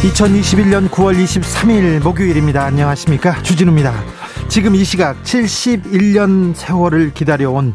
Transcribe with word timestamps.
2021년 0.00 0.88
9월 0.88 1.14
23일 1.22 2.02
목요일입니다. 2.02 2.64
안녕하십니까. 2.64 3.42
주진우입니다. 3.42 3.92
지금 4.48 4.74
이 4.74 4.82
시각 4.82 5.22
71년 5.24 6.54
세월을 6.54 7.12
기다려온 7.12 7.74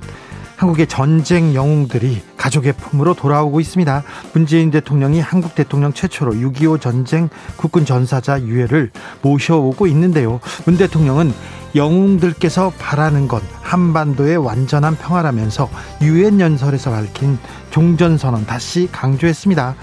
한국의 0.56 0.88
전쟁 0.88 1.54
영웅들이 1.54 2.24
가족의 2.36 2.74
품으로 2.74 3.14
돌아오고 3.14 3.60
있습니다. 3.60 4.04
문재인 4.34 4.72
대통령이 4.72 5.20
한국 5.20 5.54
대통령 5.54 5.94
최초로 5.94 6.34
6.25 6.34 6.82
전쟁 6.82 7.30
국군 7.58 7.86
전사자 7.86 8.42
유해를 8.42 8.90
모셔오고 9.22 9.86
있는데요. 9.86 10.40
문 10.66 10.78
대통령은 10.78 11.32
영웅들께서 11.76 12.72
바라는 12.80 13.28
건 13.28 13.42
한반도의 13.62 14.38
완전한 14.38 14.96
평화라면서 14.96 15.70
유엔 16.02 16.40
연설에서 16.40 16.92
밝힌 16.92 17.38
종전선언 17.72 18.46
다시 18.46 18.88
강조했습니다. 18.92 19.76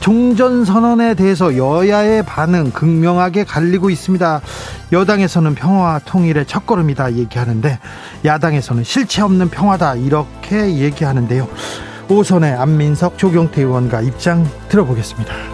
종전선언에 0.00 1.14
대해서 1.14 1.56
여야의 1.56 2.24
반응 2.24 2.70
극명하게 2.70 3.44
갈리고 3.44 3.90
있습니다. 3.90 4.40
여당에서는 4.92 5.54
평화와 5.54 6.00
통일의 6.04 6.46
첫걸음이다 6.46 7.14
얘기하는데 7.14 7.78
야당에서는 8.24 8.84
실체 8.84 9.22
없는 9.22 9.48
평화다 9.48 9.96
이렇게 9.96 10.76
얘기하는데요. 10.76 11.48
오선의 12.10 12.52
안민석 12.52 13.16
조경태 13.16 13.62
의원과 13.62 14.02
입장 14.02 14.46
들어보겠습니다. 14.68 15.53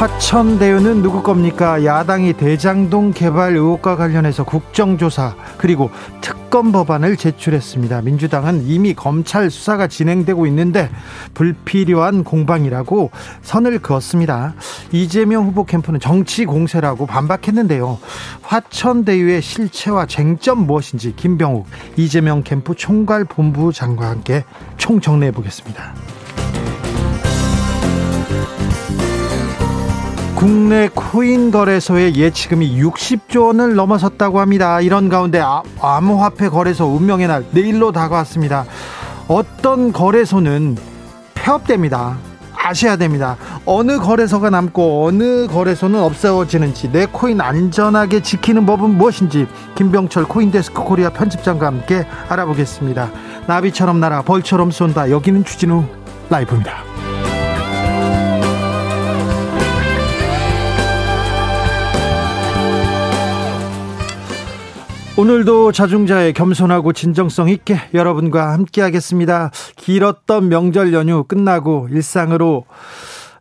화천대유는 0.00 1.02
누구 1.02 1.22
겁니까? 1.22 1.84
야당이 1.84 2.32
대장동 2.32 3.12
개발 3.12 3.54
의혹과 3.54 3.96
관련해서 3.96 4.44
국정조사 4.44 5.36
그리고 5.58 5.90
특검 6.22 6.72
법안을 6.72 7.18
제출했습니다. 7.18 8.00
민주당은 8.00 8.64
이미 8.64 8.94
검찰 8.94 9.50
수사가 9.50 9.88
진행되고 9.88 10.46
있는데 10.46 10.88
불필요한 11.34 12.24
공방이라고 12.24 13.10
선을 13.42 13.80
그었습니다. 13.80 14.54
이재명 14.90 15.44
후보 15.44 15.66
캠프는 15.66 16.00
정치 16.00 16.46
공세라고 16.46 17.04
반박했는데요. 17.04 17.98
화천대유의 18.40 19.42
실체와 19.42 20.06
쟁점 20.06 20.66
무엇인지 20.66 21.14
김병욱 21.14 21.66
이재명 21.98 22.42
캠프 22.42 22.74
총괄 22.74 23.26
본부 23.26 23.70
장과 23.70 24.08
함께 24.08 24.44
총정리해 24.78 25.30
보겠습니다. 25.30 25.92
국내 30.40 30.88
코인 30.94 31.50
거래소의 31.50 32.16
예치금이 32.16 32.80
60조 32.80 33.48
원을 33.48 33.74
넘어섰다고 33.74 34.40
합니다. 34.40 34.80
이런 34.80 35.10
가운데 35.10 35.38
아, 35.38 35.62
암호화폐 35.82 36.48
거래소 36.48 36.86
운명의 36.86 37.28
날 37.28 37.44
내일로 37.50 37.92
다가왔습니다. 37.92 38.64
어떤 39.28 39.92
거래소는 39.92 40.78
폐업됩니다. 41.34 42.16
아셔야 42.54 42.96
됩니다. 42.96 43.36
어느 43.66 43.98
거래소가 43.98 44.48
남고 44.48 45.04
어느 45.04 45.46
거래소는 45.46 46.00
없어지는지 46.00 46.90
내 46.90 47.04
코인 47.04 47.42
안전하게 47.42 48.22
지키는 48.22 48.64
법은 48.64 48.96
무엇인지 48.96 49.46
김병철 49.74 50.24
CoinDesk 50.24 50.82
Korea 50.82 51.10
편집장과 51.10 51.66
함께 51.66 52.06
알아보겠습니다. 52.30 53.10
나비처럼 53.46 54.00
날아 54.00 54.22
벌처럼 54.22 54.70
쏜다. 54.70 55.10
여기는 55.10 55.44
주진우 55.44 55.84
라이브입니다. 56.30 56.89
오늘도 65.16 65.72
자중자의 65.72 66.32
겸손하고 66.32 66.92
진정성 66.92 67.48
있게 67.50 67.78
여러분과 67.92 68.52
함께 68.52 68.80
하겠습니다. 68.80 69.50
길었던 69.76 70.48
명절 70.48 70.92
연휴 70.94 71.24
끝나고 71.24 71.88
일상으로 71.90 72.64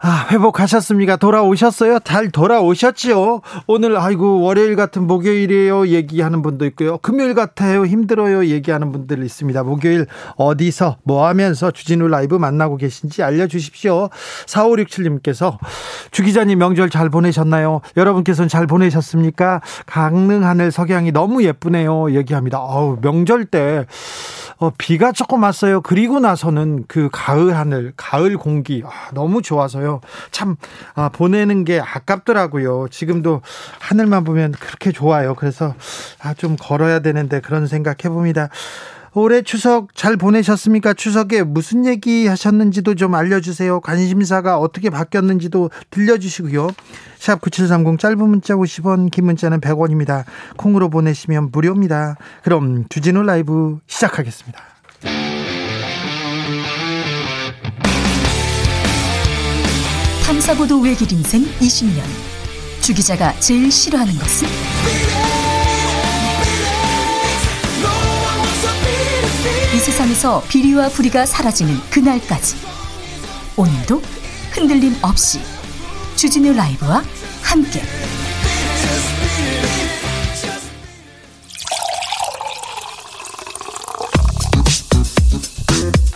아, 0.01 0.27
회복하셨습니까? 0.31 1.17
돌아오셨어요? 1.17 1.99
잘 2.05 2.31
돌아오셨지요? 2.31 3.41
오늘 3.67 3.97
아이고 3.97 4.39
월요일 4.39 4.77
같은 4.77 5.05
목요일이에요 5.07 5.87
얘기하는 5.87 6.41
분도 6.41 6.65
있고요. 6.67 6.99
금요일 6.99 7.33
같아요. 7.33 7.85
힘들어요 7.85 8.45
얘기하는 8.45 8.93
분들 8.93 9.21
있습니다. 9.21 9.61
목요일 9.63 10.07
어디서 10.37 10.97
뭐 11.03 11.27
하면서 11.27 11.71
주진우 11.71 12.07
라이브 12.07 12.35
만나고 12.35 12.77
계신지 12.77 13.23
알려 13.23 13.47
주십시오. 13.47 14.09
4567님께서 14.45 15.57
주 16.11 16.23
기자님 16.23 16.59
명절 16.59 16.89
잘 16.89 17.09
보내셨나요? 17.09 17.81
여러분께서는 17.97 18.47
잘 18.47 18.67
보내셨습니까? 18.67 19.59
강릉 19.85 20.45
하늘 20.45 20.71
석양이 20.71 21.11
너무 21.11 21.43
예쁘네요. 21.43 22.11
얘기합니다. 22.13 22.59
어우, 22.59 22.99
명절 23.01 23.45
때 23.45 23.85
어, 24.59 24.71
비가 24.77 25.13
조금 25.13 25.43
왔어요. 25.43 25.79
그리고 25.79 26.19
나서는 26.19 26.83
그 26.87 27.09
가을 27.13 27.55
하늘, 27.55 27.93
가을 27.95 28.37
공기 28.37 28.83
아, 28.85 29.09
너무 29.13 29.41
좋아서요. 29.41 30.01
참 30.31 30.57
아, 30.95 31.07
보내는 31.07 31.63
게 31.63 31.79
아깝더라고요. 31.79 32.87
지금도 32.91 33.41
하늘만 33.79 34.25
보면 34.25 34.51
그렇게 34.51 34.91
좋아요. 34.91 35.33
그래서 35.35 35.73
아, 36.21 36.33
좀 36.33 36.57
걸어야 36.59 36.99
되는데 36.99 37.39
그런 37.39 37.67
생각 37.67 38.03
해봅니다. 38.03 38.49
올해 39.13 39.41
추석 39.41 39.95
잘 39.95 40.17
보내셨습니까? 40.17 40.93
추석에 40.93 41.43
무슨 41.43 41.85
얘기 41.85 42.27
하셨는지도 42.27 42.95
좀 42.95 43.15
알려주세요. 43.15 43.81
관심사가 43.81 44.57
어떻게 44.57 44.89
바뀌었는지도 44.89 45.71
들려주시고요. 45.89 46.69
샵 47.17 47.41
9730 47.41 47.99
짧은 47.99 48.17
문자 48.17 48.55
50원, 48.55 49.11
긴 49.11 49.25
문자는 49.25 49.61
100원입니다. 49.61 50.23
콩으로 50.57 50.89
보내시면 50.89 51.49
무료입니다. 51.51 52.15
그럼 52.43 52.85
주진우 52.89 53.23
라이브 53.23 53.79
시작하겠습니다. 53.87 54.59
탐사보도 60.25 60.79
외길 60.79 61.11
인생 61.11 61.43
20년. 61.59 62.03
주 62.81 62.93
기자가 62.93 63.33
제일 63.39 63.71
싫어하는 63.71 64.13
것은? 64.13 65.18
이 69.79 69.81
세상에서 69.81 70.43
비리와 70.49 70.89
부리가 70.89 71.25
사라지는 71.25 71.73
그날까지 71.89 72.57
오늘도 73.55 74.01
흔들림 74.51 74.93
없이 75.01 75.39
주진우 76.17 76.51
라이브와 76.51 77.01
함께 77.41 77.81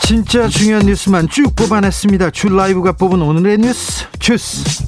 진짜 0.02 0.50
중요한 0.50 0.86
뉴스만 0.86 1.30
쭉 1.30 1.56
뽑아냈습니다. 1.56 2.32
주 2.32 2.50
라이브가 2.50 2.92
뽑은 2.92 3.22
오늘의 3.22 3.60
뉴스 3.60 4.06
주스. 4.20 4.84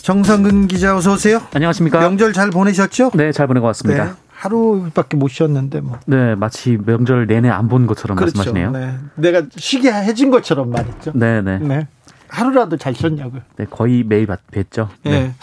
정상근 0.00 0.68
기자 0.68 0.96
어서 0.96 1.14
오세요. 1.14 1.42
안녕하십니까. 1.52 1.98
명절 1.98 2.34
잘 2.34 2.50
보내셨죠? 2.50 3.10
네, 3.14 3.32
잘 3.32 3.48
보내고 3.48 3.66
왔습니다. 3.66 4.04
네. 4.04 4.23
하루밖에 4.44 5.16
못 5.16 5.28
쉬었는데 5.28 5.80
뭐. 5.80 5.98
네, 6.06 6.34
마치 6.34 6.76
명절 6.84 7.26
내내 7.26 7.48
안 7.48 7.64
본 7.68 7.86
것처럼 7.86 8.16
그렇죠. 8.16 8.36
말씀하시네요. 8.36 8.70
네. 8.72 8.94
내가 9.16 9.42
쉬게 9.56 9.90
해준 9.90 10.30
것처럼 10.30 10.68
말했죠. 10.70 11.12
네, 11.14 11.40
네. 11.40 11.58
네. 11.58 11.88
하루라도 12.34 12.76
잘 12.76 12.94
쉬었냐고요. 12.94 13.42
네, 13.56 13.66
거의 13.70 14.02
매일 14.04 14.26
뵀죠. 14.26 14.88
네. 15.04 15.10
네. 15.10 15.34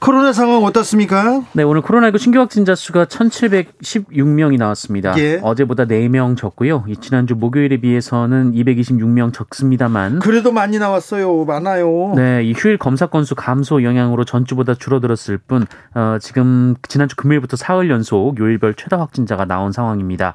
코로나 0.00 0.32
상황 0.32 0.64
어떻습니까? 0.64 1.42
네, 1.52 1.62
오늘 1.62 1.82
코로나19 1.82 2.18
신규 2.18 2.38
확진자 2.38 2.74
수가 2.74 3.04
1,716명이 3.04 4.56
나왔습니다. 4.56 5.18
예. 5.18 5.40
어제보다 5.42 5.84
4명 5.84 6.38
적고요. 6.38 6.84
지난주 7.02 7.34
목요일에 7.34 7.78
비해서는 7.78 8.52
226명 8.52 9.32
적습니다만. 9.34 10.20
그래도 10.20 10.52
많이 10.52 10.78
나왔어요. 10.78 11.44
많아요. 11.44 12.14
네, 12.16 12.42
이 12.44 12.54
휴일 12.56 12.78
검사 12.78 13.06
건수 13.06 13.34
감소 13.34 13.82
영향으로 13.82 14.24
전주보다 14.24 14.74
줄어들었을 14.74 15.36
뿐, 15.36 15.66
어, 15.94 16.16
지금 16.18 16.76
지난주 16.88 17.14
금요일부터 17.16 17.56
사흘 17.56 17.90
연속 17.90 18.38
요일별 18.38 18.74
최다 18.74 18.98
확진자가 18.98 19.44
나온 19.44 19.70
상황입니다. 19.70 20.34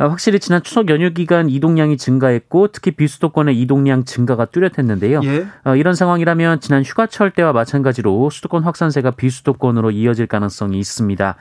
아, 0.00 0.08
확실히 0.08 0.40
지난 0.40 0.62
추석 0.62 0.88
연휴 0.88 1.12
기간 1.12 1.50
이동량이 1.50 1.98
증가했고 1.98 2.68
특히 2.68 2.90
비수도권의 2.92 3.60
이동량 3.60 4.06
증가가 4.06 4.46
뚜렷했는데요. 4.46 5.20
예. 5.24 5.46
어, 5.62 5.76
이런 5.76 5.94
상황이라면 5.94 6.60
지난 6.60 6.82
휴가철 6.82 7.32
때와 7.32 7.52
마찬가지로 7.52 8.30
수도권 8.30 8.62
확산세가 8.62 9.10
비수도권으로 9.10 9.90
이어질 9.90 10.26
가능성이 10.26 10.78
있습니다. 10.78 11.36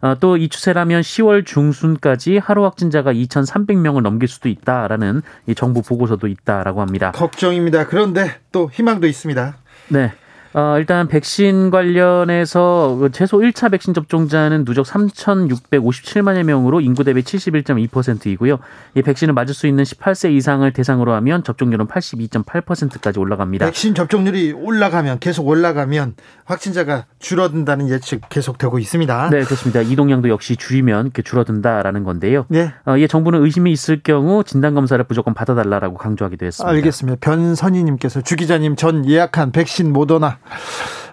어, 0.00 0.14
또이 0.18 0.48
추세라면 0.48 1.02
10월 1.02 1.44
중순까지 1.44 2.38
하루 2.38 2.64
확진자가 2.64 3.12
2,300명을 3.12 4.00
넘길 4.00 4.26
수도 4.26 4.48
있다라는 4.48 5.20
이 5.46 5.54
정부 5.54 5.82
보고서도 5.82 6.28
있다라고 6.28 6.80
합니다. 6.80 7.12
걱정입니다. 7.12 7.88
그런데 7.88 8.36
또 8.52 8.70
희망도 8.72 9.06
있습니다. 9.06 9.56
네. 9.88 10.12
어, 10.58 10.76
일단 10.76 11.06
백신 11.06 11.70
관련해서 11.70 12.96
그 12.98 13.12
최소 13.12 13.38
1차 13.38 13.70
백신 13.70 13.94
접종자는 13.94 14.64
누적 14.64 14.84
3,657만여 14.86 16.42
명으로 16.42 16.80
인구 16.80 17.04
대비 17.04 17.22
71.2%이고요. 17.22 18.58
이 18.96 19.02
백신을 19.02 19.34
맞을 19.34 19.54
수 19.54 19.68
있는 19.68 19.84
18세 19.84 20.32
이상을 20.32 20.68
대상으로 20.72 21.12
하면 21.12 21.44
접종률은 21.44 21.86
82.8%까지 21.86 23.20
올라갑니다. 23.20 23.66
백신 23.66 23.94
접종률이 23.94 24.50
올라가면 24.52 25.20
계속 25.20 25.46
올라가면 25.46 26.16
확진자가 26.44 27.04
줄어든다는 27.20 27.88
예측 27.88 28.28
계속되고 28.28 28.80
있습니다. 28.80 29.30
네, 29.30 29.44
그렇습니다. 29.44 29.80
이동량도 29.80 30.28
역시 30.28 30.56
줄이면 30.56 31.06
이렇게 31.06 31.22
줄어든다라는 31.22 32.02
건데요. 32.02 32.46
네. 32.48 32.72
어, 32.84 32.96
이에 32.96 33.06
정부는 33.06 33.44
의심이 33.44 33.70
있을 33.70 34.00
경우 34.02 34.42
진단 34.42 34.74
검사를 34.74 35.04
무조건 35.08 35.34
받아달라고 35.34 35.98
강조하기도 35.98 36.46
했습니다. 36.46 36.68
알겠습니다. 36.68 37.18
변선희님께서 37.20 38.22
주 38.22 38.34
기자님 38.34 38.74
전 38.74 39.08
예약한 39.08 39.52
백신 39.52 39.92
모더나 39.92 40.38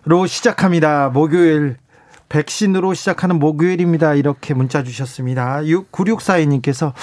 로 0.06 0.28
시작합니다. 0.28 1.10
목요일 1.10 1.78
백신으로 2.30 2.94
시작하는 2.94 3.40
목요일입니다. 3.40 4.16
이렇게 4.16 4.54
문자 4.54 4.84
주셨습니다. 4.84 5.62
9642님께서 5.92 6.94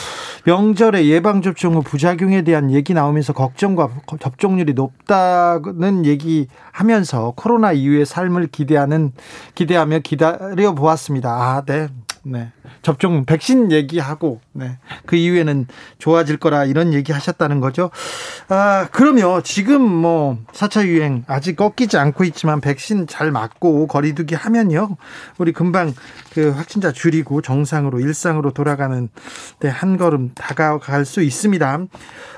명절에 0.45 1.07
예방접종 1.07 1.75
후 1.75 1.83
부작용에 1.83 2.43
대한 2.43 2.71
얘기 2.71 2.93
나오면서 2.93 3.33
걱정과 3.33 3.91
접종률이 4.21 4.75
높다는 4.75 6.05
얘기 6.07 6.49
하면서 6.73 7.33
코로나 7.37 7.73
이후의 7.73 8.05
삶을 8.05 8.49
기대하는, 8.49 9.13
기대하며 9.55 10.01
기다려 10.01 10.75
보았습니다. 10.75 11.31
아, 11.31 11.63
네. 11.65 11.89
네. 12.25 12.53
접종 12.83 13.25
백신 13.25 13.73
얘기하고 13.73 14.41
네. 14.53 14.79
그 15.07 15.17
이후에는 15.17 15.67
좋아질 15.99 16.37
거라 16.37 16.65
이런 16.65 16.95
얘기 16.95 17.13
하셨다는 17.13 17.61
거죠. 17.61 17.91
아, 18.49 18.89
그러면 18.93 19.43
지금 19.43 19.83
뭐 19.83 20.39
4차 20.53 20.87
유행 20.87 21.25
아직 21.27 21.57
꺾이지 21.57 21.99
않고 21.99 22.25
있지만 22.25 22.61
백신 22.61 23.07
잘 23.09 23.33
맞고 23.33 23.89
거리두기 23.89 24.35
하면요. 24.35 24.97
우리 25.39 25.53
금방 25.53 25.93
그 26.33 26.51
확진자 26.51 26.93
줄이고 26.93 27.43
정상으로 27.43 27.99
일상으로 28.01 28.53
돌아가는 28.53 29.09
데한 29.59 29.97
걸음 29.97 30.33
다가갈 30.35 31.05
수 31.05 31.23
있습니다. 31.23 31.79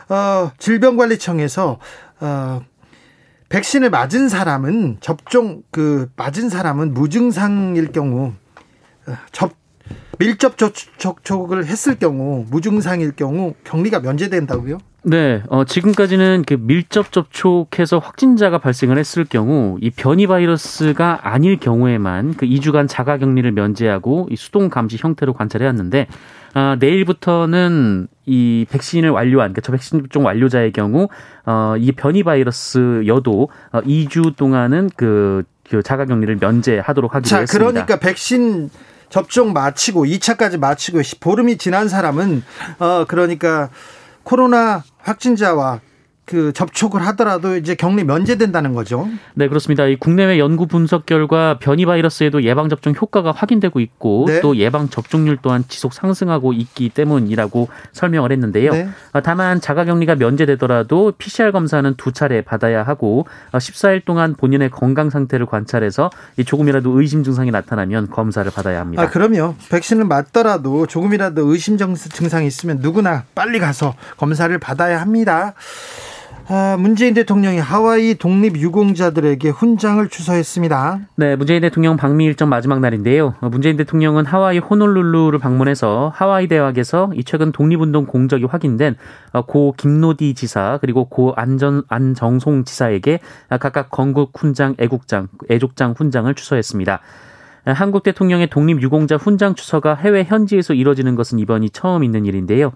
어, 0.08 0.50
질병관리청에서 0.58 1.78
어 2.20 2.62
백신을 3.48 3.90
맞은 3.90 4.28
사람은 4.28 4.98
접종 5.00 5.62
그 5.70 6.10
맞은 6.16 6.48
사람은 6.48 6.94
무증상일 6.94 7.92
경우 7.92 8.32
어, 9.06 9.16
접 9.30 9.52
밀접 10.18 10.56
접촉을 10.98 11.66
했을 11.66 11.96
경우 11.96 12.44
무증상일 12.50 13.12
경우 13.12 13.54
격리가 13.64 14.00
면제된다고요? 14.00 14.78
네, 15.06 15.42
어, 15.48 15.64
지금까지는 15.64 16.44
그 16.46 16.56
밀접 16.58 17.12
접촉해서 17.12 17.98
확진자가 17.98 18.56
발생을 18.56 18.96
했을 18.96 19.24
경우 19.24 19.76
이 19.82 19.90
변이 19.90 20.26
바이러스가 20.26 21.20
아닐 21.22 21.58
경우에만 21.60 22.34
그 22.34 22.46
2주간 22.46 22.88
자가 22.88 23.18
격리를 23.18 23.52
면제하고 23.52 24.28
이 24.30 24.36
수동 24.36 24.70
감시 24.70 24.96
형태로 24.98 25.34
관찰해왔는데 25.34 26.06
아, 26.54 26.76
내일부터는 26.80 28.06
이 28.24 28.64
백신을 28.70 29.10
완료한 29.10 29.52
그러니까 29.52 29.60
저 29.60 29.72
백신 29.72 30.00
접종 30.00 30.24
완료자의 30.24 30.72
경우 30.72 31.08
어, 31.44 31.74
이 31.78 31.92
변이 31.92 32.22
바이러스여도 32.22 33.48
어, 33.72 33.80
2주 33.82 34.36
동안은 34.36 34.88
그, 34.96 35.42
그 35.68 35.82
자가 35.82 36.06
격리를 36.06 36.38
면제하도록 36.40 37.14
하기로 37.14 37.28
자, 37.28 37.40
했습니다. 37.40 37.72
그러니까 37.72 37.98
백신 37.98 38.70
접종 39.14 39.52
마치고 39.52 40.06
2차까지 40.06 40.58
마치고 40.58 41.00
보름이 41.20 41.56
지난 41.56 41.88
사람은 41.88 42.42
어 42.80 43.04
그러니까 43.06 43.70
코로나 44.24 44.82
확진자와 44.98 45.80
그 46.26 46.54
접촉을 46.54 47.06
하더라도 47.08 47.54
이제 47.56 47.74
격리 47.74 48.02
면제된다는 48.04 48.72
거죠. 48.72 49.08
네, 49.34 49.46
그렇습니다. 49.46 49.86
이 49.86 49.96
국내외 49.96 50.38
연구 50.38 50.66
분석 50.66 51.04
결과 51.04 51.58
변이 51.58 51.84
바이러스에도 51.84 52.42
예방 52.44 52.70
접종 52.70 52.94
효과가 52.98 53.32
확인되고 53.32 53.78
있고 53.80 54.24
네. 54.28 54.40
또 54.40 54.56
예방 54.56 54.88
접종률 54.88 55.38
또한 55.42 55.64
지속 55.68 55.92
상승하고 55.92 56.54
있기 56.54 56.88
때문이라고 56.88 57.68
설명을 57.92 58.32
했는데요. 58.32 58.72
네. 58.72 58.88
어, 59.12 59.20
다만 59.20 59.60
자가 59.60 59.84
격리가 59.84 60.14
면제되더라도 60.14 61.12
PCR 61.18 61.52
검사는 61.52 61.92
두 61.98 62.12
차례 62.12 62.40
받아야 62.40 62.82
하고 62.82 63.26
14일 63.52 63.98
어, 63.98 64.02
동안 64.06 64.34
본인의 64.34 64.70
건강 64.70 65.10
상태를 65.10 65.44
관찰해서 65.44 66.08
조금이라도 66.46 66.98
의심 66.98 67.22
증상이 67.22 67.50
나타나면 67.50 68.08
검사를 68.08 68.50
받아야 68.50 68.80
합니다. 68.80 69.02
아, 69.02 69.10
그럼요. 69.10 69.56
백신을 69.70 70.06
맞더라도 70.06 70.86
조금이라도 70.86 71.46
의심 71.52 71.76
증상이 71.76 72.46
있으면 72.46 72.78
누구나 72.80 73.24
빨리 73.34 73.58
가서 73.58 73.94
검사를 74.16 74.56
받아야 74.58 75.02
합니다. 75.02 75.52
아, 76.46 76.76
문재인 76.78 77.14
대통령이 77.14 77.58
하와이 77.58 78.16
독립 78.16 78.58
유공자들에게 78.58 79.48
훈장을 79.48 80.06
추서했습니다. 80.08 81.00
네, 81.16 81.36
문재인 81.36 81.62
대통령 81.62 81.96
방미 81.96 82.24
일정 82.26 82.50
마지막 82.50 82.80
날인데요. 82.80 83.34
문재인 83.40 83.78
대통령은 83.78 84.26
하와이 84.26 84.58
호놀룰루를 84.58 85.38
방문해서 85.38 86.12
하와이 86.14 86.46
대학에서 86.46 87.12
이 87.14 87.24
최근 87.24 87.50
독립운동 87.50 88.04
공적이 88.04 88.44
확인된 88.44 88.96
고 89.46 89.74
김노디 89.78 90.34
지사 90.34 90.78
그리고 90.82 91.06
고 91.06 91.32
안전 91.34 91.82
안정송 91.88 92.64
지사에게 92.64 93.20
각각 93.48 93.90
건국 93.90 94.32
훈장, 94.36 94.74
애국장, 94.78 95.28
애족장 95.50 95.94
훈장을 95.96 96.32
추서했습니다. 96.34 97.00
한국 97.64 98.02
대통령의 98.02 98.50
독립 98.50 98.82
유공자 98.82 99.16
훈장 99.16 99.54
추서가 99.54 99.94
해외 99.94 100.24
현지에서 100.24 100.74
이뤄지는 100.74 101.14
것은 101.14 101.38
이번이 101.38 101.70
처음 101.70 102.04
있는 102.04 102.26
일인데요. 102.26 102.72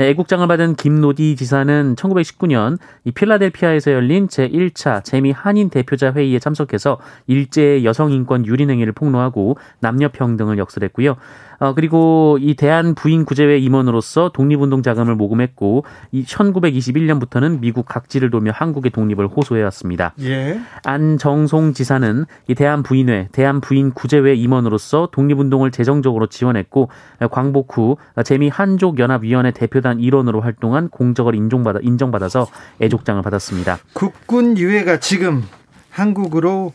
네, 0.00 0.08
애국장을 0.08 0.48
받은 0.48 0.76
김노디 0.76 1.36
지사는 1.36 1.94
1919년 1.94 2.78
이 3.04 3.10
필라델피아에서 3.10 3.92
열린 3.92 4.28
제1차 4.28 5.04
재미 5.04 5.30
한인 5.30 5.68
대표자 5.68 6.14
회의에 6.14 6.38
참석해서 6.38 6.98
일제의 7.26 7.84
여성 7.84 8.10
인권 8.10 8.46
유린 8.46 8.70
행위를 8.70 8.94
폭로하고 8.94 9.58
남녀 9.80 10.08
평등을 10.08 10.56
역설했고요. 10.56 11.18
어, 11.60 11.74
그리고 11.74 12.38
이 12.40 12.54
대한 12.54 12.94
부인 12.94 13.26
구제회 13.26 13.58
임원으로서 13.58 14.30
독립운동 14.32 14.82
자금을 14.82 15.14
모금했고 15.14 15.84
이 16.10 16.24
1921년부터는 16.24 17.60
미국 17.60 17.84
각지를 17.86 18.30
돌며 18.30 18.50
한국의 18.54 18.90
독립을 18.90 19.28
호소해 19.28 19.62
왔습니다. 19.64 20.14
예. 20.22 20.58
안정송 20.84 21.74
지사는 21.74 22.24
이 22.48 22.54
대한 22.54 22.82
부인회, 22.82 23.28
대한 23.32 23.60
부인 23.60 23.92
구제회 23.92 24.34
임원으로서 24.34 25.10
독립운동을 25.12 25.70
재정적으로 25.70 26.28
지원했고 26.28 26.88
광복 27.30 27.76
후 27.76 27.98
재미 28.24 28.48
한족 28.48 28.98
연합위원회 28.98 29.50
대표단 29.50 30.00
일원으로 30.00 30.40
활동한 30.40 30.88
공적을 30.88 31.34
인정받아 31.34 31.80
인정받아서 31.82 32.46
애족장을 32.80 33.20
받았습니다. 33.22 33.78
국군 33.92 34.56
유해가 34.56 34.98
지금 34.98 35.44
한국으로 35.90 36.72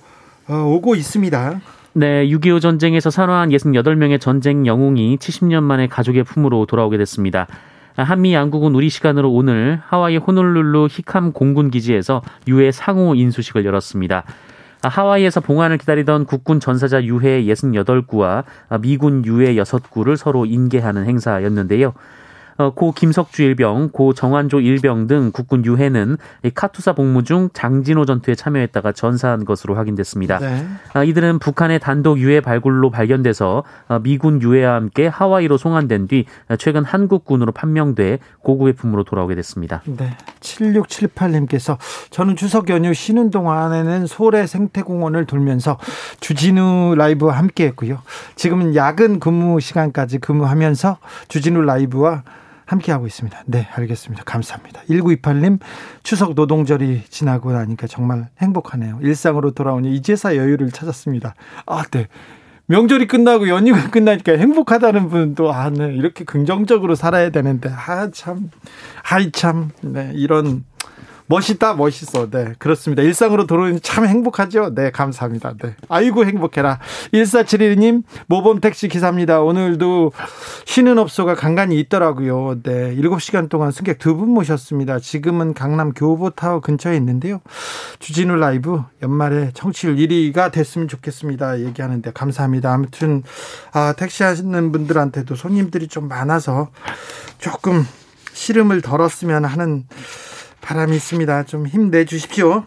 어, 0.47 0.53
오고 0.53 0.93
있습니다. 0.95 1.59
네, 1.97 2.27
6.25 2.27 2.59
전쟁에서 2.59 3.09
산화한 3.09 3.51
68명의 3.51 4.19
전쟁 4.19 4.67
영웅이 4.67 5.15
70년 5.15 5.63
만에 5.63 5.87
가족의 5.87 6.25
품으로 6.25 6.65
돌아오게 6.65 6.97
됐습니다. 6.97 7.47
한미 7.95 8.33
양국은 8.33 8.75
우리 8.75 8.89
시간으로 8.89 9.31
오늘 9.31 9.79
하와이 9.85 10.17
호놀룰루 10.17 10.89
히캄 10.91 11.31
공군 11.31 11.71
기지에서 11.71 12.21
유해 12.49 12.73
상호 12.73 13.15
인수식을 13.15 13.63
열었습니다. 13.63 14.25
하와이에서 14.83 15.39
봉환을 15.39 15.77
기다리던 15.77 16.25
국군 16.25 16.59
전사자 16.59 17.01
유해 17.01 17.45
68구와 17.45 18.43
미군 18.81 19.23
유해 19.23 19.55
6구를 19.55 20.17
서로 20.17 20.45
인계하는 20.45 21.05
행사였는데요. 21.05 21.93
어, 22.57 22.73
고 22.73 22.91
김석주 22.91 23.43
일병, 23.43 23.89
고 23.89 24.13
정환조 24.13 24.61
일병 24.61 25.07
등 25.07 25.31
국군 25.33 25.65
유해는 25.65 26.17
카투사 26.53 26.93
복무 26.93 27.23
중 27.23 27.49
장진호 27.53 28.05
전투에 28.05 28.35
참여했다가 28.35 28.93
전사한 28.93 29.45
것으로 29.45 29.75
확인됐습니다. 29.75 30.39
네. 30.39 30.65
아, 30.93 31.03
이들은 31.03 31.39
북한의 31.39 31.79
단독 31.79 32.19
유해 32.19 32.39
발굴로 32.39 32.89
발견돼서 32.91 33.63
어, 33.89 33.99
미군 33.99 34.41
유해와 34.41 34.75
함께 34.75 35.07
하와이로 35.07 35.57
송환된 35.57 36.07
뒤 36.07 36.25
최근 36.57 36.83
한국군으로 36.85 37.51
판명돼 37.51 38.19
고국의 38.39 38.73
품으로 38.73 39.03
돌아오게 39.03 39.35
됐습니다. 39.35 39.81
네. 39.85 40.15
7678님께서 40.39 41.77
저는 42.09 42.35
추석 42.35 42.69
연휴 42.69 42.93
쉬는 42.93 43.31
동안에는 43.31 44.07
소래 44.07 44.47
생태공원을 44.47 45.25
돌면서 45.25 45.77
주진우 46.19 46.95
라이브와 46.95 47.37
함께 47.37 47.65
했고요. 47.65 48.01
지금은 48.35 48.75
야근 48.75 49.19
근무 49.19 49.59
시간까지 49.59 50.19
근무하면서 50.19 50.97
주진우 51.27 51.61
라이브와 51.61 52.23
함께하고 52.65 53.07
있습니다. 53.07 53.43
네, 53.45 53.67
알겠습니다. 53.73 54.23
감사합니다. 54.23 54.81
1928님, 54.89 55.59
추석 56.03 56.33
노동절이 56.33 57.03
지나고 57.09 57.51
나니까 57.51 57.87
정말 57.87 58.29
행복하네요. 58.39 58.99
일상으로 59.01 59.51
돌아오니 59.51 59.95
이제사 59.95 60.35
여유를 60.35 60.71
찾았습니다. 60.71 61.35
아, 61.65 61.83
네. 61.91 62.07
명절이 62.67 63.07
끝나고 63.07 63.47
연휴가 63.47 63.91
끝나니까 63.91 64.33
행복하다는 64.33 65.09
분도, 65.09 65.53
아, 65.53 65.69
네. 65.69 65.93
이렇게 65.93 66.23
긍정적으로 66.23 66.95
살아야 66.95 67.29
되는데, 67.29 67.69
아, 67.69 68.09
참, 68.11 68.49
아이, 69.09 69.31
참, 69.31 69.69
네. 69.81 70.11
이런 70.15 70.63
멋있다, 71.27 71.73
멋있어. 71.73 72.29
네, 72.29 72.53
그렇습니다. 72.59 73.01
일상으로 73.01 73.47
돌아오니 73.47 73.79
참 73.79 74.05
행복하죠? 74.05 74.75
네, 74.75 74.91
감사합니다. 74.91 75.53
네. 75.61 75.75
아이고, 75.89 76.25
행복해라. 76.25 76.79
1471님, 77.13 78.03
모범 78.27 78.59
택시 78.61 78.87
기사입니다. 78.87 79.41
오늘도 79.41 80.11
쉬는 80.65 80.99
업소가 80.99 81.33
간간히 81.35 81.79
있더라고요. 81.79 82.61
네, 82.63 82.95
7시간 82.95 83.49
동안 83.49 83.71
승객 83.71 83.97
두 83.99 84.15
분 84.15 84.29
모셨습니다. 84.29 84.99
지금은 84.99 85.53
강남 85.53 85.91
교보타워 85.91 86.61
근처에 86.61 86.95
있는데요. 86.97 87.41
주진우 87.99 88.35
라이브 88.35 88.81
연말에 89.01 89.51
청취율 89.53 89.97
1위가 89.97 90.51
됐으면 90.51 90.87
좋겠습니다. 90.87 91.59
얘기하는데 91.61 92.11
감사합니다. 92.13 92.71
아무튼, 92.71 93.23
아, 93.73 93.93
택시 93.97 94.23
하시는 94.23 94.71
분들한테도 94.71 95.35
손님들이 95.35 95.87
좀 95.87 96.07
많아서 96.07 96.69
조금 97.39 97.85
시름을 98.33 98.81
덜었으면 98.81 99.43
하는 99.45 99.85
바람이 100.65 100.95
있습니다. 100.95 101.43
좀 101.43 101.67
힘내 101.67 102.05
주십시오. 102.05 102.63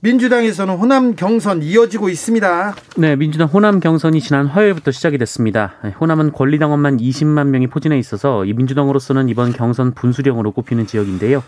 민주당에서는 0.00 0.76
호남 0.76 1.14
경선 1.14 1.62
이어지고 1.62 2.08
있습니다. 2.08 2.74
네, 2.96 3.16
민주당 3.16 3.48
호남 3.48 3.80
경선이 3.80 4.20
지난 4.22 4.46
화요일부터 4.46 4.92
시작이 4.92 5.18
됐습니다. 5.18 5.74
호남은 6.00 6.32
권리당원만 6.32 6.96
20만 6.96 7.48
명이 7.48 7.66
포진해 7.66 7.98
있어서 7.98 8.46
이 8.46 8.54
민주당으로서는 8.54 9.28
이번 9.28 9.52
경선 9.52 9.92
분수령으로 9.92 10.52
꼽히는 10.52 10.86
지역인데요. 10.86 11.42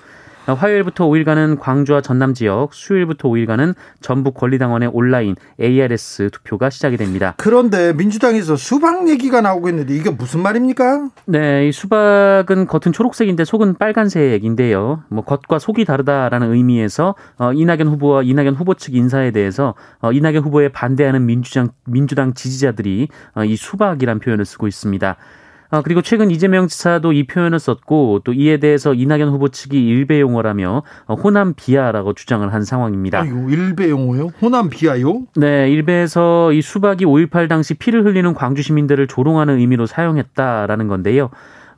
화요일부터 0.47 1.07
5일간은 1.07 1.59
광주와 1.59 2.01
전남 2.01 2.35
지역, 2.35 2.75
수요일부터 2.75 3.29
5일간은 3.29 3.75
전북 4.01 4.35
권리당원의 4.35 4.91
온라인 4.93 5.37
ARS 5.61 6.31
투표가 6.31 6.71
시작이 6.71 6.97
됩니다. 6.97 7.35
그런데 7.37 7.93
민주당에서 7.93 8.57
수박 8.57 9.09
얘기가 9.09 9.41
나오고 9.41 9.69
있는데 9.69 9.95
이게 9.95 10.11
무슨 10.11 10.41
말입니까? 10.41 11.11
네, 11.27 11.69
이 11.69 11.73
수박은 11.73 12.67
겉은 12.67 12.93
초록색인데 12.93 13.45
속은 13.45 13.77
빨간색인데요. 13.79 15.05
뭐 15.09 15.25
겉과 15.25 15.59
속이 15.59 15.85
다르다라는 15.85 16.53
의미에서 16.53 17.15
어, 17.39 17.53
이낙연 17.53 17.89
후보와 17.89 18.23
이낙연 18.23 18.55
후보 18.55 18.75
측 18.75 18.95
인사에 18.95 19.31
대해서 19.31 19.75
어, 20.01 20.13
이낙연 20.13 20.43
후보에 20.43 20.69
반대하는 20.69 21.27
민주당 21.27 21.71
민주당 21.85 22.35
지지자들이 22.35 23.09
어, 23.35 23.45
이 23.45 23.57
수박이란 23.57 24.21
표현을 24.21 24.45
쓰고 24.45 24.67
있습니다. 24.67 25.17
아, 25.71 25.83
그리고 25.83 26.03
최근 26.03 26.31
이재명 26.31 26.67
지사도 26.67 27.13
이 27.13 27.27
표현을 27.27 27.59
썼고 27.59 28.23
또 28.25 28.33
이에 28.33 28.59
대해서 28.59 28.93
이낙연 28.93 29.29
후보 29.29 29.49
측이 29.49 29.87
일배 29.87 30.21
용어라며 30.21 30.83
어, 31.07 31.15
호남 31.15 31.55
비하라고 31.55 32.15
주장을 32.15 32.53
한 32.53 32.65
상황입니다. 32.65 33.21
아이고, 33.21 33.49
일배 33.51 33.89
용어요? 33.91 34.29
호남 34.43 34.69
비하요? 34.69 35.23
네, 35.37 35.71
일베에서 35.71 36.53
이 36.53 36.61
수박이 36.61 37.05
5.18 37.05 37.49
당시 37.49 37.75
피를 37.75 38.05
흘리는 38.05 38.35
광주 38.35 38.63
시민들을 38.63 39.07
조롱하는 39.07 39.59
의미로 39.59 39.87
사용했다라는 39.87 40.89
건데요. 40.89 41.31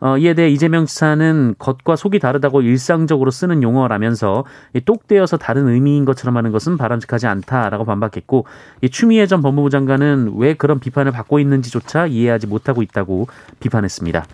어, 0.04 0.18
이에 0.18 0.34
대해 0.34 0.48
이재명 0.50 0.84
지사는 0.84 1.54
겉과 1.60 1.94
속이 1.94 2.18
다르다고 2.18 2.60
일상적으로 2.62 3.30
쓰는 3.30 3.62
용어라면서 3.62 4.44
똑대어서 4.84 5.36
다른 5.36 5.68
의미인 5.68 6.04
것처럼 6.04 6.36
하는 6.36 6.50
것은 6.50 6.76
바람직하지 6.76 7.28
않다라고 7.28 7.84
반박했고 7.84 8.44
이 8.80 8.88
추미애 8.88 9.28
전 9.28 9.42
법무부 9.42 9.70
장관은 9.70 10.34
왜 10.38 10.54
그런 10.54 10.80
비판을 10.80 11.12
받고 11.12 11.38
있는지조차 11.38 12.08
이해하지 12.08 12.48
못하고 12.48 12.82
있다고 12.82 13.28
비판했습니다. 13.60 14.24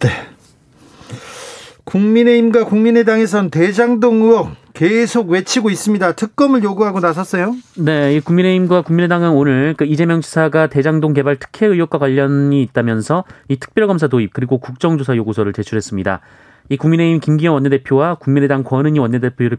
네. 0.00 0.08
국민의힘과 1.84 2.66
국민의당에선 2.66 3.48
대장동 3.48 4.20
의혹 4.20 4.61
계속 4.74 5.28
외치고 5.30 5.70
있습니다. 5.70 6.12
특검을 6.12 6.62
요구하고 6.62 7.00
나섰어요. 7.00 7.54
네, 7.78 8.20
국민의힘과 8.20 8.82
국민의당은 8.82 9.30
오늘 9.30 9.74
그 9.76 9.84
이재명 9.84 10.20
지사가 10.20 10.68
대장동 10.68 11.12
개발 11.12 11.36
특혜 11.36 11.66
의혹과 11.66 11.98
관련이 11.98 12.62
있다면서 12.62 13.24
이 13.48 13.56
특별검사 13.56 14.08
도입 14.08 14.32
그리고 14.32 14.58
국정조사 14.58 15.16
요구서를 15.16 15.52
제출했습니다. 15.52 16.20
이 16.68 16.76
국민의힘 16.76 17.20
김기현 17.20 17.52
원내대표와 17.54 18.14
국민의당 18.14 18.62
권은희 18.62 18.98
원내대표를 18.98 19.58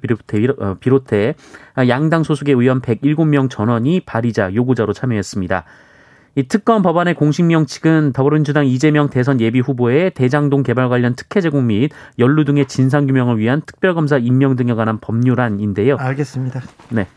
비롯해, 0.79 1.35
어, 1.77 1.87
양당 1.87 2.23
소속의 2.23 2.55
의원 2.55 2.81
107명 2.81 3.49
전원이 3.49 4.01
발의자 4.01 4.53
요구자로 4.55 4.93
참여했습니다. 4.93 5.65
이 6.35 6.43
특검 6.47 6.81
법안의 6.81 7.13
공식명 7.13 7.67
측은 7.67 8.11
더불어민주당 8.13 8.65
이재명 8.65 9.09
대선 9.09 9.39
예비 9.39 9.59
후보의 9.59 10.11
대장동 10.11 10.63
개발 10.63 10.89
관련 10.89 11.15
특혜 11.15 11.41
제공 11.41 11.67
및 11.67 11.91
연루 12.17 12.43
등의 12.45 12.67
진상 12.67 13.05
규명을 13.05 13.37
위한 13.37 13.61
특별검사 13.65 14.17
임명 14.17 14.55
등에 14.55 14.73
관한 14.73 14.99
법률안인데요. 14.99 15.97
알겠습니다. 15.97 16.61
네. 16.89 17.07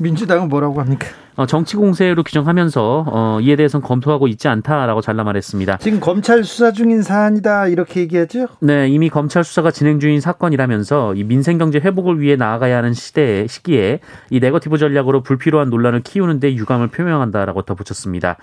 민주당은 0.00 0.48
뭐라고 0.48 0.80
합니까? 0.80 1.08
어, 1.36 1.46
정치 1.46 1.76
공세로 1.76 2.22
규정하면서 2.22 3.04
어, 3.06 3.38
이에 3.40 3.56
대해서는 3.56 3.86
검토하고 3.86 4.28
있지 4.28 4.48
않다라고 4.48 5.00
잘라 5.00 5.24
말했습니다. 5.24 5.78
지금 5.78 6.00
검찰 6.00 6.44
수사 6.44 6.72
중인 6.72 7.02
사안이다 7.02 7.68
이렇게 7.68 8.00
얘기하죠? 8.00 8.48
네, 8.60 8.88
이미 8.88 9.08
검찰 9.08 9.44
수사가 9.44 9.70
진행 9.70 10.00
중인 10.00 10.20
사건이라면서 10.20 11.14
이 11.14 11.24
민생 11.24 11.58
경제 11.58 11.78
회복을 11.78 12.20
위해 12.20 12.36
나아가야 12.36 12.78
하는 12.78 12.92
시대에 12.92 13.46
시기에 13.46 14.00
이 14.30 14.40
네거티브 14.40 14.78
전략으로 14.78 15.22
불필요한 15.22 15.70
논란을 15.70 16.00
키우는데 16.02 16.54
유감을 16.54 16.88
표명한다라고 16.88 17.62
덧붙였습니다. 17.62 18.36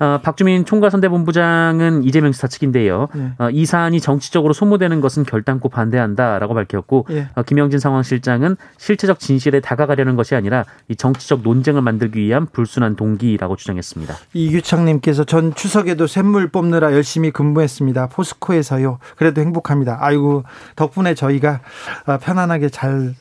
어, 0.00 0.20
박주민 0.22 0.64
총괄선대본부장은 0.64 2.04
이재명 2.04 2.32
지사 2.32 2.46
측인데요. 2.48 3.08
예. 3.16 3.32
어, 3.38 3.50
이 3.50 3.64
사안이 3.66 4.00
정치적으로 4.00 4.52
소모되는 4.52 5.00
것은 5.00 5.24
결단코 5.24 5.68
반대한다라고 5.68 6.54
밝혔고 6.54 7.06
예. 7.10 7.28
어, 7.34 7.42
김영진 7.42 7.78
상황실장은 7.78 8.56
실체적 8.76 9.18
진실에 9.18 9.60
다가가려는 9.60 10.16
것이 10.16 10.34
아니라 10.34 10.64
이 10.88 10.96
정치적 10.96 11.42
논쟁을 11.42 11.82
만들기 11.82 12.20
위한 12.20 12.46
불순한 12.46 12.96
동기라고 12.96 13.56
주장했습니다. 13.56 14.14
이규창님께서 14.32 15.24
전 15.24 15.54
추석에도 15.54 16.06
샘물 16.06 16.48
뽑느라 16.48 16.92
열심히 16.92 17.30
근무했습니다. 17.30 18.08
포스코에서요. 18.08 18.98
그래도 19.16 19.40
행복합니다. 19.40 19.98
아이고 20.00 20.44
덕분에 20.76 21.14
저희가 21.14 21.60
어, 22.06 22.18
편안하게 22.18 22.68
잘 22.68 23.14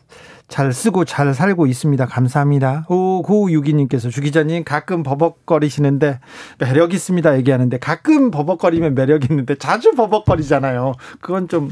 잘 0.53 0.71
쓰고 0.71 1.03
잘 1.03 1.33
살고 1.33 1.65
있습니다. 1.65 2.05
감사합니다. 2.05 2.85
오, 2.87 3.23
고유기님께서 3.23 4.11
주 4.11 4.21
기자님 4.21 4.63
가끔 4.63 5.01
버벅거리시는데 5.01 6.19
매력 6.59 6.93
있습니다. 6.93 7.37
얘기하는데 7.37 7.75
가끔 7.79 8.29
버벅거리면 8.29 8.93
매력 8.93 9.27
있는데 9.31 9.55
자주 9.55 9.93
버벅거리잖아요. 9.93 10.93
그건 11.21 11.47
좀 11.47 11.71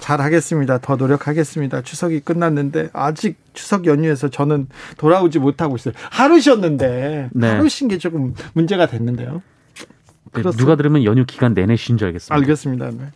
잘하겠습니다. 0.00 0.80
더 0.82 0.96
노력하겠습니다. 0.96 1.80
추석이 1.80 2.20
끝났는데 2.20 2.90
아직 2.92 3.38
추석 3.54 3.86
연휴에서 3.86 4.28
저는 4.28 4.66
돌아오지 4.98 5.38
못하고 5.38 5.76
있어요. 5.76 5.94
하루 6.10 6.38
쉬었는데 6.38 7.30
네. 7.32 7.48
하루 7.48 7.70
쉰 7.70 7.88
게 7.88 7.96
조금 7.96 8.34
문제가 8.52 8.84
됐는데요. 8.84 9.40
네, 10.34 10.42
누가 10.58 10.76
들으면 10.76 11.04
연휴 11.04 11.24
기간 11.24 11.54
내내 11.54 11.76
쉰 11.76 11.96
줄 11.96 12.08
알겠습니다. 12.08 12.34
알겠습니다. 12.34 12.90
네. 12.90 13.10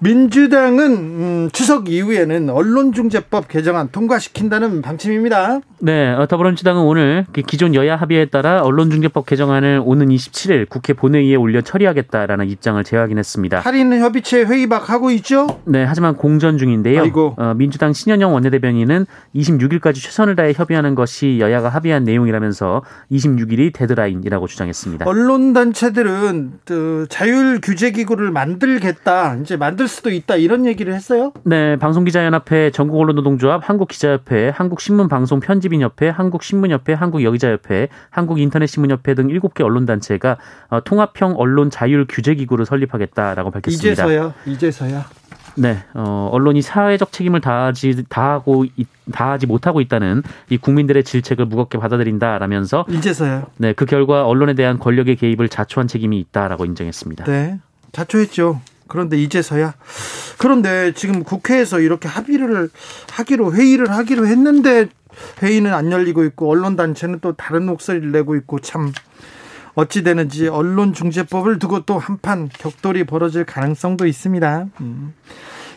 민주당은 0.00 0.92
음, 0.92 1.48
추석 1.52 1.88
이후에는 1.88 2.50
언론중재법 2.50 3.48
개정안 3.48 3.88
통과시킨다는 3.90 4.82
방침입니다. 4.82 5.60
네, 5.78 6.12
어, 6.12 6.26
더불어민주당은 6.26 6.82
오늘 6.82 7.26
그 7.32 7.42
기존 7.42 7.74
여야 7.74 7.96
합의에 7.96 8.26
따라 8.26 8.62
언론중재법 8.62 9.26
개정안을 9.26 9.82
오는 9.84 10.08
27일 10.08 10.68
국회 10.68 10.92
본회의에 10.92 11.36
올려 11.36 11.60
처리하겠다라는 11.60 12.48
입장을 12.48 12.82
재확인했습니다. 12.82 13.60
할인 13.60 13.92
협의체 13.92 14.44
회의박 14.44 14.90
하고 14.90 15.10
있죠? 15.12 15.46
네, 15.64 15.84
하지만 15.84 16.16
공전 16.16 16.58
중인데요. 16.58 17.04
어, 17.36 17.54
민주당 17.56 17.92
신현영 17.92 18.34
원내대변인은 18.34 19.06
26일까지 19.34 19.96
최선을 19.96 20.36
다해 20.36 20.52
협의하는 20.54 20.94
것이 20.94 21.38
여야가 21.40 21.68
합의한 21.68 22.04
내용이라면서 22.04 22.82
26일이 23.10 23.72
데드라인이라고 23.72 24.46
주장했습니다. 24.46 25.06
언론 25.06 25.52
단체들은 25.52 26.52
그 26.64 27.06
자율 27.08 27.60
규제 27.62 27.90
기구를 27.90 28.30
만들겠다. 28.30 29.36
이제 29.42 29.56
만들 29.56 29.85
만들 29.86 29.88
수도 29.88 30.10
있다 30.10 30.36
이런 30.36 30.66
얘기를 30.66 30.92
했어요? 30.92 31.32
네, 31.44 31.76
방송기자연합회, 31.76 32.70
전국언론노동조합, 32.72 33.68
한국기자협회, 33.68 34.50
한국신문방송편집인협회, 34.54 36.08
한국신문협회, 36.08 36.92
한국여기자협회, 36.92 37.88
한국인터넷신문협회 38.10 39.14
등 39.14 39.28
7개 39.28 39.64
언론단체가 39.64 40.36
어, 40.68 40.80
통합형 40.84 41.34
언론 41.36 41.70
자율 41.70 42.06
규제기구를 42.08 42.66
설립하겠다라고 42.66 43.50
밝혔습니다. 43.50 43.92
이제서야, 43.92 44.34
이제서야. 44.46 45.06
네, 45.58 45.78
어, 45.94 46.28
언론이 46.32 46.60
사회적 46.60 47.12
책임을 47.12 47.40
다하지 47.40 48.04
다하고 48.10 48.66
다하지 49.10 49.46
못하고 49.46 49.80
있다는 49.80 50.22
이 50.50 50.58
국민들의 50.58 51.02
질책을 51.02 51.46
무겁게 51.46 51.78
받아들인다라면서 51.78 52.84
이제서야. 52.90 53.46
네, 53.56 53.72
그 53.72 53.86
결과 53.86 54.26
언론에 54.26 54.52
대한 54.52 54.78
권력의 54.78 55.16
개입을 55.16 55.48
자초한 55.48 55.88
책임이 55.88 56.18
있다라고 56.18 56.66
인정했습니다. 56.66 57.24
네, 57.24 57.58
자초했죠. 57.92 58.60
그런데 58.88 59.16
이제서야 59.16 59.74
그런데 60.38 60.92
지금 60.94 61.24
국회에서 61.24 61.80
이렇게 61.80 62.08
합의를 62.08 62.70
하기로 63.10 63.54
회의를 63.54 63.90
하기로 63.90 64.26
했는데 64.26 64.88
회의는 65.42 65.72
안 65.72 65.90
열리고 65.90 66.24
있고 66.24 66.50
언론 66.50 66.76
단체는 66.76 67.20
또 67.20 67.32
다른 67.32 67.66
목소리를 67.66 68.12
내고 68.12 68.36
있고 68.36 68.58
참 68.58 68.92
어찌 69.74 70.02
되는지 70.02 70.48
언론 70.48 70.92
중재법을 70.92 71.58
두고 71.58 71.84
또 71.84 71.98
한판 71.98 72.48
격돌이 72.48 73.04
벌어질 73.04 73.44
가능성도 73.44 74.06
있습니다. 74.06 74.66
음. 74.80 75.14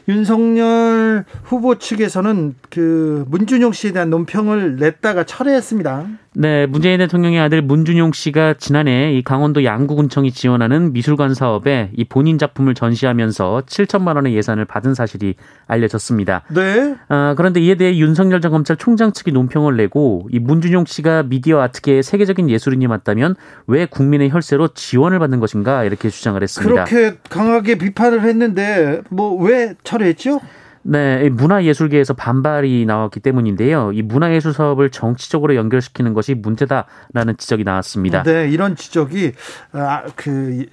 윤석열 0.07 1.25
후보 1.43 1.77
측에서는 1.77 2.55
그 2.69 3.25
문준용 3.27 3.73
씨에 3.73 3.91
대한 3.91 4.09
논평을 4.09 4.77
냈다가 4.77 5.25
철회했습니다. 5.25 6.07
네, 6.41 6.67
문재인 6.67 6.99
대통령의 6.99 7.37
아들 7.37 7.61
문준용 7.61 8.13
씨가 8.13 8.53
지난해 8.53 9.11
이 9.11 9.21
강원도 9.21 9.65
양구군청이 9.65 10.31
지원하는 10.31 10.93
미술관 10.93 11.33
사업에 11.33 11.91
이 11.97 12.05
본인 12.05 12.37
작품을 12.37 12.75
전시하면서 12.75 13.63
7천만 13.67 14.15
원의 14.15 14.33
예산을 14.35 14.63
받은 14.63 14.93
사실이 14.93 15.35
알려졌습니다. 15.67 16.43
네. 16.47 16.95
아, 17.09 17.33
그런데 17.35 17.59
이에 17.59 17.75
대해 17.75 17.97
윤석열 17.97 18.39
전 18.39 18.53
검찰총장 18.53 19.11
측이 19.11 19.33
논평을 19.33 19.75
내고 19.75 20.29
이 20.31 20.39
문준용 20.39 20.85
씨가 20.85 21.23
미디어 21.23 21.59
아트계의 21.59 22.03
세계적인 22.03 22.49
예술인이 22.49 22.87
맞다면 22.87 23.35
왜 23.67 23.85
국민의 23.85 24.29
혈세로 24.31 24.69
지원을 24.69 25.19
받는 25.19 25.41
것인가 25.41 25.83
이렇게 25.83 26.09
주장을 26.09 26.41
했습니다. 26.41 26.85
그렇게 26.85 27.17
강하게 27.29 27.77
비판을 27.77 28.21
했는데 28.21 29.01
뭐 29.09 29.37
왜 29.39 29.73
철회했죠? 29.83 30.39
네, 30.83 31.29
문화예술계에서 31.29 32.13
반발이 32.13 32.85
나왔기 32.85 33.19
때문인데요. 33.19 33.91
이 33.93 34.01
문화예술 34.01 34.53
사업을 34.53 34.89
정치적으로 34.89 35.55
연결시키는 35.55 36.13
것이 36.13 36.33
문제다라는 36.35 37.37
지적이 37.37 37.63
나왔습니다. 37.63 38.23
네, 38.23 38.49
이런 38.49 38.75
지적이 38.75 39.33
아, 39.71 40.03
그. 40.15 40.65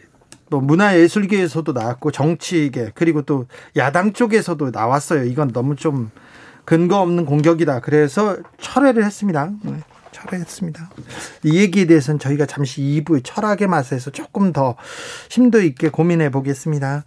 뭐 0.49 0.61
문화예술계에서도 0.61 1.73
나왔고 1.73 2.13
정치계 2.13 2.93
그리고 2.95 3.23
또 3.23 3.47
야당 3.77 4.13
쪽에서도 4.13 4.71
나왔어요. 4.71 5.25
이건 5.25 5.49
너무 5.49 5.75
좀 5.75 6.13
근거 6.65 7.01
없는 7.01 7.27
공격이다. 7.27 7.81
그래서 7.81 8.37
철회를 8.59 9.05
했습니다. 9.05 9.51
네. 9.63 9.81
철회했습니다. 10.17 10.91
이 11.45 11.59
얘기에 11.59 11.87
대해서는 11.87 12.19
저희가 12.19 12.47
잠시 12.47 12.81
2부 12.81 13.21
철학의 13.23 13.69
맛에서 13.69 14.11
조금 14.11 14.53
더 14.53 14.77
심도 15.29 15.61
있게 15.61 15.91
고민해 15.91 16.31
보겠습니다. 16.31 17.05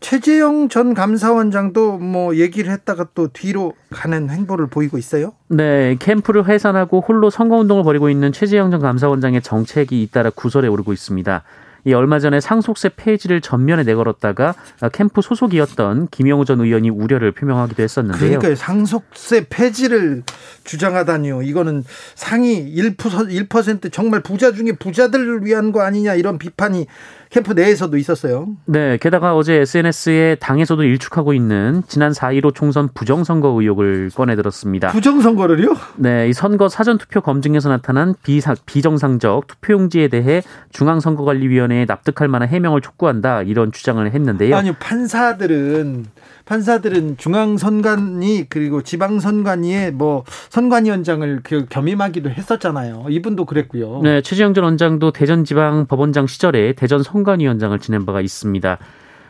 최재형 0.00 0.68
전 0.68 0.94
감사원장도 0.94 1.98
뭐 1.98 2.36
얘기를 2.36 2.72
했다가 2.72 3.08
또 3.14 3.28
뒤로 3.28 3.74
가는 3.90 4.30
행보를 4.30 4.68
보이고 4.68 4.98
있어요. 4.98 5.32
네, 5.48 5.96
캠프를 5.98 6.48
해산하고 6.48 7.00
홀로 7.00 7.30
선거운동을 7.30 7.82
벌이고 7.82 8.08
있는 8.08 8.32
최재형 8.32 8.70
전 8.70 8.80
감사원장의 8.80 9.42
정책이 9.42 10.02
잇따라 10.02 10.30
구설에 10.30 10.68
오르고 10.68 10.92
있습니다. 10.92 11.42
이 11.86 11.92
얼마 11.92 12.18
전에 12.18 12.40
상속세 12.40 12.90
폐지를 12.96 13.40
전면에 13.40 13.82
내걸었다가 13.82 14.54
캠프 14.92 15.20
소속이었던 15.20 16.08
김영우 16.10 16.44
전 16.44 16.60
의원이 16.60 16.88
우려를 16.90 17.32
표명하기도 17.32 17.82
했었는데요. 17.82 18.38
그러니까 18.38 18.54
상속세 18.54 19.48
폐지를 19.48 20.22
주장하다니요. 20.64 21.42
이거는 21.42 21.84
상위 22.14 22.74
1%, 22.74 22.96
1% 22.96 23.92
정말 23.92 24.20
부자 24.20 24.52
중에 24.52 24.72
부자들을 24.72 25.44
위한 25.44 25.72
거 25.72 25.82
아니냐 25.82 26.14
이런 26.14 26.38
비판이 26.38 26.86
캠프 27.34 27.52
내에서도 27.52 27.96
있었어요. 27.96 28.46
네, 28.64 28.96
게다가 28.96 29.34
어제 29.34 29.54
SNS에 29.54 30.36
당에서도 30.38 30.84
일축하고 30.84 31.34
있는 31.34 31.82
지난 31.88 32.12
4.15 32.12 32.54
총선 32.54 32.88
부정선거 32.94 33.48
의혹을 33.60 34.10
꺼내들었습니다. 34.14 34.92
부정선거를요? 34.92 35.74
네, 35.96 36.28
이 36.28 36.32
선거 36.32 36.68
사전투표 36.68 37.20
검증에서 37.22 37.70
나타난 37.70 38.14
비사, 38.22 38.54
비정상적 38.66 39.48
투표용지에 39.48 40.06
대해 40.06 40.42
중앙선거관리위원회에 40.70 41.86
납득할 41.86 42.28
만한 42.28 42.48
해명을 42.50 42.80
촉구한다 42.82 43.42
이런 43.42 43.72
주장을 43.72 44.08
했는데요. 44.08 44.54
아니 44.56 44.70
판사들은 44.70 46.06
판사들은 46.44 47.16
중앙 47.16 47.56
선관위 47.56 48.46
그리고 48.48 48.82
지방 48.82 49.18
선관위에 49.20 49.90
뭐 49.92 50.24
선관위원장을 50.50 51.40
그 51.42 51.66
겸임하기도 51.68 52.30
했었잖아요. 52.30 53.06
이분도 53.08 53.46
그랬고요. 53.46 54.00
네, 54.02 54.20
최지영 54.20 54.54
전 54.54 54.64
원장도 54.64 55.12
대전 55.12 55.44
지방 55.44 55.86
법원장 55.86 56.26
시절에 56.26 56.74
대전 56.74 57.02
선관위원장을 57.02 57.78
지낸 57.78 58.04
바가 58.04 58.20
있습니다. 58.20 58.78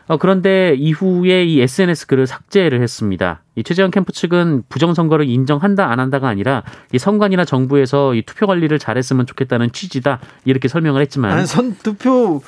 어, 0.07 0.17
그런데 0.17 0.75
이후에 0.77 1.45
이 1.45 1.61
SNS 1.61 2.07
글을 2.07 2.27
삭제를 2.27 2.81
했습니다. 2.81 3.41
이 3.55 3.63
최재형 3.63 3.89
캠프 3.91 4.11
측은 4.11 4.63
부정선거를 4.69 5.27
인정한다 5.27 5.89
안 5.89 5.99
한다가 5.99 6.27
아니라 6.27 6.63
이 6.91 6.99
선관이나 6.99 7.45
정부에서 7.45 8.13
이 8.13 8.21
투표 8.21 8.45
관리를 8.47 8.77
잘했으면 8.77 9.25
좋겠다는 9.25 9.71
취지다 9.71 10.19
이렇게 10.43 10.67
설명을 10.67 11.01
했지만 11.01 11.31
아니, 11.31 11.47
선 11.47 11.75
투표 11.81 12.41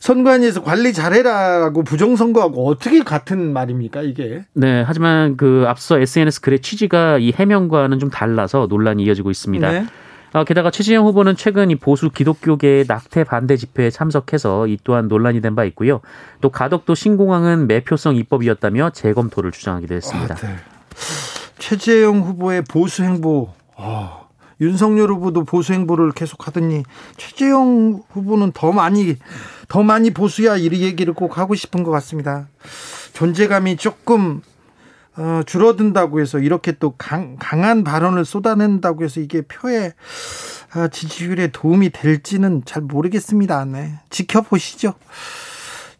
선관위에서 0.00 0.62
관리 0.62 0.92
잘해라고 0.92 1.84
부정선거하고 1.84 2.66
어떻게 2.66 3.00
같은 3.02 3.52
말입니까 3.52 4.02
이게? 4.02 4.44
네, 4.52 4.82
하지만 4.86 5.36
그 5.36 5.64
앞서 5.68 5.98
SNS 5.98 6.40
글의 6.40 6.60
취지가 6.60 7.18
이 7.18 7.32
해명과는 7.32 7.98
좀 7.98 8.10
달라서 8.10 8.66
논란이 8.68 9.04
이어지고 9.04 9.30
있습니다. 9.30 9.70
네. 9.70 9.86
아, 10.36 10.42
게다가 10.42 10.72
최진영 10.72 11.06
후보는 11.06 11.36
최근 11.36 11.70
이 11.70 11.76
보수 11.76 12.10
기독교계의 12.10 12.86
낙태 12.88 13.22
반대 13.22 13.56
집회에 13.56 13.88
참석해서 13.90 14.66
이 14.66 14.76
또한 14.82 15.06
논란이 15.06 15.40
된 15.40 15.54
바 15.54 15.64
있고요. 15.66 16.00
또 16.40 16.50
가덕도 16.50 16.96
신공항은 16.96 17.68
매표성 17.68 18.16
입법이었다며 18.16 18.90
재검토를 18.90 19.52
주장하기도 19.52 19.94
했습니다. 19.94 20.34
아, 20.34 20.38
네. 20.38 20.56
최재형 21.60 22.22
후보의 22.22 22.62
보수 22.68 23.04
행보. 23.04 23.52
아, 23.76 24.22
윤석열 24.60 25.10
후보도 25.12 25.44
보수 25.44 25.72
행보를 25.72 26.10
계속 26.10 26.48
하더니 26.48 26.82
최재형 27.16 28.02
후보는 28.10 28.50
더 28.52 28.72
많이 28.72 29.14
더 29.68 29.84
많이 29.84 30.10
보수야 30.10 30.56
이 30.56 30.64
얘기를 30.64 31.14
꼭 31.14 31.38
하고 31.38 31.54
싶은 31.54 31.84
것 31.84 31.92
같습니다. 31.92 32.48
존재감이 33.12 33.76
조금 33.76 34.42
어, 35.16 35.42
줄어든다고 35.46 36.20
해서 36.20 36.38
이렇게 36.38 36.72
또 36.72 36.94
강, 36.98 37.36
강한 37.38 37.84
발언을 37.84 38.24
쏟아낸다고 38.24 39.04
해서 39.04 39.20
이게 39.20 39.42
표에 39.42 39.92
아, 40.72 40.88
지지율에 40.88 41.48
도움이 41.52 41.90
될지는 41.90 42.62
잘 42.64 42.82
모르겠습니다. 42.82 43.64
네. 43.66 43.94
지켜보시죠. 44.10 44.94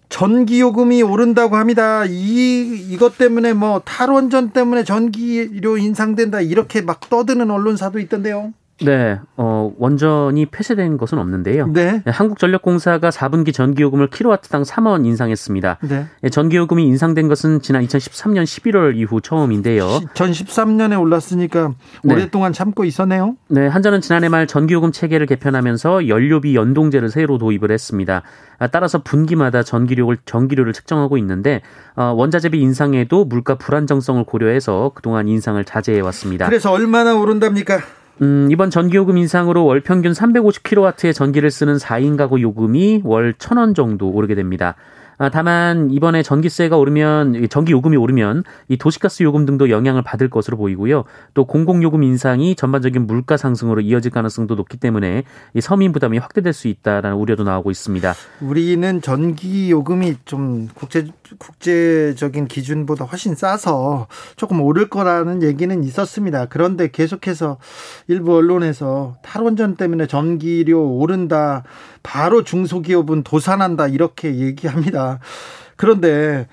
전기요금이 0.08 1.02
오른다고 1.02 1.56
합니다. 1.56 2.04
이, 2.04 2.86
이것 2.90 3.16
때문에 3.18 3.52
뭐 3.52 3.80
탈원전 3.84 4.50
때문에 4.50 4.84
전기료 4.84 5.78
인상된다. 5.78 6.40
이렇게 6.40 6.80
막 6.82 7.08
떠드는 7.08 7.50
언론사도 7.50 7.98
있던데요. 8.00 8.52
네, 8.82 9.20
어, 9.36 9.72
원전이 9.78 10.46
폐쇄된 10.46 10.96
것은 10.96 11.18
없는데요. 11.18 11.68
네. 11.68 12.02
네 12.04 12.10
한국전력공사가 12.10 13.10
4분기 13.10 13.54
전기요금을 13.54 14.08
킬로와트당 14.08 14.62
3원 14.62 15.06
인상했습니다. 15.06 15.78
네. 15.82 16.06
네. 16.20 16.28
전기요금이 16.28 16.84
인상된 16.84 17.28
것은 17.28 17.60
지난 17.60 17.84
2013년 17.84 18.44
11월 18.44 18.96
이후 18.96 19.20
처음인데요. 19.20 20.00
전 20.14 20.32
13년에 20.32 21.00
올랐으니까 21.00 21.72
네. 22.02 22.14
오랫동안 22.14 22.52
참고 22.52 22.84
있었네요. 22.84 23.36
네, 23.48 23.66
한전은 23.66 24.00
지난해 24.00 24.28
말 24.28 24.46
전기요금 24.46 24.90
체계를 24.90 25.26
개편하면서 25.26 26.08
연료비 26.08 26.56
연동제를 26.56 27.10
새로 27.10 27.38
도입을 27.38 27.70
했습니다. 27.70 28.22
아, 28.58 28.66
따라서 28.66 29.02
분기마다 29.02 29.62
전기료를 29.62 30.18
전기료를 30.24 30.72
측정하고 30.72 31.16
있는데 31.18 31.62
어, 31.96 32.12
원자재비 32.16 32.60
인상에도 32.60 33.24
물가 33.24 33.56
불안정성을 33.56 34.24
고려해서 34.24 34.92
그동안 34.94 35.28
인상을 35.28 35.62
자제해 35.64 36.00
왔습니다. 36.00 36.46
그래서 36.46 36.72
얼마나 36.72 37.14
오른답니까? 37.14 37.80
음, 38.22 38.48
이번 38.50 38.70
전기요금 38.70 39.18
인상으로 39.18 39.64
월 39.64 39.80
평균 39.80 40.12
350kW의 40.12 41.12
전기를 41.12 41.50
쓰는 41.50 41.76
4인 41.76 42.16
가구 42.16 42.40
요금이 42.40 43.02
월 43.04 43.32
1,000원 43.34 43.74
정도 43.74 44.10
오르게 44.10 44.34
됩니다. 44.34 44.76
아, 45.18 45.28
다만 45.28 45.90
이번에 45.90 46.22
전기세가 46.22 46.76
오르면 46.76 47.48
전기 47.48 47.72
요금이 47.72 47.96
오르면 47.96 48.44
이 48.68 48.76
도시가스 48.76 49.22
요금 49.22 49.46
등도 49.46 49.70
영향을 49.70 50.02
받을 50.02 50.28
것으로 50.28 50.56
보이고요. 50.56 51.04
또 51.34 51.44
공공 51.44 51.82
요금 51.82 52.02
인상이 52.02 52.54
전반적인 52.54 53.06
물가 53.06 53.36
상승으로 53.36 53.80
이어질 53.80 54.10
가능성도 54.10 54.54
높기 54.54 54.76
때문에 54.76 55.24
이 55.54 55.60
서민 55.60 55.92
부담이 55.92 56.18
확대될 56.18 56.52
수 56.52 56.68
있다라는 56.68 57.16
우려도 57.16 57.44
나오고 57.44 57.70
있습니다. 57.70 58.14
우리는 58.40 59.00
전기 59.00 59.70
요금이 59.70 60.16
좀 60.24 60.68
국제 60.74 61.06
국제적인 61.38 62.46
기준보다 62.46 63.04
훨씬 63.04 63.34
싸서 63.34 64.06
조금 64.36 64.60
오를 64.60 64.88
거라는 64.88 65.42
얘기는 65.42 65.82
있었습니다. 65.82 66.46
그런데 66.46 66.90
계속해서 66.90 67.58
일부 68.08 68.36
언론에서 68.36 69.16
탈원전 69.22 69.76
때문에 69.76 70.06
전기료 70.06 70.96
오른다. 70.96 71.64
바로 72.04 72.44
중소기업은 72.44 73.24
도산한다 73.24 73.88
이렇게 73.88 74.36
얘기합니다. 74.36 75.18
그런데 75.74 76.46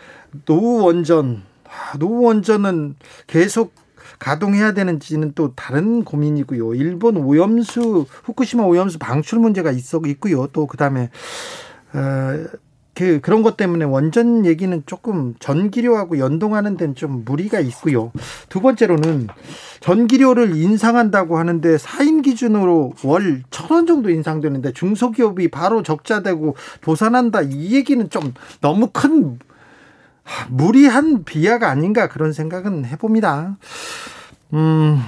노후 0.45 0.83
원전, 0.83 1.43
아, 1.65 1.97
노후 1.99 2.23
원전은 2.23 2.95
계속 3.27 3.75
가동해야 4.17 4.73
되는지는 4.73 5.33
또 5.35 5.53
다른 5.53 6.03
고민이고요. 6.03 6.73
일본 6.75 7.17
오염수 7.17 8.07
후쿠시마 8.23 8.63
오염수 8.63 8.97
방출 8.97 9.39
문제가 9.39 9.71
있어 9.71 10.01
있고요. 10.05 10.47
또 10.47 10.65
그다음에 10.65 11.09
어, 11.93 12.47
그 12.93 13.21
그런 13.21 13.41
것 13.41 13.55
때문에 13.57 13.85
원전 13.85 14.45
얘기는 14.45 14.83
조금 14.85 15.33
전기료하고 15.39 16.19
연동하는 16.19 16.75
데는 16.77 16.93
좀 16.95 17.23
무리가 17.25 17.59
있고요. 17.61 18.11
두 18.49 18.59
번째로는 18.61 19.27
전기료를 19.79 20.55
인상한다고 20.57 21.37
하는데 21.37 21.77
4인 21.77 22.21
기준으로 22.23 22.93
월 23.03 23.43
천 23.49 23.71
원 23.71 23.87
정도 23.87 24.09
인상되는데 24.09 24.73
중소기업이 24.73 25.47
바로 25.49 25.81
적자되고 25.83 26.55
도산한다 26.81 27.43
이 27.43 27.73
얘기는 27.75 28.09
좀 28.09 28.33
너무 28.59 28.89
큰 28.91 29.39
무리한 30.49 31.23
비하가 31.23 31.69
아닌가 31.69 32.07
그런 32.09 32.33
생각은 32.33 32.85
해봅니다. 32.85 33.57
음. 34.53 35.01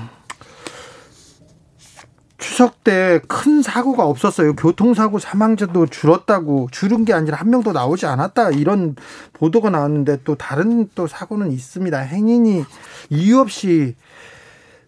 추석 2.44 2.84
때 2.84 3.22
큰 3.28 3.62
사고가 3.62 4.06
없었어요. 4.06 4.54
교통사고 4.56 5.18
사망자도 5.18 5.88
줄었다고 5.88 6.68
줄은 6.72 7.06
게 7.06 7.14
아니라 7.14 7.38
한 7.38 7.50
명도 7.50 7.72
나오지 7.72 8.06
않았다 8.06 8.52
이런 8.52 8.96
보도가 9.32 9.70
나왔는데 9.70 10.20
또 10.26 10.36
다른 10.36 10.90
또 10.94 11.08
사고는 11.08 11.52
있습니다. 11.52 11.98
행인이 11.98 12.64
이유 13.10 13.40
없이 13.40 13.96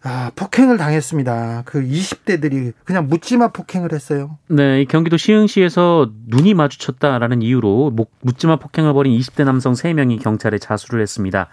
아, 0.03 0.31
폭행을 0.35 0.77
당했습니다. 0.77 1.63
그 1.65 1.81
20대들이 1.81 2.73
그냥 2.83 3.07
묻지마 3.07 3.47
폭행을 3.47 3.91
했어요. 3.93 4.37
네, 4.47 4.85
경기도 4.85 5.17
시흥시에서 5.17 6.11
눈이 6.27 6.53
마주쳤다라는 6.53 7.41
이유로 7.41 7.95
묻지마 8.21 8.57
폭행을 8.57 8.93
벌인 8.93 9.17
20대 9.17 9.45
남성 9.45 9.73
3명이 9.73 10.21
경찰에 10.21 10.59
자수를 10.59 11.01
했습니다. 11.01 11.47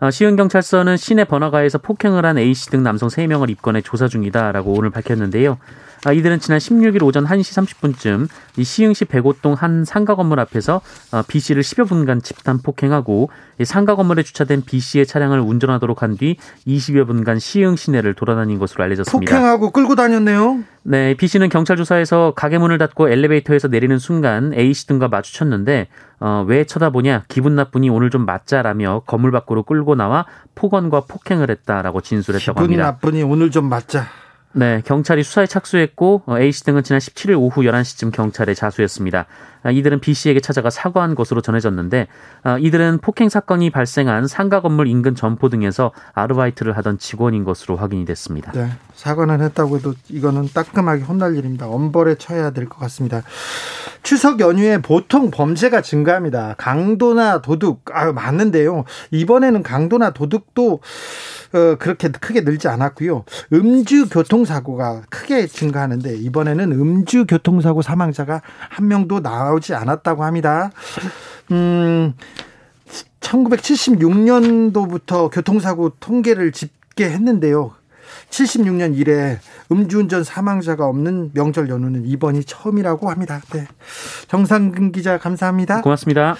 어, 0.00 0.10
시흥경찰서는 0.10 0.96
시내 0.96 1.24
번화가에서 1.24 1.78
폭행을 1.78 2.26
한 2.26 2.36
A씨 2.36 2.68
등 2.70 2.82
남성 2.82 3.08
3명을 3.08 3.48
입건해 3.50 3.80
조사 3.80 4.08
중이다라고 4.08 4.72
오늘 4.72 4.90
밝혔는데요. 4.90 5.58
아, 6.04 6.12
이들은 6.12 6.38
지난 6.40 6.58
16일 6.58 7.02
오전 7.02 7.24
1시 7.24 7.66
30분쯤 7.80 8.28
이 8.58 8.64
시흥시 8.64 9.06
백오동 9.06 9.54
한 9.54 9.84
상가 9.84 10.14
건물 10.14 10.38
앞에서 10.40 10.80
어, 11.12 11.22
B 11.26 11.40
씨를 11.40 11.62
10여 11.62 11.88
분간 11.88 12.22
집단 12.22 12.58
폭행하고 12.58 13.30
상가 13.64 13.96
건물에 13.96 14.22
주차된 14.22 14.62
B 14.64 14.78
씨의 14.80 15.06
차량을 15.06 15.40
운전하도록 15.40 16.02
한 16.02 16.16
뒤 16.16 16.36
20여 16.66 17.06
분간 17.06 17.38
시흥 17.38 17.76
시내를 17.76 18.14
돌아다닌 18.14 18.58
것으로 18.58 18.84
알려졌습니다. 18.84 19.30
폭행하고 19.34 19.70
끌고 19.70 19.94
다녔네요. 19.96 20.60
네, 20.82 21.14
B 21.14 21.26
씨는 21.26 21.48
경찰 21.48 21.76
조사에서 21.76 22.32
가게 22.36 22.58
문을 22.58 22.78
닫고 22.78 23.08
엘리베이터에서 23.08 23.68
내리는 23.68 23.98
순간 23.98 24.54
A 24.54 24.72
씨 24.72 24.86
등과 24.86 25.08
마주쳤는데 25.08 25.88
어, 26.20 26.44
왜 26.46 26.64
쳐다보냐 26.64 27.24
기분 27.28 27.54
나쁘니 27.56 27.90
오늘 27.90 28.08
좀 28.10 28.24
맞자라며 28.24 29.02
건물 29.06 29.30
밖으로 29.32 29.64
끌고 29.64 29.94
나와 29.96 30.24
폭언과 30.54 31.02
폭행을 31.08 31.50
했다라고 31.50 32.00
진술했다고 32.00 32.60
합니다. 32.60 32.72
기분 32.72 32.82
나쁘니 32.82 33.22
오늘 33.24 33.50
좀 33.50 33.68
맞자. 33.68 34.06
네, 34.58 34.80
경찰이 34.86 35.22
수사에 35.22 35.44
착수했고 35.44 36.22
어, 36.24 36.38
A 36.38 36.50
씨 36.50 36.64
등은 36.64 36.82
지난 36.82 36.98
17일 36.98 37.38
오후 37.38 37.60
11시쯤 37.60 38.10
경찰에 38.10 38.54
자수했습니다. 38.54 39.26
아, 39.66 39.70
이들은 39.70 40.00
B 40.00 40.14
씨에게 40.14 40.40
찾아가 40.40 40.70
사과한 40.70 41.14
것으로 41.14 41.40
전해졌는데 41.40 42.06
아, 42.44 42.58
이들은 42.58 42.98
폭행 43.02 43.28
사건이 43.28 43.70
발생한 43.70 44.26
상가 44.28 44.60
건물 44.60 44.86
인근 44.86 45.14
점포 45.14 45.48
등에서 45.48 45.92
아르바이트를 46.14 46.76
하던 46.78 46.98
직원인 46.98 47.44
것으로 47.44 47.76
확인이 47.76 48.04
됐습니다. 48.04 48.52
네, 48.52 48.68
사과는 48.94 49.40
했다고 49.42 49.78
해도 49.78 49.94
이거는 50.08 50.48
따끔하게 50.54 51.02
혼날 51.02 51.36
일입니다. 51.36 51.66
엄벌에 51.68 52.14
처해야 52.16 52.50
될 52.50 52.66
것 52.68 52.78
같습니다. 52.80 53.22
추석 54.02 54.40
연휴에 54.40 54.80
보통 54.82 55.30
범죄가 55.30 55.80
증가합니다. 55.82 56.54
강도나 56.58 57.40
도둑 57.42 57.82
아 57.92 58.12
많은데요. 58.12 58.84
이번에는 59.10 59.62
강도나 59.62 60.10
도둑도 60.10 60.80
어, 61.54 61.76
그렇게 61.78 62.08
크게 62.08 62.40
늘지 62.42 62.68
않았고요. 62.68 63.24
음주 63.52 64.08
교통사고가 64.08 65.02
크게 65.10 65.46
증가하는데 65.46 66.16
이번에는 66.16 66.72
음주 66.72 67.26
교통사고 67.26 67.82
사망자가 67.82 68.42
한 68.68 68.88
명도 68.88 69.20
나오 69.22 69.55
지 69.60 69.74
않았다고 69.74 70.24
합니다. 70.24 70.70
음, 71.50 72.14
1976년도부터 73.20 75.30
교통사고 75.30 75.90
통계를 76.00 76.52
집계했는데요. 76.52 77.74
76년 78.30 78.96
이래 78.96 79.38
음주운전 79.70 80.24
사망자가 80.24 80.86
없는 80.86 81.32
명절 81.34 81.68
연휴는 81.68 82.06
이번이 82.06 82.44
처음이라고 82.44 83.10
합니다. 83.10 83.42
네. 83.52 83.66
정상근 84.28 84.92
기자 84.92 85.18
감사합니다. 85.18 85.82
고맙습니다. 85.82 86.36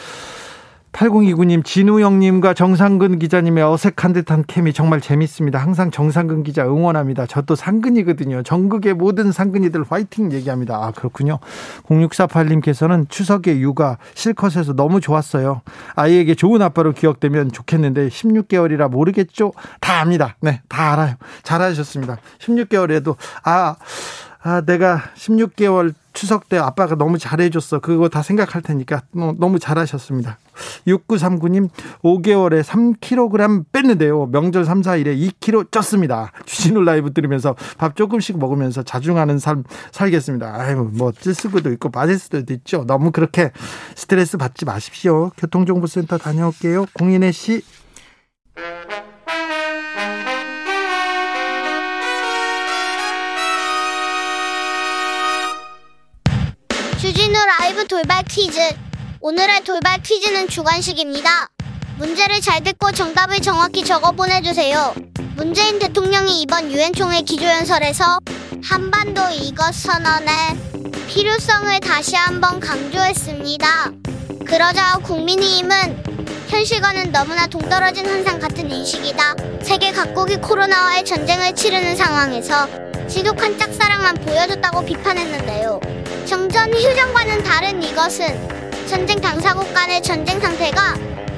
8029님, 0.96 1.62
진우 1.62 2.00
형님과 2.00 2.54
정상근 2.54 3.18
기자님의 3.18 3.62
어색한 3.62 4.14
듯한 4.14 4.44
케미 4.46 4.72
정말 4.72 5.02
재밌습니다. 5.02 5.59
항상 5.59 5.90
정상근 5.90 6.42
기자 6.42 6.64
응원합니다. 6.64 7.26
저도 7.26 7.54
상근이거든요. 7.54 8.42
전국의 8.42 8.94
모든 8.94 9.30
상근이들 9.30 9.85
화이팅 9.87 10.32
얘기합니다. 10.32 10.76
아, 10.76 10.92
그렇군요. 10.92 11.38
0648님께서는 11.85 13.11
추석의 13.11 13.61
육아 13.61 13.98
실컷해서 14.14 14.72
너무 14.72 15.02
좋았어요. 15.02 15.61
아이에게 15.96 16.35
좋은 16.35 16.62
아빠로 16.62 16.92
기억되면 16.92 17.52
좋겠는데 17.52 18.09
16개월이라 18.09 18.90
모르겠죠? 18.90 19.52
다 19.80 20.00
압니다. 20.00 20.37
네, 20.40 20.62
다 20.66 20.94
알아요. 20.94 21.16
잘하셨습니다. 21.42 22.16
16개월에도, 22.38 23.16
아, 23.44 23.76
아, 24.42 24.62
내가 24.62 25.02
16개월 25.14 25.92
추석 26.16 26.48
때 26.48 26.57
아빠가 26.57 26.94
너무 26.94 27.18
잘해줬어. 27.18 27.81
그거 27.81 28.09
다 28.09 28.22
생각할 28.22 28.62
테니까 28.62 29.02
너무 29.12 29.59
잘하셨습니다. 29.59 30.38
6939님, 30.87 31.68
5개월에 32.02 32.62
3kg 32.62 33.66
뺐는데요. 33.70 34.24
명절 34.33 34.64
3, 34.64 34.81
4일에 34.81 35.14
2kg 35.38 35.70
쪘습니다. 35.70 36.31
주진우 36.46 36.83
라이브 36.85 37.12
들으면서 37.12 37.55
밥 37.76 37.96
조금씩 37.96 38.38
먹으면서 38.38 38.83
자중하는 38.83 39.38
삶 39.38 39.64
살겠습니다. 39.92 40.55
아유, 40.55 40.90
뭐, 40.94 41.12
찔 41.12 41.35
수도 41.35 41.70
있고 41.72 41.90
빠질 41.90 42.18
수도 42.18 42.38
있죠. 42.55 42.85
너무 42.87 43.11
그렇게 43.11 43.52
스트레스 43.94 44.38
받지 44.38 44.64
마십시오. 44.64 45.33
교통정보센터 45.37 46.16
다녀올게요. 46.16 46.87
공인혜 46.94 47.31
씨. 47.31 47.62
라이브 56.98 57.87
돌발 57.87 58.24
퀴즈. 58.24 58.59
오늘의 59.20 59.64
돌발 59.64 60.02
퀴즈는 60.02 60.48
주관식입니다. 60.48 61.50
문제를 61.98 62.40
잘 62.40 62.64
듣고 62.64 62.90
정답을 62.90 63.40
정확히 63.40 63.85
적어 63.85 64.12
보내주세요. 64.12 64.94
문재인 65.37 65.78
대통령이 65.78 66.40
이번 66.40 66.72
유엔 66.72 66.94
총회 66.94 67.20
기조연설에서 67.20 68.18
한반도 68.64 69.20
이것 69.30 69.74
선언의 69.74 70.32
필요성을 71.06 71.78
다시 71.80 72.16
한번 72.16 72.61
강조했습니다. 72.61 73.92
그러자 74.46 74.98
국민의힘은 75.02 76.15
현실과는 76.48 77.11
너무나 77.11 77.46
동떨어진 77.46 78.06
환상 78.06 78.38
같은 78.38 78.70
인식이다. 78.70 79.35
세계 79.62 79.90
각국이 79.90 80.37
코로나와의 80.37 81.04
전쟁을 81.04 81.54
치르는 81.54 81.96
상황에서 81.96 82.68
지독한 83.09 83.59
짝사랑만 83.59 84.14
보여줬다고 84.16 84.85
비판했는데요. 84.85 85.80
정전 86.24 86.72
휴전과는 86.72 87.42
다른 87.42 87.82
이것은 87.82 88.87
전쟁 88.87 89.20
당사국 89.20 89.72
간의 89.74 90.02
전쟁 90.02 90.40
상태가 90.40 90.94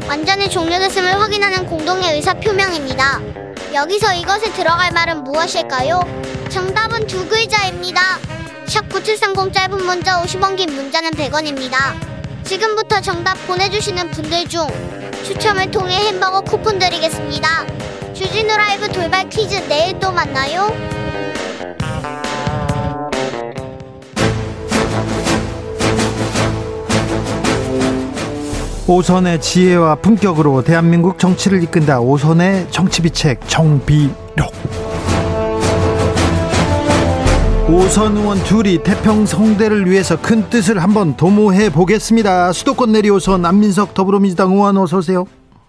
완전히 0.07 0.49
종료됐음을 0.51 1.21
확인하는 1.21 1.67
공동의 1.67 2.15
의사 2.15 2.35
표명입니다. 2.35 3.21
여기서 3.73 4.15
이것에 4.15 4.53
들어갈 4.53 4.93
말은 4.93 5.25
무엇일까요? 5.25 6.01
정답은 6.51 7.07
두 7.07 7.27
글자입니다. 7.29 8.01
샵 8.67 8.89
9730 8.91 9.53
짧은 9.53 9.85
문자 9.85 10.23
50원 10.23 10.57
긴 10.57 10.75
문자는 10.75 11.11
100원입니다. 11.13 11.77
지금부터 12.45 13.01
정답 13.03 13.35
보내주시는 13.47 14.11
분들 14.11 14.49
중 14.49 14.67
추첨을 15.25 15.71
통해 15.71 15.95
햄버거 16.09 16.41
쿠폰 16.41 16.79
드리겠습니다. 16.79 17.67
주진우 18.15 18.49
라이브 18.57 18.89
돌발 18.89 19.29
퀴즈 19.29 19.55
내일 19.69 19.99
또 19.99 20.11
만나요. 20.11 20.73
오선의 28.87 29.41
지혜와 29.43 29.97
품격으로 29.97 30.65
대한민국 30.65 31.19
정치를 31.19 31.63
이끈다. 31.65 32.01
오선의 32.01 32.69
정치비책 32.71 33.47
정비록. 33.47 34.98
오선 37.71 38.17
의원 38.17 38.39
둘이 38.39 38.79
태평 38.83 39.27
성대를 39.27 39.85
위해서 39.91 40.21
큰 40.21 40.43
뜻을 40.49 40.79
한번 40.83 41.17
도모해 41.17 41.71
보겠습니다. 41.71 42.53
수도권 42.53 42.93
내리오선 42.93 43.45
안민석 43.45 43.93
더불어민주당 43.93 44.53
의원 44.53 44.77
어서 44.79 44.99
오세요. 44.99 45.27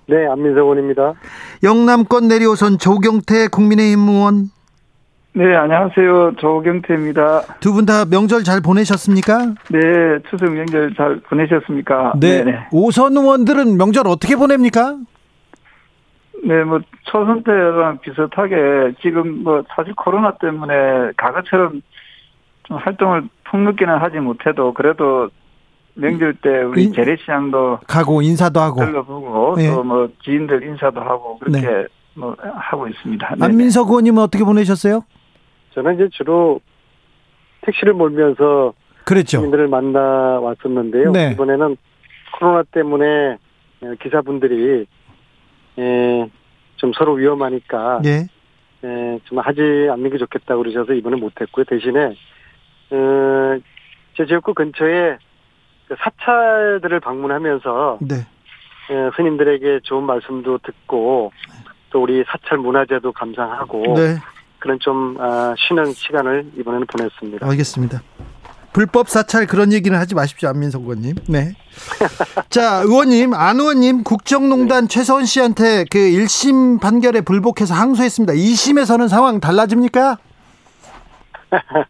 네, 0.08 0.26
안민석 0.32 0.62
의원입니다. 0.62 1.14
영남권 1.62 2.30
내리오선 2.30 2.78
조경태 2.78 3.50
국민의힘 3.50 4.08
의원. 4.08 4.50
네, 5.36 5.56
안녕하세요. 5.56 6.34
조경태입니다. 6.40 7.42
두 7.60 7.74
분 7.74 7.86
다 7.86 8.06
명절 8.06 8.44
잘 8.44 8.62
보내셨습니까? 8.62 9.54
네, 9.70 9.80
추석 10.30 10.52
명절 10.52 10.94
잘 10.98 11.20
보내셨습니까? 11.30 12.14
네. 12.20 12.44
네네. 12.44 12.58
오선 12.72 13.16
의원들은 13.16 13.78
명절 13.78 14.08
어떻게 14.08 14.36
보냅니까? 14.38 14.96
네, 16.44 16.64
뭐, 16.64 16.80
초선 17.06 17.44
때랑 17.44 18.00
비슷하게 18.00 18.94
지금 19.02 19.44
뭐, 19.44 19.64
사실 19.76 19.94
코로나 19.96 20.32
때문에 20.38 21.12
과거처럼 21.18 21.82
좀 22.64 22.78
활동을 22.78 23.24
폭넓게는 23.46 23.98
하지 23.98 24.20
못해도 24.20 24.74
그래도 24.74 25.30
명절 25.96 26.36
때 26.36 26.62
우리 26.62 26.86
인, 26.86 26.94
재래시장도 26.94 27.80
가고 27.88 28.22
인사도 28.22 28.60
하고 28.60 28.86
들러보고 28.86 29.56
네. 29.58 29.70
또뭐 29.70 30.10
지인들 30.24 30.64
인사도 30.64 31.02
하고 31.02 31.38
그렇게 31.40 31.60
네. 31.60 31.86
뭐 32.16 32.36
하고 32.40 32.88
있습니다. 32.88 33.36
안민석 33.42 33.90
의원님은 33.90 34.22
어떻게 34.22 34.44
보내셨어요? 34.44 35.04
저는 35.74 35.96
이제 35.96 36.08
주로 36.12 36.62
택시를 37.62 37.94
몰면서 37.94 38.74
그렇죠. 39.04 39.40
시민들을 39.40 39.68
만나 39.68 40.40
왔었는데요. 40.40 41.12
네. 41.12 41.32
이번에는 41.32 41.76
코로나 42.38 42.64
때문에 42.72 43.38
기사분들이 44.02 44.86
예, 45.80 46.30
좀 46.76 46.92
서로 46.94 47.14
위험하니까 47.14 48.02
예. 48.06 48.28
예, 48.84 49.20
좀 49.26 49.40
하지 49.40 49.62
않는 49.92 50.10
게 50.10 50.18
좋겠다 50.18 50.56
고 50.56 50.64
그러셔서 50.64 50.94
이번에 50.94 51.18
못했고요. 51.18 51.66
대신에 51.66 52.16
어, 52.92 53.60
제 54.16 54.26
지역구 54.26 54.54
근처에 54.54 55.18
그 55.88 55.96
사찰들을 55.98 57.00
방문하면서 57.00 58.00
네. 58.02 58.16
예, 58.92 59.10
스님들에게 59.16 59.82
좋은 59.84 60.04
말씀도 60.04 60.60
듣고 60.60 61.32
또 61.90 62.04
우리 62.04 62.24
사찰 62.28 62.58
문화재도 62.58 63.12
감상하고 63.12 63.82
네. 63.96 64.18
그런 64.60 64.78
좀 64.80 65.18
아, 65.20 65.56
쉬는 65.58 65.86
시간을 65.94 66.52
이번에는 66.58 66.86
보냈습니다. 66.88 67.48
알겠습니다. 67.48 68.02
불법 68.74 69.10
사찰 69.10 69.48
그런 69.48 69.74
얘기는 69.74 69.98
하지 69.98 70.16
마십시오 70.16 70.50
안민석 70.50 70.84
의원님. 70.84 71.16
네. 71.28 71.54
자 72.50 72.82
의원님 72.86 73.34
안 73.34 73.60
의원님 73.60 74.04
국정농단 74.04 74.84
네. 74.84 74.88
최서원 74.88 75.26
씨한테 75.26 75.86
그 75.90 75.98
1심 75.98 76.80
판결에 76.80 77.22
불복해서 77.22 77.74
항소했습니다. 77.74 78.34
2심에서는 78.34 79.08
상황 79.08 79.40
달라집니까? 79.40 80.18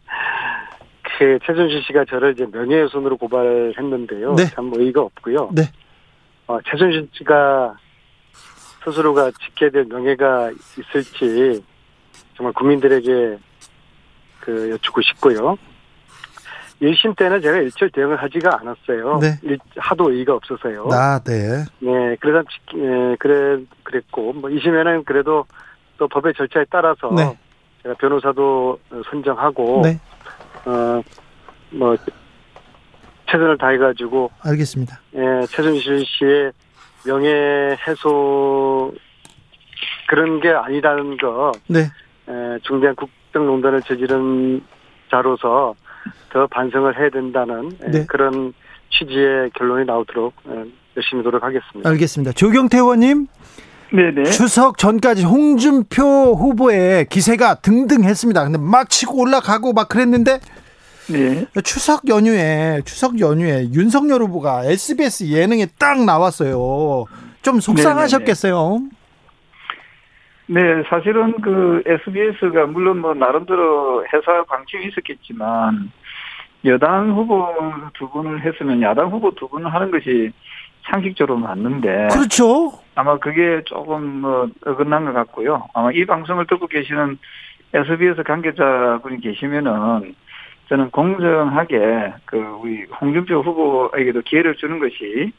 그 1.18 1.38
최순실 1.44 1.82
씨가 1.84 2.06
저를 2.08 2.32
이제 2.32 2.46
명예훼손으로 2.50 3.18
고발했는데요. 3.18 4.34
네. 4.34 4.46
참 4.46 4.72
의의가 4.74 5.02
없고요. 5.02 5.50
네. 5.52 5.64
어, 6.46 6.58
최순실 6.64 7.08
씨가 7.12 7.76
스스로가 8.84 9.30
지켜야 9.44 9.70
될 9.70 9.84
명예가 9.84 10.50
있을지 10.78 11.62
정말 12.34 12.54
국민들에게 12.54 13.38
그 14.40 14.70
여쭙고 14.70 15.02
싶고요. 15.02 15.58
1심 16.80 17.16
때는 17.16 17.42
제가 17.42 17.58
일절 17.58 17.90
대응을 17.90 18.16
하지가 18.22 18.58
않았어요. 18.60 19.18
네. 19.20 19.38
일, 19.42 19.58
하도 19.76 20.10
의의가 20.10 20.34
없어서요. 20.34 20.88
아, 20.92 21.18
네. 21.24 21.64
네, 21.80 22.16
그래서, 22.20 22.42
예, 22.74 23.16
그래, 23.18 23.62
그랬고, 23.82 24.32
뭐, 24.32 24.48
2심에는 24.48 25.04
그래도 25.04 25.44
또 25.98 26.08
법의 26.08 26.32
절차에 26.34 26.64
따라서 26.70 27.12
네. 27.14 27.36
제가 27.82 27.94
변호사도 27.96 28.78
선정하고, 29.10 29.82
네. 29.84 30.00
어, 30.64 31.02
뭐, 31.70 31.96
최선을 33.30 33.58
다해가지고. 33.58 34.30
알겠습니다. 34.42 35.00
예, 35.14 35.46
최순실 35.48 36.04
씨의 36.06 36.52
명예훼손 37.06 38.98
그런 40.08 40.40
게 40.40 40.48
아니라는 40.50 41.16
거. 41.18 41.52
네. 41.68 41.80
에, 41.80 42.58
중대한 42.62 42.96
국정농단을 42.96 43.82
저지른 43.82 44.62
자로서 45.10 45.74
더 46.32 46.46
반성을 46.46 46.98
해야 46.98 47.10
된다는 47.10 47.72
네. 47.90 48.06
그런 48.06 48.52
취지의 48.90 49.50
결론이 49.56 49.84
나오도록 49.86 50.34
열심히 50.96 51.22
노력하겠습니다. 51.22 51.88
알겠습니다. 51.88 52.32
조경태 52.32 52.78
의원님. 52.78 53.26
네네. 53.92 54.30
추석 54.30 54.78
전까지 54.78 55.24
홍준표 55.24 56.04
후보의 56.34 57.06
기세가 57.06 57.56
등등했습니다. 57.56 58.44
근데 58.44 58.58
막 58.58 58.88
치고 58.88 59.20
올라가고 59.20 59.72
막 59.72 59.88
그랬는데 59.88 60.38
네. 61.08 61.46
추석 61.64 62.08
연휴에 62.08 62.82
추석 62.84 63.18
연휴에 63.18 63.68
윤석열 63.72 64.22
후보가 64.22 64.64
SBS 64.64 65.26
예능에 65.26 65.66
딱 65.78 66.04
나왔어요. 66.04 67.06
좀 67.42 67.58
속상하셨겠어요. 67.58 68.78
네, 68.80 68.88
사실은 70.88 71.40
그 71.40 71.82
SBS가 71.86 72.66
물론 72.66 72.98
뭐 72.98 73.14
나름대로 73.14 74.04
회사 74.12 74.42
방침이 74.44 74.86
있었겠지만 74.86 75.92
여당 76.64 77.12
후보 77.12 77.48
두 77.94 78.10
분을 78.10 78.42
했으면 78.42 78.82
야당 78.82 79.10
후보 79.10 79.30
두 79.34 79.48
분을 79.48 79.72
하는 79.72 79.90
것이 79.90 80.32
상식적으로 80.82 81.38
맞는데. 81.38 82.08
그렇죠. 82.10 82.72
아마 82.94 83.18
그게 83.18 83.62
조금 83.64 84.20
뭐 84.22 84.48
어긋난 84.66 85.04
것 85.04 85.12
같고요. 85.12 85.68
아마 85.74 85.92
이 85.92 86.04
방송을 86.04 86.46
듣고 86.46 86.66
계시는 86.66 87.18
SBS 87.72 88.22
관계자분이 88.24 89.20
계시면은 89.20 90.14
저는 90.68 90.90
공정하게 90.90 92.12
그 92.24 92.38
우리 92.60 92.84
홍준표 93.00 93.40
후보에게도 93.40 94.22
기회를 94.22 94.56
주는 94.56 94.78
것이 94.78 95.32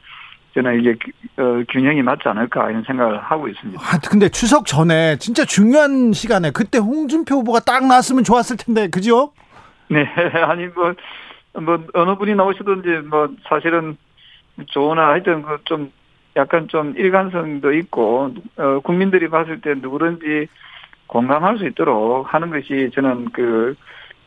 저는 0.53 0.79
이게 0.79 0.95
어, 1.37 1.63
균형이 1.69 2.01
맞지 2.01 2.27
않을까 2.27 2.69
이런 2.69 2.83
생각을 2.83 3.19
하고 3.19 3.47
있습니다. 3.47 3.81
아, 3.81 3.99
근데 4.09 4.29
추석 4.29 4.65
전에 4.65 5.17
진짜 5.17 5.45
중요한 5.45 6.13
시간에 6.13 6.51
그때 6.51 6.77
홍준표 6.77 7.35
후보가 7.35 7.59
딱 7.61 7.85
나왔으면 7.87 8.23
좋았을 8.23 8.57
텐데 8.57 8.89
그죠? 8.89 9.31
네, 9.89 10.05
아니 10.45 10.67
뭐, 10.67 10.93
뭐 11.61 11.85
어느 11.93 12.15
분이 12.15 12.35
나오시든지 12.35 13.07
뭐 13.09 13.29
사실은 13.47 13.97
좋으나 14.67 15.07
하여튼 15.09 15.41
그 15.41 15.57
좀 15.65 15.91
약간 16.37 16.69
좀 16.69 16.93
일관성도 16.97 17.73
있고 17.73 18.31
어, 18.57 18.79
국민들이 18.83 19.29
봤을 19.29 19.59
때 19.59 19.73
누구든지 19.75 20.47
공감할 21.07 21.57
수 21.57 21.65
있도록 21.67 22.33
하는 22.33 22.49
것이 22.49 22.89
저는 22.93 23.31
그 23.31 23.75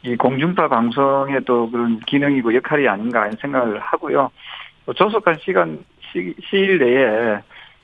이 0.04 0.16
공중파 0.16 0.68
방송의 0.68 1.40
또 1.46 1.70
그런 1.70 1.98
기능이고 2.00 2.54
역할이 2.54 2.86
아닌가 2.86 3.22
하는 3.22 3.32
생각을 3.40 3.80
하고요. 3.80 4.30
뭐 4.84 4.94
조속한 4.94 5.38
시간 5.42 5.82
시, 6.14 6.34
시일 6.48 6.78
내에 6.78 7.40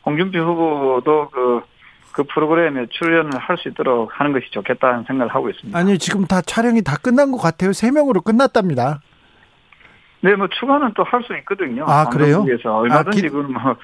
홍준표 0.07 0.39
후보도 0.39 1.29
그 1.31 1.71
그 2.13 2.25
프로그램에 2.25 2.87
출연을 2.91 3.39
할 3.39 3.57
수 3.59 3.69
있도록 3.69 4.11
하는 4.13 4.33
것이 4.33 4.51
좋겠다는 4.51 5.05
생각을 5.07 5.33
하고 5.35 5.49
있습니다. 5.49 5.79
아니 5.79 5.97
지금 5.99 6.25
다 6.27 6.41
촬영이 6.41 6.83
다 6.83 6.97
끝난 7.01 7.31
것 7.31 7.39
같아요. 7.39 7.73
세 7.73 7.91
명으로 7.91 8.21
끝났답니다. 8.23 9.01
네, 10.21 10.35
뭐 10.35 10.49
추가는 10.49 10.93
또 10.95 11.05
할 11.05 11.23
수 11.23 11.37
있거든요. 11.39 11.85
아 11.87 12.07
그래요? 12.09 12.45
그래서 12.45 12.79
얼마든지 12.79 13.27
아, 13.27 13.29
기... 13.29 13.29
뭐 13.31 13.77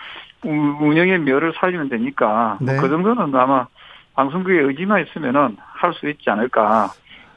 운영의 0.42 1.20
묘를 1.20 1.52
살리면 1.60 1.88
되니까 1.88 2.58
뭐 2.60 2.72
네. 2.72 2.72
뭐 2.74 2.82
그 2.82 2.88
정도는 2.88 3.34
아마 3.34 3.66
방송국의 4.14 4.58
의지만 4.64 5.04
있으면은 5.06 5.56
할 5.58 5.92
수 5.94 6.08
있지 6.08 6.28
않을까 6.28 6.90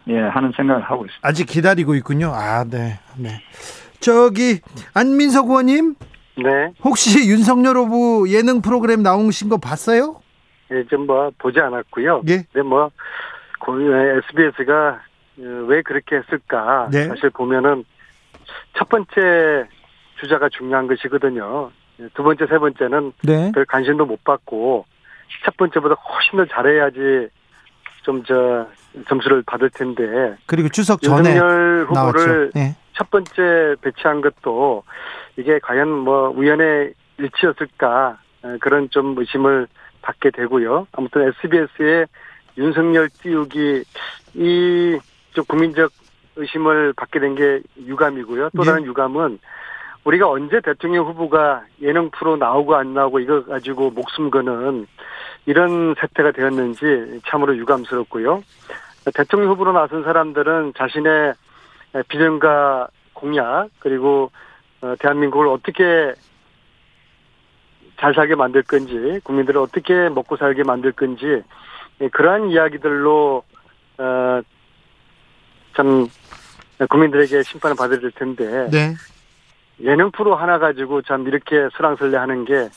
예 0.07 0.17
하는 0.19 0.51
생각을 0.55 0.81
하고 0.81 1.05
있습니다. 1.05 1.27
아직 1.27 1.45
기다리고 1.45 1.93
있군요. 1.95 2.31
아 2.33 2.63
네, 2.63 2.99
네. 3.15 3.41
저기 3.99 4.61
안민석 4.95 5.49
의원님. 5.49 5.95
네. 6.43 6.73
혹시 6.83 7.29
윤석열 7.29 7.77
후보 7.77 8.27
예능 8.29 8.61
프로그램 8.61 9.01
나오신 9.03 9.49
거 9.49 9.57
봤어요? 9.57 10.21
예, 10.71 10.83
좀 10.85 11.05
뭐 11.05 11.31
보지 11.37 11.59
않았고요. 11.59 12.23
예. 12.27 12.43
근데 12.51 12.61
뭐 12.67 12.91
SBS가 13.67 15.01
어, 15.39 15.41
왜 15.67 15.81
그렇게 15.81 16.17
했을까? 16.17 16.89
네. 16.91 17.07
사실 17.07 17.29
보면은 17.29 17.85
첫 18.77 18.87
번째 18.89 19.67
주자가 20.19 20.49
중요한 20.49 20.87
것이거든요. 20.87 21.71
예, 21.99 22.07
두 22.13 22.23
번째, 22.23 22.45
세 22.47 22.57
번째는 22.57 23.13
네. 23.23 23.51
별 23.53 23.65
관심도 23.65 24.05
못 24.05 24.23
받고 24.23 24.85
첫 25.45 25.55
번째보다 25.57 25.95
훨씬 25.95 26.37
더 26.37 26.45
잘해야지 26.45 27.29
좀 28.03 28.23
저 28.27 28.67
점수를 29.07 29.43
받을 29.45 29.69
텐데. 29.69 30.35
그리고 30.45 30.69
추석 30.69 31.01
전에 31.01 31.31
윤석열 31.31 31.85
후보를 31.89 32.51
네. 32.55 32.75
첫 32.99 33.09
번째 33.09 33.75
배치한 33.81 34.21
것도 34.21 34.83
이게 35.37 35.57
과연 35.59 35.89
뭐 35.89 36.29
우연의 36.29 36.93
일치였을까 37.17 38.19
그런 38.59 38.89
좀 38.91 39.15
의심을 39.17 39.67
받게 40.01 40.29
되고요. 40.31 40.85
아무튼 40.91 41.33
SBS의 41.41 42.05
윤석열 42.57 43.09
띄우기 43.09 43.83
이 44.35 44.99
좀 45.33 45.45
국민적 45.45 45.91
의심을 46.35 46.93
받게 46.93 47.19
된 47.19 47.35
게 47.35 47.61
유감이고요. 47.77 48.49
또 48.57 48.63
다른 48.63 48.81
네. 48.81 48.87
유감은 48.87 49.39
우리가 50.05 50.29
언제 50.29 50.59
대통령 50.61 51.05
후보가 51.05 51.63
예능 51.81 52.09
프로 52.09 52.35
나오고 52.37 52.75
안 52.75 52.93
나오고 52.93 53.19
이거 53.19 53.43
가지고 53.45 53.91
목숨 53.91 54.29
거는 54.31 54.87
이런 55.45 55.93
세태가 55.99 56.31
되었는지 56.31 57.21
참으로 57.27 57.55
유감스럽고요. 57.57 58.41
대통령 59.13 59.51
후보로 59.51 59.71
나선 59.73 60.03
사람들은 60.03 60.73
자신의 60.77 61.33
비전과 62.07 62.89
공약 63.13 63.69
그리고 63.79 64.31
어, 64.81 64.95
대한민국을 64.99 65.47
어떻게 65.47 66.13
잘 67.99 68.13
살게 68.13 68.35
만들 68.35 68.63
건지 68.63 69.19
국민들을 69.23 69.59
어떻게 69.59 70.09
먹고 70.09 70.37
살게 70.37 70.63
만들 70.63 70.91
건지 70.91 71.43
예, 72.01 72.07
그러한 72.09 72.49
이야기들로 72.49 73.43
어, 73.97 74.41
참 75.75 76.07
국민들에게 76.89 77.43
심판을 77.43 77.75
받아야 77.75 77.99
될 77.99 78.11
텐데 78.11 78.69
네. 78.71 78.95
예능 79.81 80.11
프로 80.11 80.35
하나 80.35 80.59
가지고 80.59 81.01
참 81.01 81.27
이렇게 81.27 81.67
수랑설레하는 81.75 82.45
게 82.45 82.69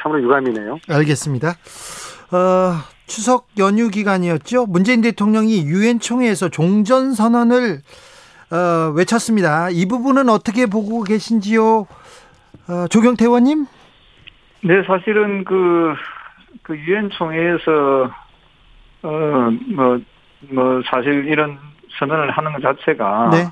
참으로 0.00 0.22
유감이네요. 0.22 0.78
알겠습니다. 0.88 1.48
어, 2.32 2.74
추석 3.06 3.48
연휴 3.58 3.88
기간이었죠. 3.88 4.66
문재인 4.66 5.00
대통령이 5.00 5.64
유엔 5.64 6.00
총회에서 6.00 6.48
종전 6.48 7.12
선언을 7.12 7.80
어, 8.52 8.90
외쳤습니다. 8.96 9.68
이 9.70 9.86
부분은 9.86 10.28
어떻게 10.28 10.66
보고 10.66 11.02
계신지요, 11.02 11.86
어, 12.68 12.86
조경태 12.88 13.24
의원님? 13.24 13.66
네, 14.62 14.82
사실은 14.86 15.44
그, 15.44 15.94
그 16.62 16.76
유엔 16.76 17.10
총회에서, 17.10 18.10
어, 19.02 19.08
뭐, 19.74 20.00
뭐, 20.50 20.82
사실 20.90 21.26
이런 21.26 21.58
선언을 21.98 22.30
하는 22.30 22.52
것 22.52 22.60
자체가, 22.62 23.30
네. 23.30 23.44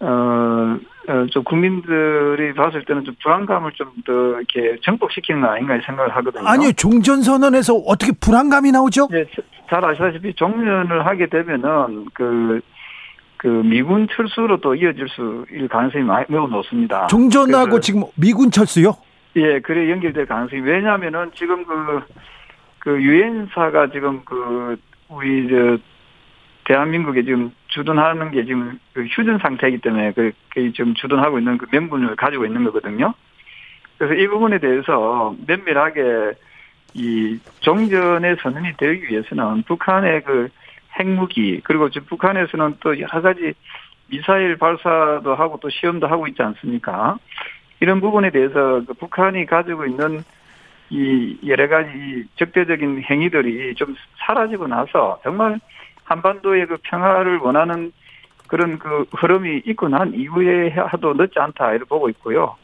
어, 0.00 0.76
어, 1.08 1.26
좀 1.30 1.42
국민들이 1.44 2.52
봤을 2.52 2.84
때는 2.84 3.04
좀 3.04 3.14
불안감을 3.22 3.72
좀 3.72 3.86
더 4.04 4.12
이렇게 4.12 4.76
정복시키는 4.82 5.40
거 5.40 5.48
아닌가 5.48 5.78
생각을 5.86 6.14
하거든요. 6.16 6.46
아니요, 6.46 6.72
종전선언에서 6.72 7.74
어떻게 7.86 8.12
불안감이 8.20 8.70
나오죠? 8.72 9.08
네, 9.10 9.24
잘 9.70 9.82
아시다시피 9.84 10.34
종전을 10.34 11.06
하게 11.06 11.26
되면은 11.28 12.06
그, 12.12 12.60
그 13.36 13.46
미군 13.46 14.08
철수로 14.08 14.60
또 14.60 14.74
이어질 14.74 15.06
수일 15.08 15.68
가능성이 15.68 16.04
매우 16.28 16.48
높습니다. 16.48 17.06
종전하고 17.08 17.80
지금 17.80 18.04
미군 18.16 18.50
철수요? 18.50 18.96
예, 19.36 19.60
그래 19.60 19.90
연결될 19.90 20.26
가능성이 20.26 20.62
왜냐하면은 20.62 21.30
지금 21.34 21.64
그, 21.64 22.02
그 22.78 23.02
유엔사가 23.02 23.90
지금 23.90 24.22
그 24.24 24.76
우리 25.08 25.48
저 25.48 25.78
대한민국에 26.64 27.22
지금 27.22 27.52
주둔하는 27.68 28.30
게 28.30 28.44
지금 28.44 28.78
그 28.92 29.04
휴전 29.04 29.38
상태이기 29.38 29.78
때문에 29.78 30.12
그 30.12 30.32
지금 30.72 30.94
주둔하고 30.94 31.38
있는 31.38 31.58
그 31.58 31.66
명분을 31.70 32.16
가지고 32.16 32.46
있는 32.46 32.64
거거든요. 32.64 33.12
그래서 33.98 34.14
이 34.14 34.26
부분에 34.26 34.58
대해서 34.58 35.34
면밀하게 35.46 36.32
이 36.94 37.38
종전의 37.60 38.36
선언이 38.42 38.72
되기 38.78 39.08
위해서는 39.08 39.62
북한의 39.64 40.22
그 40.22 40.48
핵무기 40.98 41.60
그리고 41.64 41.90
지금 41.90 42.06
북한에서는 42.08 42.76
또 42.80 42.98
여러 43.00 43.20
가지 43.20 43.54
미사일 44.08 44.56
발사도 44.56 45.34
하고 45.34 45.58
또 45.60 45.68
시험도 45.68 46.06
하고 46.06 46.26
있지 46.26 46.42
않습니까? 46.42 47.18
이런 47.80 48.00
부분에 48.00 48.30
대해서 48.30 48.82
그 48.86 48.94
북한이 48.94 49.46
가지고 49.46 49.86
있는 49.86 50.22
이 50.90 51.36
여러 51.46 51.68
가지 51.68 52.24
적대적인 52.36 53.02
행위들이 53.02 53.74
좀 53.74 53.94
사라지고 54.18 54.68
나서 54.68 55.18
정말 55.22 55.58
한반도의 56.04 56.66
그 56.66 56.76
평화를 56.82 57.38
원하는 57.38 57.92
그런 58.46 58.78
그 58.78 59.04
흐름이 59.16 59.62
있고 59.66 59.88
난 59.88 60.14
이후에 60.14 60.70
하도 60.70 61.14
늦지 61.14 61.38
않다 61.38 61.72
이렇게 61.72 61.84
보고 61.88 62.08
있고요. 62.10 62.56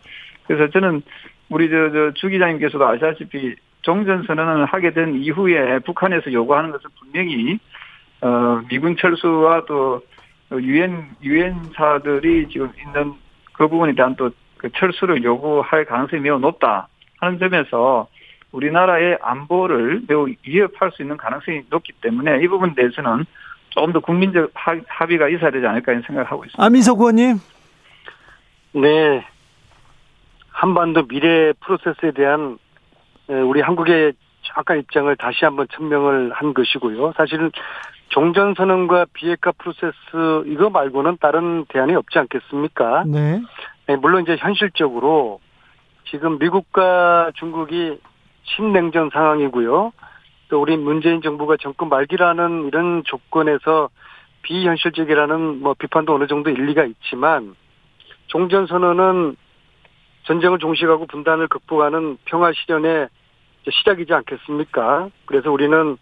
그래서 0.47 0.71
저는 0.71 1.03
우리 1.49 1.69
저, 1.69 1.91
저주 2.15 2.29
기자님께서도 2.29 2.87
아시다시피 2.87 3.57
종전선언을 3.83 4.67
하게 4.67 4.93
된 4.93 5.17
이후에 5.17 5.81
북한에서 5.81 6.33
요구하는 6.33 6.71
것은 6.71 6.89
분명히 7.01 7.59
어 8.23 8.63
미군 8.69 8.97
철수와 8.97 9.65
또 9.67 10.01
유엔 10.53 11.11
유엔사들이 11.23 12.49
지금 12.49 12.71
있는 12.79 13.15
그 13.53 13.69
부분에 13.69 13.95
대한 13.95 14.17
또 14.17 14.31
그 14.63 14.71
철수를 14.71 15.25
요구할 15.25 15.85
가능성이 15.85 16.23
매우 16.23 16.39
높다 16.39 16.87
하는 17.19 17.39
점에서 17.41 18.07
우리나라의 18.53 19.19
안보를 19.21 20.03
매우 20.07 20.29
위협할 20.47 20.93
수 20.93 21.03
있는 21.03 21.17
가능성이 21.17 21.63
높기 21.69 21.93
때문에 22.01 22.43
이 22.43 22.47
부분에 22.47 22.75
대해서는 22.75 23.25
조금 23.71 23.93
더 23.93 23.99
국민적 23.99 24.53
합의가 24.55 25.29
있어야 25.31 25.51
되지 25.51 25.67
않을까 25.67 25.93
이런 25.93 26.03
생각을 26.03 26.31
하고 26.31 26.45
있습니다. 26.45 26.65
아민석 26.65 27.01
의원님. 27.01 27.39
네. 28.75 29.27
한반도 30.49 31.09
미래 31.09 31.53
프로세스에 31.61 32.13
대한 32.13 32.59
우리 33.27 33.61
한국의 33.63 34.13
정확한 34.43 34.79
입장을 34.81 35.15
다시 35.17 35.45
한번 35.45 35.67
천명을 35.73 36.31
한 36.33 36.55
것이고요. 36.55 37.15
사실은 37.17 37.51
종전선언과 38.13 39.07
비핵화 39.15 39.53
프로세스 39.53 40.45
이거 40.47 40.71
말고는 40.71 41.17
다른 41.21 41.65
대안이 41.69 41.95
없지 41.95 42.19
않겠습니까? 42.19 43.05
네. 43.07 43.41
네 43.87 43.97
물론 43.97 44.23
이제 44.23 44.37
현실적으로 44.39 45.41
지금 46.11 46.39
미국과 46.39 47.33
중국이 47.35 47.99
신냉전 48.43 49.11
상황이고요. 49.13 49.93
또 50.49 50.61
우리 50.61 50.77
문재인 50.77 51.23
정부가 51.23 51.57
정권 51.59 51.89
말기라는 51.89 52.67
이런 52.67 53.03
조건에서 53.05 53.89
비현실적이라는 54.43 55.63
뭐 55.63 55.75
비판도 55.75 56.15
어느 56.15 56.27
정도 56.27 56.51
일리가 56.51 56.85
있지만 56.85 57.55
종전선언은 58.27 59.37
전쟁을 60.25 60.59
종식하고 60.59 61.07
분단을 61.07 61.49
극복하는 61.49 62.19
평화 62.27 62.53
실현의 62.53 63.09
시작이지 63.71 64.13
않겠습니까? 64.13 65.09
그래서 65.25 65.51
우리는 65.51 65.93
어, 65.93 65.97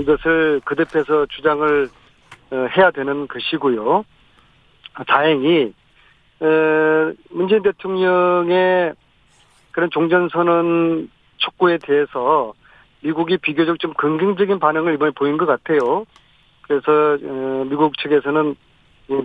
이것을 0.00 0.60
그 0.64 0.74
대표에서 0.74 1.26
주장을 1.26 1.88
어, 2.50 2.66
해야 2.76 2.90
되는 2.90 3.26
것이고요. 3.26 4.04
다행히 5.06 5.74
어, 6.40 7.12
문재인 7.30 7.62
대통령의 7.62 8.94
그런 9.72 9.90
종전선언 9.90 11.10
촉구에 11.38 11.78
대해서 11.78 12.54
미국이 13.02 13.36
비교적 13.36 13.78
좀 13.78 13.92
긍정적인 13.94 14.58
반응을 14.58 14.94
이번에 14.94 15.12
보인 15.12 15.36
것 15.36 15.46
같아요. 15.46 16.06
그래서 16.62 17.18
미국 17.66 17.96
측에서는 17.98 18.56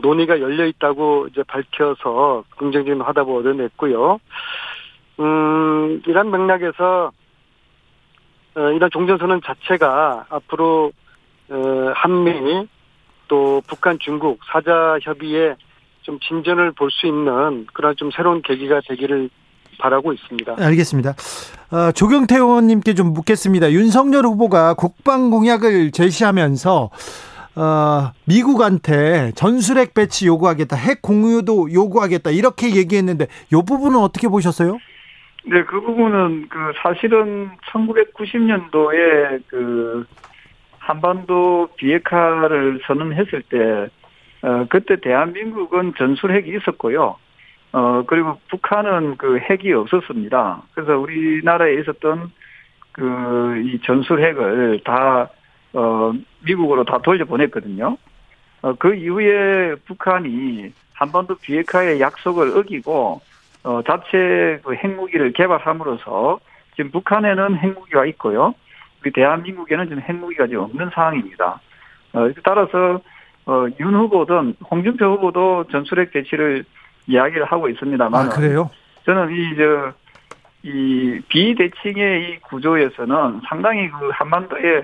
논의가 0.02 0.42
열려 0.42 0.66
있다고 0.66 1.28
이제 1.32 1.42
밝혀서 1.44 2.44
긍정적인 2.58 3.02
화답을 3.02 3.34
얻어냈고요. 3.38 4.20
음, 5.20 6.02
이런 6.06 6.32
맥락에서 6.32 7.08
어, 7.08 7.21
이런 8.56 8.90
종전선언 8.92 9.42
자체가 9.46 10.26
앞으로 10.30 10.92
어, 11.50 11.92
한미 11.96 12.68
또 13.28 13.62
북한 13.68 13.98
중국 14.00 14.40
사자 14.52 14.98
협의에 15.02 15.56
좀 16.02 16.20
진전을 16.20 16.72
볼 16.74 16.90
수 16.92 17.08
있는 17.08 17.68
그런 17.74 17.96
좀 17.96 18.10
새로운 18.16 18.42
계기가 18.42 18.82
되기를 18.88 19.30
바라고 19.80 20.12
있습니다. 20.14 20.56
알겠습니다. 20.60 21.16
어, 21.72 21.92
조경태 21.94 22.36
의원님께 22.36 22.94
좀 22.94 23.14
묻겠습니다. 23.14 23.72
윤석열 23.72 24.26
후보가 24.26 24.74
국방 24.74 25.30
공약을 25.30 25.92
제시하면서 25.92 26.90
어, 27.56 28.12
미국한테 28.26 29.32
전술핵 29.36 29.94
배치 29.94 30.26
요구하겠다, 30.28 30.76
핵 30.76 31.02
공유도 31.02 31.72
요구하겠다 31.74 32.32
이렇게 32.32 32.76
얘기했는데 32.76 33.28
이 33.52 33.56
부분은 33.66 34.00
어떻게 34.00 34.28
보셨어요? 34.28 34.78
네, 35.44 35.64
그 35.64 35.82
부분은 35.82 36.48
그 36.50 36.72
사실은 36.82 37.52
1990년도에 37.72 39.44
그 39.48 40.06
한반도 40.78 41.70
비핵화를 41.76 42.82
선언했을 42.86 43.42
때 43.44 43.88
어, 44.44 44.66
그때 44.70 45.00
대한민국은 45.00 45.94
전술핵이 45.98 46.50
있었고요. 46.58 47.18
어, 47.74 48.04
그리고 48.08 48.40
북한은 48.50 49.18
그 49.18 49.38
핵이 49.40 49.72
없었습니다. 49.74 50.64
그래서 50.74 50.98
우리나라에 50.98 51.76
있었던 51.80 52.32
그 52.92 53.42
이 53.62 53.80
전술핵을 53.84 54.82
다, 54.84 55.30
어, 55.74 56.14
미국으로 56.46 56.84
다 56.84 57.00
돌려보냈거든요. 57.00 57.98
어, 58.62 58.74
그 58.76 58.94
이후에 58.96 59.76
북한이 59.86 60.72
한반도 60.94 61.36
비핵화의 61.36 62.00
약속을 62.00 62.58
어기고, 62.58 63.22
어, 63.64 63.82
자체 63.84 64.60
그 64.64 64.74
핵무기를 64.76 65.34
개발함으로써 65.34 66.40
지금 66.76 66.92
북한에는 66.92 67.58
핵무기가 67.58 68.06
있고요. 68.08 68.56
우리 69.02 69.12
대한민국에는 69.12 69.88
지금 69.88 70.02
핵무기가 70.02 70.48
지금 70.48 70.64
없는 70.64 70.90
상황입니다. 70.94 71.60
어, 72.14 72.30
따라서, 72.44 73.02
어, 73.46 73.66
윤 73.80 73.94
후보든 73.94 74.56
홍준표 74.70 75.06
후보도 75.06 75.66
전술핵 75.72 76.12
배치를 76.12 76.64
이야기를 77.08 77.46
하고 77.46 77.70
있습니다만. 77.70 78.28
아, 78.28 78.30
그래요? 78.30 78.70
저는 79.06 79.32
이, 79.32 79.56
저, 79.56 79.94
이 80.64 81.20
비대칭의 81.28 82.24
이 82.24 82.40
구조에서는 82.42 83.42
상당히 83.48 83.90
그 83.90 84.10
한반도의 84.14 84.84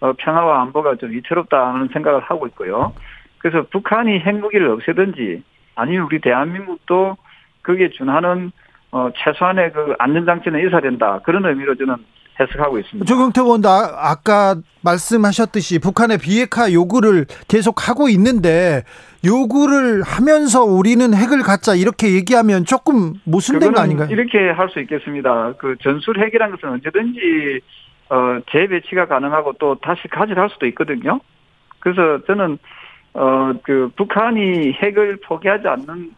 어, 0.00 0.12
평화와 0.12 0.62
안보가 0.62 0.96
좀 0.96 1.10
위태롭다는 1.10 1.88
생각을 1.88 2.20
하고 2.20 2.46
있고요. 2.48 2.92
그래서 3.38 3.66
북한이 3.70 4.20
핵무기를 4.20 4.68
없애든지 4.68 5.42
아니면 5.74 6.04
우리 6.06 6.20
대한민국도 6.20 7.16
거기에 7.66 7.90
준하는 7.90 8.52
어, 8.92 9.10
최소한의 9.16 9.72
그 9.72 9.94
안전장치는 9.98 10.66
있어야 10.66 10.80
된다. 10.80 11.20
그런 11.24 11.44
의미로 11.44 11.74
저는 11.74 11.96
해석하고 12.38 12.78
있습니다. 12.78 13.06
조경태 13.06 13.40
의원도 13.40 13.68
아, 13.68 14.14
까 14.22 14.56
말씀하셨듯이 14.82 15.78
북한의 15.80 16.18
비핵화 16.18 16.72
요구를 16.72 17.26
계속 17.48 17.88
하고 17.88 18.08
있는데 18.10 18.82
요구를 19.24 20.02
하면서 20.02 20.62
우리는 20.62 21.14
핵을 21.14 21.42
갖자 21.42 21.74
이렇게 21.74 22.12
얘기하면 22.12 22.64
조금 22.64 23.14
모순된 23.24 23.72
거 23.72 23.80
아닌가요? 23.80 24.08
이렇게 24.10 24.50
할 24.50 24.68
수 24.68 24.80
있겠습니다. 24.80 25.54
그 25.58 25.76
전술 25.82 26.18
핵이라는 26.20 26.56
것은 26.56 26.74
언제든지 26.74 27.60
어, 28.10 28.38
재배치가 28.52 29.06
가능하고 29.06 29.54
또 29.58 29.76
다시 29.82 30.06
가져갈 30.08 30.48
수도 30.50 30.66
있거든요. 30.66 31.20
그래서 31.80 32.22
저는 32.26 32.58
어, 33.14 33.52
그 33.62 33.90
북한이 33.96 34.72
핵을 34.74 35.18
포기하지 35.24 35.66
않는 35.68 36.12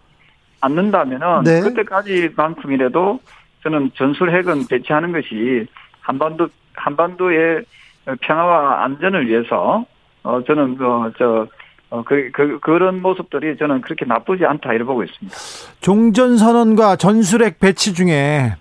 않는다면은 0.61 1.44
네. 1.44 1.61
그때까지만큼이라도 1.61 3.21
저는 3.62 3.90
전술 3.94 4.31
핵은 4.31 4.66
배치하는 4.68 5.12
것이 5.12 5.66
한반도 6.01 6.49
한반도의 6.75 7.64
평화와 8.21 8.85
안전을 8.85 9.29
위해서 9.29 9.85
어 10.23 10.42
저는 10.44 10.77
그저 10.77 11.47
어, 11.90 12.03
그, 12.05 12.31
그, 12.33 12.59
그런 12.61 13.01
모습들이 13.01 13.57
저는 13.57 13.81
그렇게 13.81 14.05
나쁘지 14.05 14.44
않다, 14.44 14.75
이렇게 14.75 14.85
보고 14.85 15.03
있습니다. 15.03 15.35
종전선언과 15.81 16.97
전술핵 16.97 17.61
배치 17.61 17.94
중에 17.94 18.57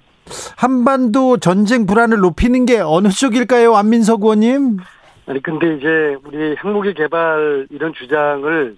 한반도 0.58 1.38
전쟁 1.38 1.86
불안을 1.86 2.20
높이는 2.20 2.66
게 2.66 2.80
어느 2.80 3.10
쪽일까요, 3.10 3.76
안민석 3.76 4.22
의원님? 4.24 4.78
아니, 5.26 5.44
근데 5.44 5.76
이제 5.76 6.16
우리 6.24 6.56
핵무기 6.56 6.94
개발 6.94 7.68
이런 7.70 7.94
주장을 7.94 8.78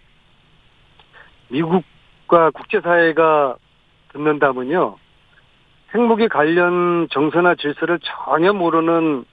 미국 1.49 1.83
과 2.29 2.51
국제사회가 2.51 3.55
듣는다면요. 4.13 4.97
핵무기 5.93 6.27
관련 6.27 7.07
정서나 7.09 7.55
질서를 7.55 7.99
전혀 8.03 8.53
모르는 8.53 9.25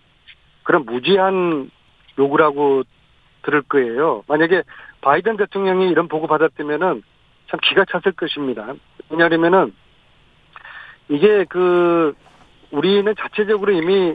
그런 0.62 0.86
무지한 0.86 1.70
요구라고 2.18 2.84
들을 3.42 3.62
거예요. 3.62 4.24
만약에 4.26 4.62
바이든 5.02 5.36
대통령이 5.36 5.90
이런 5.90 6.08
보고 6.08 6.26
받았다면은 6.26 7.02
참 7.50 7.60
기가 7.62 7.84
찼을 7.84 8.12
것입니다. 8.16 8.72
왜냐하면은 9.10 9.74
이게 11.10 11.44
그 11.44 12.14
우리는 12.70 13.14
자체적으로 13.18 13.72
이미 13.72 14.14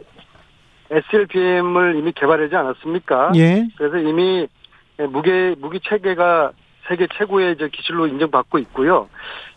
SLBM을 0.90 1.96
이미 1.96 2.12
개발하지 2.12 2.54
않았습니까? 2.54 3.32
예. 3.36 3.66
그래서 3.78 3.96
이미 3.98 4.46
무게 5.08 5.54
무기 5.58 5.78
체계가 5.80 6.50
세계 6.88 7.06
최고의 7.06 7.52
이제 7.52 7.68
기술로 7.68 8.06
인정받고 8.06 8.58
있고요. 8.58 9.08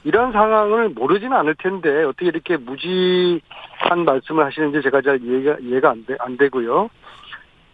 이런 0.04 0.32
상황을 0.32 0.90
모르지는 0.90 1.34
않을 1.34 1.56
텐데 1.56 2.04
어떻게 2.04 2.28
이렇게 2.28 2.58
무지한 2.58 4.06
말씀을 4.06 4.46
하시는지 4.46 4.82
제가 4.84 5.02
잘 5.02 5.22
이해가 5.22 5.58
이해가 5.60 5.90
안, 5.92 6.06
되, 6.06 6.16
안 6.20 6.38
되고요. 6.38 6.90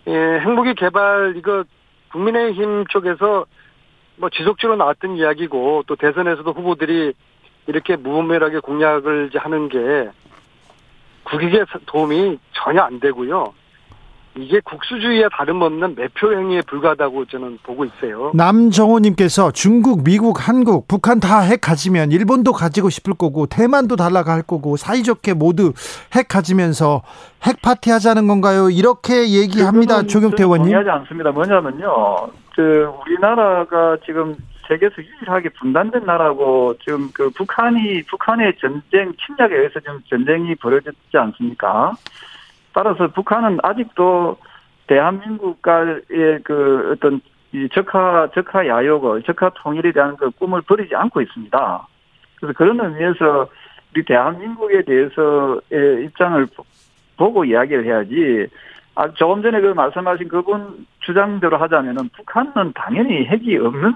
예, 0.08 0.39
핵무기 0.39 0.74
개발 0.76 1.34
이거 1.36 1.64
국민의힘 2.12 2.86
쪽에서 2.88 3.45
뭐 4.18 4.30
지속적으로 4.30 4.78
나왔던 4.78 5.18
이야기고 5.18 5.84
또 5.88 5.95
대선에서도 5.95 6.52
후보들이 6.52 7.14
이렇게 7.68 7.95
무분별하게 7.95 8.60
공약을 8.60 9.32
하는 9.36 9.70
게 9.70 10.10
국익에 11.24 11.66
도움이 11.86 12.39
전혀 12.54 12.82
안 12.82 12.99
되고요. 12.99 13.54
이게 14.38 14.61
국수주의와 14.63 15.27
다름없는 15.38 15.95
매표 15.95 16.32
행위에 16.34 16.61
불과하다고 16.67 17.25
저는 17.25 17.59
보고 17.63 17.84
있어요. 17.86 18.32
남정호님께서 18.34 19.51
중국, 19.51 20.03
미국, 20.03 20.47
한국, 20.47 20.88
북한 20.88 21.19
다 21.19 21.41
핵 21.51 21.59
가지면 21.59 22.11
일본도 22.11 22.53
가지고 22.53 22.89
싶을 22.89 23.13
거고 23.15 23.45
대만도 23.45 23.95
달라가 23.97 24.32
할 24.32 24.41
거고 24.43 24.77
사이좋게 24.77 25.34
모두 25.34 25.73
핵 26.15 26.27
가지면서 26.29 27.01
핵 27.45 27.61
파티 27.61 27.89
하자는 27.91 28.27
건가요? 28.27 28.69
이렇게 28.69 29.29
얘기합니다. 29.32 30.03
조경태 30.03 30.43
의원님. 30.43 30.65
동의하지 30.71 30.89
않습니다. 30.89 31.32
뭐냐면요. 31.32 32.29
그 32.55 32.89
우리나라가 33.01 33.97
지금 34.05 34.36
세계에서 34.67 34.95
유일하게 34.99 35.49
분단된 35.59 36.05
나라고 36.05 36.75
지금 36.84 37.09
그 37.13 37.29
북한이 37.32 38.03
북한의 38.03 38.53
전쟁 38.61 39.13
침략에 39.25 39.55
의해서 39.55 39.79
지금 39.79 39.99
전쟁이 40.09 40.55
벌어졌지 40.55 40.95
않습니까? 41.13 41.91
따라서 42.74 43.07
북한은 43.07 43.59
아직도 43.63 44.38
대한민국과의 44.88 46.01
그 46.43 46.91
어떤 46.93 47.22
이 47.53 47.67
적화 47.74 48.30
적화 48.34 48.67
야욕을 48.67 49.24
적화 49.24 49.49
통일에 49.55 49.91
대한 49.91 50.15
그 50.17 50.32
꿈을 50.32 50.61
버리지 50.61 50.95
않고 50.95 51.22
있습니다. 51.22 51.88
그래서 52.38 52.53
그런 52.57 52.80
의미에서 52.80 53.47
우리 53.93 54.05
대한민국에 54.05 54.84
대해서의 54.84 56.05
입장을 56.05 56.47
보고 57.17 57.45
이야기를 57.45 57.86
해야지. 57.86 58.47
아, 58.95 59.09
조금 59.13 59.41
전에 59.41 59.61
그 59.61 59.67
말씀하신 59.67 60.28
그분 60.28 60.86
주장대로 60.99 61.57
하자면은 61.57 62.09
북한은 62.09 62.74
당연히 62.74 63.26
핵이 63.26 63.57
없는 63.57 63.95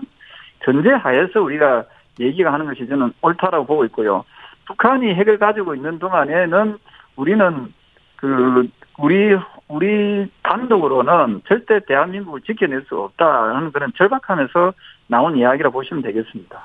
전제 0.63 0.89
하에서 0.89 1.41
우리가 1.41 1.85
얘기가 2.19 2.51
하는 2.51 2.65
것이 2.65 2.87
저는 2.87 3.11
옳다라고 3.21 3.65
보고 3.65 3.85
있고요. 3.85 4.23
북한이 4.65 5.13
핵을 5.13 5.37
가지고 5.37 5.75
있는 5.75 5.99
동안에는 5.99 6.77
우리는 7.15 7.73
그 8.17 8.67
우리 8.97 9.35
우리 9.67 10.29
단독으로는 10.43 11.41
절대 11.47 11.79
대한민국을 11.85 12.41
지켜낼 12.41 12.83
수 12.87 12.97
없다는 12.99 13.71
그런 13.71 13.91
절박함에서 13.97 14.73
나온 15.07 15.35
이야기라 15.37 15.69
보시면 15.71 16.03
되겠습니다. 16.03 16.59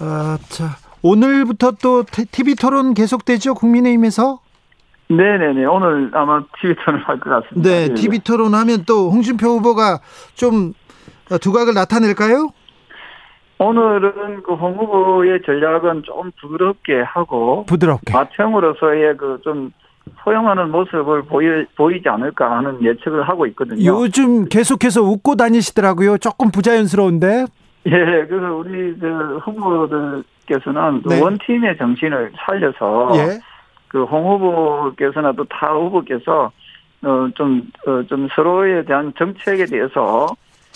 아, 0.00 0.38
자 0.48 0.76
오늘부터 1.02 1.72
또 1.82 2.04
TV 2.04 2.54
토론 2.54 2.94
계속되죠 2.94 3.54
국민의힘에서? 3.54 4.40
네네네 5.08 5.66
오늘 5.66 6.10
아마 6.14 6.42
TV 6.60 6.74
토론 6.84 7.00
할 7.02 7.18
것 7.20 7.30
같습니다. 7.30 7.68
네, 7.68 7.92
TV 7.94 8.20
토론 8.20 8.54
하면 8.54 8.84
또 8.86 9.10
홍준표 9.10 9.46
후보가 9.58 9.98
좀 10.34 10.72
두각을 11.40 11.74
나타낼까요? 11.74 12.48
오늘은 13.58 14.42
그 14.42 14.52
홍 14.54 14.74
후보의 14.78 15.40
전략은 15.46 16.02
좀 16.04 16.32
부드럽게 16.40 17.02
하고 17.02 17.64
부드럽게 17.66 18.12
마청으로서의 18.12 19.16
그좀 19.16 19.72
소용하는 20.22 20.70
모습을 20.70 21.22
보이, 21.22 21.64
보이지 21.76 22.08
않을까 22.08 22.50
하는 22.58 22.82
예측을 22.82 23.22
하고 23.28 23.46
있거든요. 23.48 23.84
요즘 23.84 24.46
계속해서 24.46 25.02
웃고 25.02 25.36
다니시더라고요. 25.36 26.18
조금 26.18 26.50
부자연스러운데. 26.50 27.46
예, 27.86 27.90
그래서 27.90 28.54
우리 28.54 28.98
그 28.98 29.38
후보들께서는 29.44 31.02
네. 31.06 31.20
원팀의 31.20 31.76
정신을 31.76 32.32
살려서 32.36 33.12
예. 33.16 33.40
그홍 33.88 34.26
후보께서나 34.26 35.32
또 35.32 35.44
타 35.44 35.72
후보께서 35.74 36.50
어좀좀 37.02 37.70
어, 37.86 38.02
좀 38.08 38.28
서로에 38.34 38.84
대한 38.84 39.12
정책에 39.18 39.66
대해서 39.66 40.26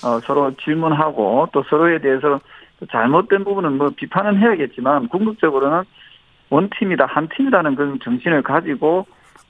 어 0.05 0.21
서로 0.21 0.53
질문하고 0.63 1.49
또 1.53 1.65
서로에 1.69 1.99
대해서 1.99 2.39
잘못된 2.93 3.45
부분은 3.45 3.79
뭐 3.79 3.91
비판은 3.97 4.39
해야겠지만 4.39 5.09
궁극적으로는 5.09 5.83
원 6.51 6.69
팀이다 6.79 7.07
한 7.07 7.29
팀이라는 7.35 7.75
그런 7.75 7.99
정신을 8.05 8.43
가지고 8.43 9.07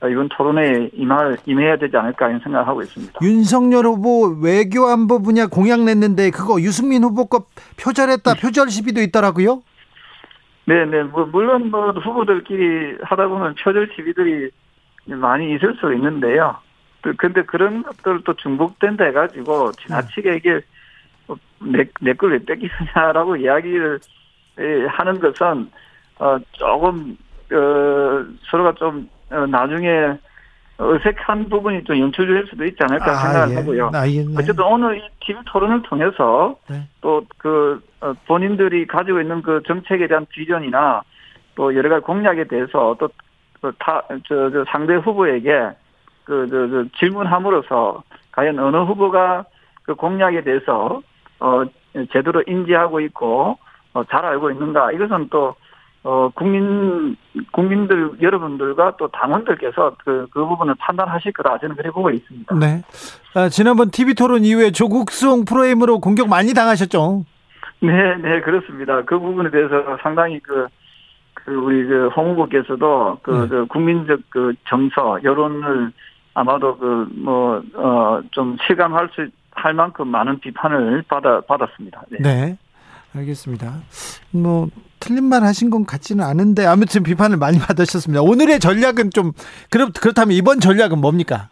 이번 0.06 0.28
토론회에 0.28 0.90
임할, 0.92 1.36
임해야 1.44 1.76
되지 1.76 1.96
않을까 1.96 2.28
이런 2.28 2.40
생각을 2.40 2.68
하고 2.68 2.82
있습니다. 2.82 3.18
윤석열 3.22 3.84
후보 3.86 4.28
외교안보 4.40 5.22
분야 5.22 5.46
공약 5.46 5.80
냈는데 5.82 6.30
그거 6.30 6.60
유승민 6.60 7.02
후보 7.02 7.26
거 7.26 7.46
표절했다 7.82 8.34
표절 8.34 8.68
시비도 8.70 9.00
있더라고요. 9.02 9.62
네 10.66 10.84
네 10.84 11.02
뭐 11.02 11.24
물론 11.26 11.70
뭐 11.70 11.90
후보들끼리 11.92 12.98
하다 13.02 13.26
보면 13.28 13.54
표절 13.62 13.90
시비들이 13.96 14.50
많이 15.06 15.54
있을 15.54 15.74
수 15.80 15.92
있는데요. 15.94 16.56
근데 17.16 17.42
그런 17.42 17.82
것들도 17.82 18.34
중복된다 18.34 19.04
해가지고 19.04 19.72
지나치게 19.72 20.36
이게 20.36 20.60
내, 21.60 21.84
내 22.00 22.12
걸왜 22.12 22.38
뺏기느냐라고 22.44 23.36
이야기를 23.36 23.98
하는 24.88 25.18
것은 25.20 25.70
어, 26.20 26.36
조금, 26.52 27.16
어, 27.52 28.24
서로가 28.50 28.72
좀, 28.72 28.98
어, 28.98 29.17
나중에 29.30 30.16
어색한 30.78 31.48
부분이 31.48 31.84
좀 31.84 31.98
연출될 31.98 32.46
수도 32.48 32.64
있지 32.64 32.76
않을까 32.80 33.10
아, 33.10 33.14
생각을 33.16 33.50
예. 33.50 33.56
하고요. 33.56 33.90
아, 33.92 34.08
예, 34.08 34.22
네. 34.22 34.34
어쨌든 34.38 34.64
오늘 34.64 34.98
이 34.98 35.02
TV 35.20 35.42
토론을 35.46 35.82
통해서 35.82 36.56
네. 36.70 36.86
또그 37.00 37.80
어, 38.00 38.12
본인들이 38.26 38.86
가지고 38.86 39.20
있는 39.20 39.42
그 39.42 39.60
정책에 39.66 40.06
대한 40.06 40.24
비전이나 40.30 41.02
또 41.56 41.74
여러 41.74 41.88
가지 41.88 42.04
공약에 42.04 42.44
대해서 42.44 42.96
또 43.00 43.08
타, 43.80 44.02
저, 44.28 44.50
저 44.50 44.64
상대 44.68 44.94
후보에게 44.94 45.70
그, 46.22 46.46
저, 46.48 46.68
저 46.68 46.84
질문함으로써 46.98 48.04
과연 48.30 48.56
어느 48.60 48.76
후보가 48.76 49.46
그 49.82 49.96
공약에 49.96 50.42
대해서 50.42 51.02
어, 51.40 51.64
제대로 52.12 52.40
인지하고 52.46 53.00
있고 53.00 53.58
어, 53.94 54.04
잘 54.04 54.24
알고 54.24 54.52
있는가 54.52 54.92
이것은 54.92 55.28
또 55.30 55.56
어, 56.04 56.30
국민, 56.34 57.16
국민들, 57.52 58.12
여러분들과 58.22 58.96
또 58.98 59.08
당원들께서 59.08 59.96
그, 60.04 60.26
그 60.30 60.44
부분을 60.46 60.74
판단하실 60.78 61.32
거다. 61.32 61.58
저는 61.58 61.76
그렇게 61.76 61.92
보고 61.92 62.10
있습니다. 62.10 62.54
네. 62.54 62.82
아, 63.34 63.48
지난번 63.48 63.90
TV 63.90 64.14
토론 64.14 64.44
이후에 64.44 64.70
조국송 64.70 65.44
프로그램으로 65.44 66.00
공격 66.00 66.28
많이 66.28 66.54
당하셨죠? 66.54 67.24
네, 67.80 68.16
네, 68.16 68.40
그렇습니다. 68.40 69.02
그 69.02 69.18
부분에 69.18 69.50
대해서 69.50 69.98
상당히 70.02 70.38
그, 70.40 70.66
그, 71.34 71.52
우리 71.54 71.86
그, 71.86 72.08
홍 72.08 72.30
후보께서도 72.30 73.18
그, 73.22 73.30
네. 73.30 73.48
그 73.48 73.66
국민적 73.66 74.20
그 74.28 74.52
정서, 74.68 75.18
여론을 75.22 75.92
아마도 76.34 76.76
그, 76.78 77.08
뭐, 77.16 77.60
어, 77.74 78.20
좀 78.30 78.56
실감할 78.66 79.10
수, 79.14 79.28
할 79.50 79.74
만큼 79.74 80.08
많은 80.08 80.38
비판을 80.38 81.02
받아, 81.08 81.40
받았습니다. 81.40 82.02
네. 82.10 82.18
네. 82.20 82.58
알겠습니다. 83.18 83.82
뭐 84.32 84.68
틀린 85.00 85.24
말 85.24 85.42
하신 85.42 85.70
건 85.70 85.84
같지는 85.84 86.24
않은데 86.24 86.66
아무튼 86.66 87.02
비판을 87.02 87.36
많이 87.36 87.58
받으셨습니다. 87.66 88.22
오늘의 88.22 88.60
전략은 88.60 89.10
좀 89.14 89.32
그렇 89.70 89.88
그렇다면 90.00 90.32
이번 90.32 90.60
전략은 90.60 91.00
뭡니까? 91.00 91.48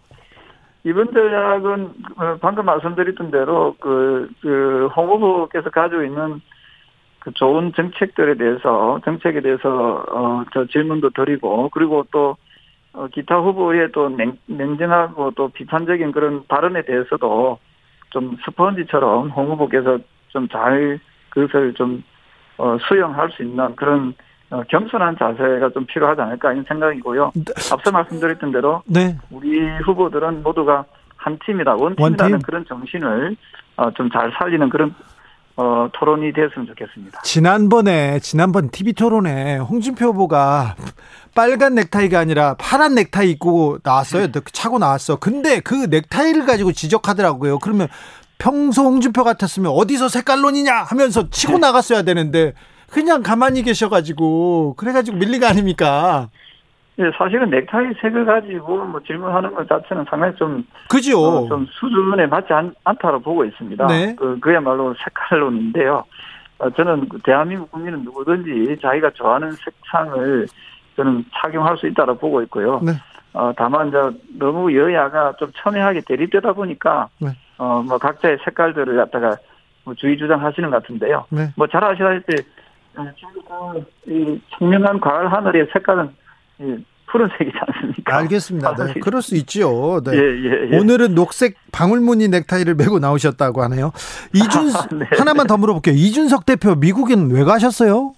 이번 0.84 1.12
전략은 1.12 1.90
어, 2.16 2.36
방금 2.40 2.64
말씀드렸던 2.66 3.30
대로 3.30 3.74
그, 3.80 4.30
그, 4.40 4.88
홍 4.94 5.08
후보께서 5.08 5.70
가지고 5.70 6.04
있는 6.04 6.40
그 7.18 7.32
좋은 7.32 7.72
정책들에 7.74 8.36
대해서, 8.36 9.00
정책에 9.04 9.40
대해서, 9.40 10.04
어, 10.08 10.44
저 10.54 10.64
질문도 10.66 11.10
드리고, 11.10 11.70
그리고 11.70 12.06
또, 12.12 12.36
어, 12.92 13.08
기타 13.08 13.40
후보의 13.40 13.90
또 13.90 14.08
냉, 14.10 14.38
냉정하고 14.46 15.32
또 15.32 15.48
비판적인 15.48 16.12
그런 16.12 16.46
발언에 16.46 16.82
대해서도 16.82 17.58
좀 18.10 18.36
스펀지처럼 18.44 19.30
홍 19.30 19.50
후보께서 19.50 19.98
좀 20.36 20.48
잘 20.48 21.00
그것을 21.36 21.74
좀 21.74 22.02
어, 22.56 22.78
수용할 22.88 23.30
수 23.30 23.42
있는 23.42 23.76
그런 23.76 24.14
어, 24.48 24.62
겸손한 24.68 25.16
자세가 25.18 25.70
좀 25.74 25.84
필요하지 25.84 26.20
않을까 26.22 26.52
이런 26.52 26.64
생각이고요. 26.66 27.32
네. 27.34 27.42
앞서 27.70 27.90
말씀드렸던 27.90 28.52
대로 28.52 28.82
네. 28.86 29.18
우리 29.30 29.60
후보들은 29.84 30.42
모두가 30.42 30.86
한 31.16 31.38
팀이다 31.44 31.74
원팀이라는 31.74 32.20
원팀? 32.20 32.38
그런 32.46 32.64
정신을 32.66 33.36
어, 33.76 33.90
좀 33.90 34.08
잘 34.10 34.32
살리는 34.38 34.70
그런 34.70 34.94
어, 35.56 35.88
토론이 35.92 36.32
됐으면 36.32 36.66
좋겠습니다. 36.68 37.20
지난번에 37.22 38.18
지난번 38.20 38.70
TV 38.70 38.94
토론에 38.94 39.58
홍준표 39.58 40.06
후보가 40.06 40.76
빨간 41.34 41.74
넥타이가 41.74 42.18
아니라 42.18 42.54
파란 42.58 42.94
넥타이 42.94 43.30
입고 43.32 43.78
나왔어요. 43.82 44.28
네. 44.32 44.40
차고 44.52 44.78
나왔어. 44.78 45.16
근데 45.16 45.60
그 45.60 45.86
넥타이를 45.90 46.46
가지고 46.46 46.72
지적하더라고요. 46.72 47.58
그러면 47.58 47.88
평소 48.38 48.82
홍준표 48.82 49.24
같았으면 49.24 49.72
어디서 49.72 50.08
색깔론이냐 50.08 50.72
하면서 50.88 51.28
치고 51.30 51.54
네. 51.54 51.58
나갔어야 51.60 52.02
되는데 52.02 52.52
그냥 52.90 53.22
가만히 53.22 53.62
계셔가지고 53.62 54.74
그래가지고 54.76 55.16
밀린 55.18 55.40
거 55.40 55.46
아닙니까? 55.46 56.28
예, 56.98 57.10
사실은 57.18 57.50
넥타이 57.50 57.92
색을 58.00 58.24
가지고 58.24 58.84
뭐 58.86 59.00
질문하는 59.06 59.54
것 59.54 59.68
자체는 59.68 60.06
상당히 60.08 60.34
좀 60.36 60.64
그죠. 60.88 61.20
어, 61.20 61.48
좀 61.48 61.66
수준에 61.70 62.26
맞지 62.26 62.52
않, 62.52 62.74
않다고 62.84 63.20
보고 63.20 63.44
있습니다. 63.44 63.86
네. 63.86 64.14
그 64.16 64.38
그야말로 64.40 64.94
색깔론인데요. 65.04 66.04
어, 66.58 66.70
저는 66.70 67.08
그 67.10 67.18
대한민국 67.22 67.70
국민은 67.70 68.02
누구든지 68.02 68.78
자기가 68.80 69.10
좋아하는 69.10 69.52
색상을 69.52 70.46
저는 70.96 71.24
착용할 71.34 71.76
수 71.76 71.86
있다고 71.86 72.16
보고 72.16 72.40
있고요. 72.42 72.80
네. 72.82 72.92
어, 73.34 73.52
다만 73.54 73.90
저 73.90 74.10
너무 74.38 74.74
여야가 74.74 75.34
좀 75.38 75.50
첨예하게 75.56 76.00
대립되다 76.06 76.54
보니까 76.54 77.08
네. 77.18 77.28
어, 77.58 77.82
뭐 77.82 77.98
각자의 77.98 78.38
색깔들을 78.44 78.96
갖다가 78.96 79.36
뭐 79.84 79.94
주의 79.94 80.16
주장하시는 80.18 80.70
것 80.70 80.82
같은데요. 80.82 81.26
네. 81.30 81.52
뭐잘 81.56 81.82
아시다시피 81.82 82.34
어, 82.96 83.74
이 84.06 84.40
청명한 84.58 85.00
가을 85.00 85.32
하늘의 85.32 85.68
색깔은 85.72 86.10
이 86.60 86.84
푸른색이지 87.06 87.56
않습니까? 87.68 88.16
알겠습니다. 88.18 88.74
네, 88.74 88.94
그럴 89.00 89.22
수 89.22 89.36
있지요. 89.36 90.00
네. 90.02 90.12
예, 90.12 90.18
예, 90.18 90.70
예. 90.72 90.78
오늘은 90.78 91.14
녹색 91.14 91.56
방울무늬 91.72 92.28
넥타이를 92.28 92.74
메고 92.74 92.98
나오셨다고 92.98 93.62
하네요. 93.62 93.92
이준 94.34 94.66
네. 94.98 95.06
하나만 95.16 95.46
더 95.46 95.56
물어볼게요. 95.56 95.94
이준석 95.94 96.46
대표 96.46 96.74
미국에는 96.74 97.30
왜 97.30 97.44
가셨어요? 97.44 98.14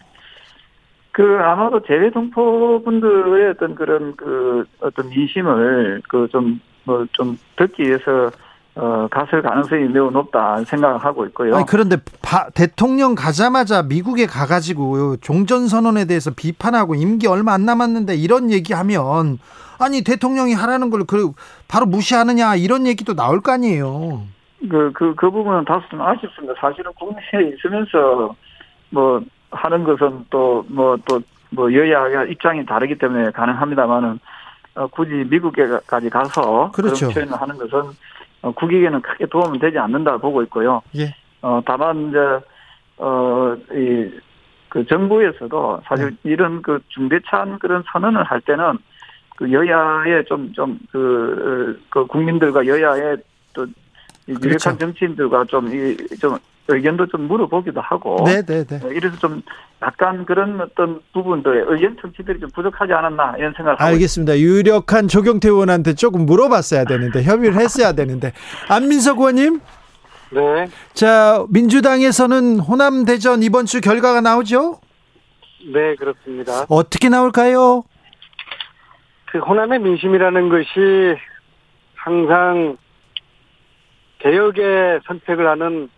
그 1.13 1.39
아마도 1.43 1.83
재외 1.83 2.11
동포 2.11 2.83
분들의 2.85 3.51
어떤 3.51 3.75
그런 3.75 4.15
그 4.17 4.65
어떤 4.81 5.09
민심을 5.11 6.01
그 6.09 6.29
좀 6.31 6.61
뭐좀 6.89 7.39
듣기 7.57 7.83
위해서 7.83 8.31
어 8.81 9.09
갔을 9.11 9.43
가능성이 9.43 9.89
매우 9.89 10.11
높다 10.11 10.63
생각을 10.65 10.99
하고 10.99 11.27
있고요. 11.27 11.57
아니, 11.57 11.67
그런데 11.67 11.97
바, 12.23 12.49
대통령 12.51 13.17
가자마자 13.17 13.83
미국에 13.83 14.27
가가지고 14.27 15.17
종전 15.17 15.67
선언에 15.67 16.05
대해서 16.05 16.31
비판하고 16.31 16.95
임기 16.95 17.27
얼마 17.27 17.55
안 17.55 17.65
남았는데 17.65 18.15
이런 18.15 18.53
얘기하면 18.53 19.39
아니 19.81 20.03
대통령이 20.05 20.55
하라는 20.55 20.91
걸 20.91 21.05
그 21.09 21.33
바로 21.67 21.87
무시하느냐 21.87 22.57
이런 22.57 22.87
얘기도 22.87 23.15
나올 23.15 23.41
거 23.41 23.53
아니에요. 23.53 24.23
그, 24.69 24.91
그, 24.93 25.15
그 25.15 25.31
부분은 25.31 25.65
다소 25.65 25.83
좀 25.89 26.03
아쉽습니다. 26.03 26.55
사실은 26.59 26.91
국내에 26.99 27.55
있으면서, 27.55 28.35
뭐, 28.91 29.21
하는 29.51 29.85
것은 29.85 30.27
또, 30.31 30.65
뭐, 30.69 30.97
또, 31.07 31.21
뭐, 31.51 31.73
여야 31.73 32.25
입장이 32.25 32.67
다르기 32.67 32.99
때문에 32.99 33.31
가능합니다만은, 33.31 34.19
어, 34.75 34.87
굳이 34.89 35.25
미국에까지 35.31 36.11
가서. 36.11 36.71
그렇죠. 36.73 37.09
그런 37.09 37.29
표현을 37.29 37.41
하는 37.41 37.59
것은, 37.59 37.79
어, 37.79 37.93
국익에는 38.43 39.03
크게 39.03 39.27
도움은 39.27 39.59
되지 39.59 39.79
않는다 39.79 40.19
보고 40.19 40.43
있고요. 40.43 40.83
예. 40.97 41.15
어, 41.43 41.61
다만, 41.65 42.09
이제, 42.09 42.19
어, 42.99 43.57
이, 43.73 44.11
그 44.69 44.85
정부에서도 44.87 45.81
사실 45.85 46.11
네. 46.11 46.17
이런 46.25 46.61
그 46.63 46.81
중대찬 46.89 47.59
그런 47.59 47.83
선언을 47.91 48.23
할 48.25 48.41
때는 48.43 48.79
그 49.37 49.51
여야의 49.51 50.25
좀, 50.27 50.53
좀, 50.53 50.79
그, 50.91 51.81
그 51.89 52.07
국민들과 52.07 52.67
여야의 52.67 53.17
또이 53.55 53.67
그렇죠. 54.27 54.49
유력한 54.49 54.79
정치인들과 54.79 55.45
좀, 55.47 55.69
이, 55.69 55.97
좀 56.21 56.37
의견도 56.69 57.07
좀 57.07 57.23
물어보기도 57.23 57.81
하고. 57.81 58.23
네, 58.25 58.43
네, 58.43 58.65
네. 58.65 58.81
어, 58.85 58.89
이래서 58.91 59.17
좀 59.17 59.43
약간 59.83 60.25
그런 60.27 60.61
어떤 60.61 61.01
부분들의 61.15 61.65
의견 61.69 61.97
정치들이 62.01 62.41
좀 62.41 62.51
부족하지 62.51 62.93
않았나 62.93 63.35
이런 63.39 63.53
생각을 63.55 63.81
하고 63.81 63.85
알겠습니다. 63.85 64.39
유력한 64.39 65.09
조경태 65.09 65.49
의원한테 65.49 65.95
조금 65.95 66.27
물어봤어야 66.27 66.85
되는데 66.85 67.23
협의를 67.23 67.57
했어야 67.57 67.93
되는데 67.93 68.33
안민석 68.69 69.19
의원님, 69.19 69.61
네. 70.31 70.69
자 70.93 71.45
민주당에서는 71.49 72.61
호남 72.61 73.05
대전 73.05 73.43
이번 73.43 73.65
주 73.65 73.81
결과가 73.81 74.21
나오죠? 74.21 74.81
네, 75.73 75.95
그렇습니다. 75.97 76.67
어떻게 76.69 77.09
나올까요? 77.09 77.85
그 79.31 79.39
호남의 79.39 79.81
민심이라는 79.81 80.49
것이 80.49 81.17
항상 81.95 82.77
개혁의 84.19 85.01
선택을 85.07 85.47
하는 85.47 85.89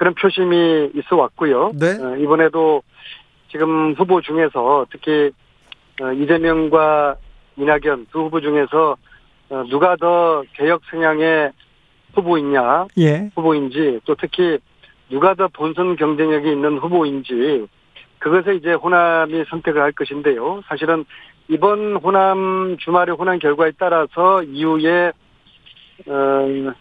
그런 0.00 0.14
표심이 0.14 0.92
있어 0.94 1.14
왔고요. 1.14 1.72
네. 1.78 2.02
어, 2.02 2.16
이번에도 2.16 2.82
지금 3.50 3.92
후보 3.92 4.22
중에서 4.22 4.86
특히 4.90 5.30
어, 6.00 6.10
이재명과 6.12 7.16
이낙연 7.58 8.06
두 8.10 8.20
후보 8.20 8.40
중에서 8.40 8.96
어, 9.50 9.62
누가 9.68 9.96
더 9.96 10.42
개혁 10.54 10.80
성향의 10.90 11.52
후보이냐 12.14 12.86
예. 12.96 13.30
후보인지 13.34 14.00
또 14.06 14.14
특히 14.14 14.56
누가 15.10 15.34
더 15.34 15.48
본선 15.48 15.96
경쟁력이 15.96 16.50
있는 16.50 16.78
후보인지 16.78 17.66
그것을 18.20 18.56
이제 18.56 18.72
호남이 18.72 19.44
선택을 19.50 19.82
할 19.82 19.92
것인데요. 19.92 20.62
사실은 20.66 21.04
이번 21.48 21.96
호남 21.96 22.78
주말의 22.80 23.16
호남 23.16 23.38
결과에 23.38 23.72
따라서 23.78 24.42
이후에 24.44 25.12
어, 26.06 26.72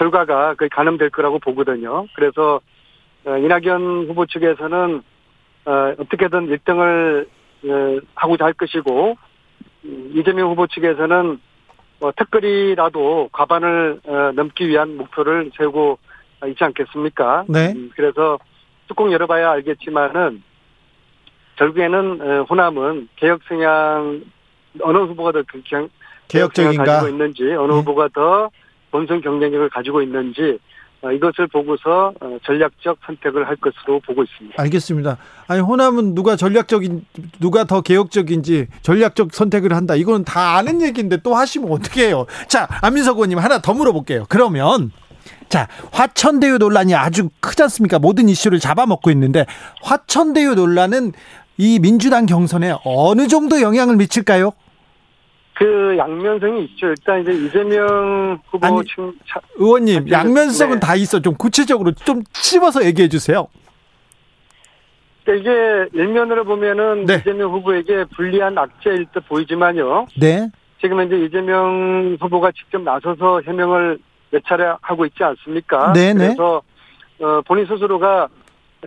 결과가 0.00 0.54
거의 0.54 0.70
가늠될 0.70 1.10
거라고 1.10 1.38
보거든요. 1.38 2.06
그래서 2.14 2.60
어, 3.26 3.36
이낙연 3.36 4.06
후보 4.08 4.24
측에서는 4.24 5.02
어, 5.66 5.94
어떻게든 5.98 6.48
1등을 6.48 7.26
어, 7.64 8.00
하고자 8.14 8.46
할 8.46 8.54
것이고 8.54 9.18
음, 9.84 10.12
이재명 10.14 10.50
후보 10.50 10.66
측에서는 10.66 11.38
어, 12.00 12.12
특별히라도 12.16 13.28
과반을 13.30 14.00
어, 14.06 14.32
넘기 14.34 14.66
위한 14.66 14.96
목표를 14.96 15.50
세우고 15.58 15.98
있지 16.48 16.64
않겠습니까? 16.64 17.44
네. 17.48 17.74
음, 17.76 17.90
그래서 17.94 18.38
뚜껑 18.88 19.12
열어봐야 19.12 19.50
알겠지만은 19.50 20.42
결국에는 21.56 22.20
어, 22.22 22.42
호남은 22.48 23.08
개혁 23.16 23.42
성향 23.46 24.22
어느 24.80 24.96
후보가 24.96 25.32
더 25.32 25.42
개혁 26.28 26.54
성향을? 26.54 26.86
가지고 26.86 27.08
있는지 27.10 27.42
어느 27.52 27.72
네. 27.72 27.78
후보가 27.80 28.08
더 28.14 28.50
본선 28.90 29.20
경쟁력을 29.20 29.68
가지고 29.70 30.02
있는지 30.02 30.58
어, 31.02 31.10
이것을 31.10 31.46
보고서 31.46 32.12
어, 32.20 32.38
전략적 32.44 32.98
선택을 33.06 33.48
할 33.48 33.56
것으로 33.56 34.00
보고 34.00 34.22
있습니다. 34.22 34.62
알겠습니다. 34.62 35.16
아니 35.46 35.60
호남은 35.60 36.14
누가 36.14 36.36
전략적인 36.36 37.06
누가 37.40 37.64
더 37.64 37.80
개혁적인지 37.80 38.66
전략적 38.82 39.32
선택을 39.32 39.72
한다. 39.72 39.94
이건 39.94 40.24
다 40.24 40.56
아는 40.56 40.82
얘기인데 40.82 41.18
또 41.22 41.34
하시면 41.34 41.72
어떻게 41.72 42.08
해요? 42.08 42.26
자, 42.48 42.68
안민석 42.82 43.16
의원님 43.16 43.38
하나 43.38 43.60
더 43.60 43.72
물어볼게요. 43.72 44.26
그러면 44.28 44.92
자, 45.48 45.68
화천대유 45.92 46.58
논란이 46.58 46.94
아주 46.94 47.30
크지 47.40 47.62
않습니까? 47.62 47.98
모든 47.98 48.28
이슈를 48.28 48.60
잡아먹고 48.60 49.10
있는데 49.10 49.46
화천대유 49.82 50.54
논란은 50.54 51.12
이 51.56 51.78
민주당 51.78 52.26
경선에 52.26 52.74
어느 52.84 53.26
정도 53.26 53.60
영향을 53.60 53.96
미칠까요? 53.96 54.52
그 55.60 55.94
양면성이 55.98 56.64
있죠. 56.64 56.86
일단 56.86 57.20
이제 57.20 57.32
이재명 57.32 58.40
후보 58.50 58.66
아니, 58.66 58.80
층 58.86 59.12
차- 59.28 59.38
의원님, 59.56 60.06
네. 60.06 60.10
양면성은 60.10 60.80
다 60.80 60.94
있어. 60.94 61.20
좀 61.20 61.34
구체적으로 61.34 61.92
좀 61.92 62.22
찝어서 62.32 62.82
얘기해 62.86 63.08
주세요. 63.08 63.46
그러니까 65.22 65.50
이게 65.50 65.88
일면으로 65.92 66.44
보면은 66.44 67.04
네. 67.04 67.16
이재명 67.16 67.52
후보에게 67.52 68.06
불리한 68.16 68.56
악재일 68.56 69.04
듯 69.12 69.28
보이지만요. 69.28 70.06
네. 70.18 70.48
지금 70.80 70.98
이제 71.02 71.18
이재명 71.26 72.16
후보가 72.18 72.52
직접 72.52 72.80
나서서 72.80 73.42
해명을 73.46 73.98
몇 74.30 74.42
차례 74.46 74.64
하고 74.80 75.04
있지 75.04 75.22
않습니까? 75.22 75.92
네네. 75.92 76.14
그래서 76.36 76.62
어, 77.20 77.42
본인 77.46 77.66
스스로가 77.66 78.28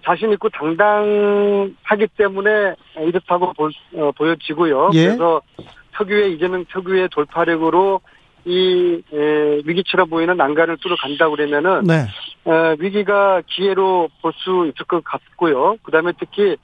자신 0.04 0.32
있고 0.32 0.50
당당하기 0.50 2.08
때문에 2.18 2.74
이렇다고 2.98 3.54
볼- 3.54 3.72
어, 3.96 4.12
보여지고요. 4.18 4.90
예. 4.96 5.06
그래서 5.06 5.40
특유의 5.98 6.34
이재명 6.34 6.66
특유의 6.72 7.10
돌파력으로 7.10 8.02
이 8.46 9.02
에, 9.14 9.62
위기처럼 9.66 10.10
보이는 10.10 10.36
난간을 10.36 10.78
뚫어간다고 10.78 11.36
그러면은 11.36 11.84
네. 11.86 12.08
어, 12.46 12.76
위기가 12.78 13.42
기회로 13.48 14.10
볼 14.22 14.34
수 14.34 14.66
있을 14.74 14.86
것 14.86 15.02
같고요. 15.04 15.78
그다음에 15.84 16.12
특히 16.20 16.58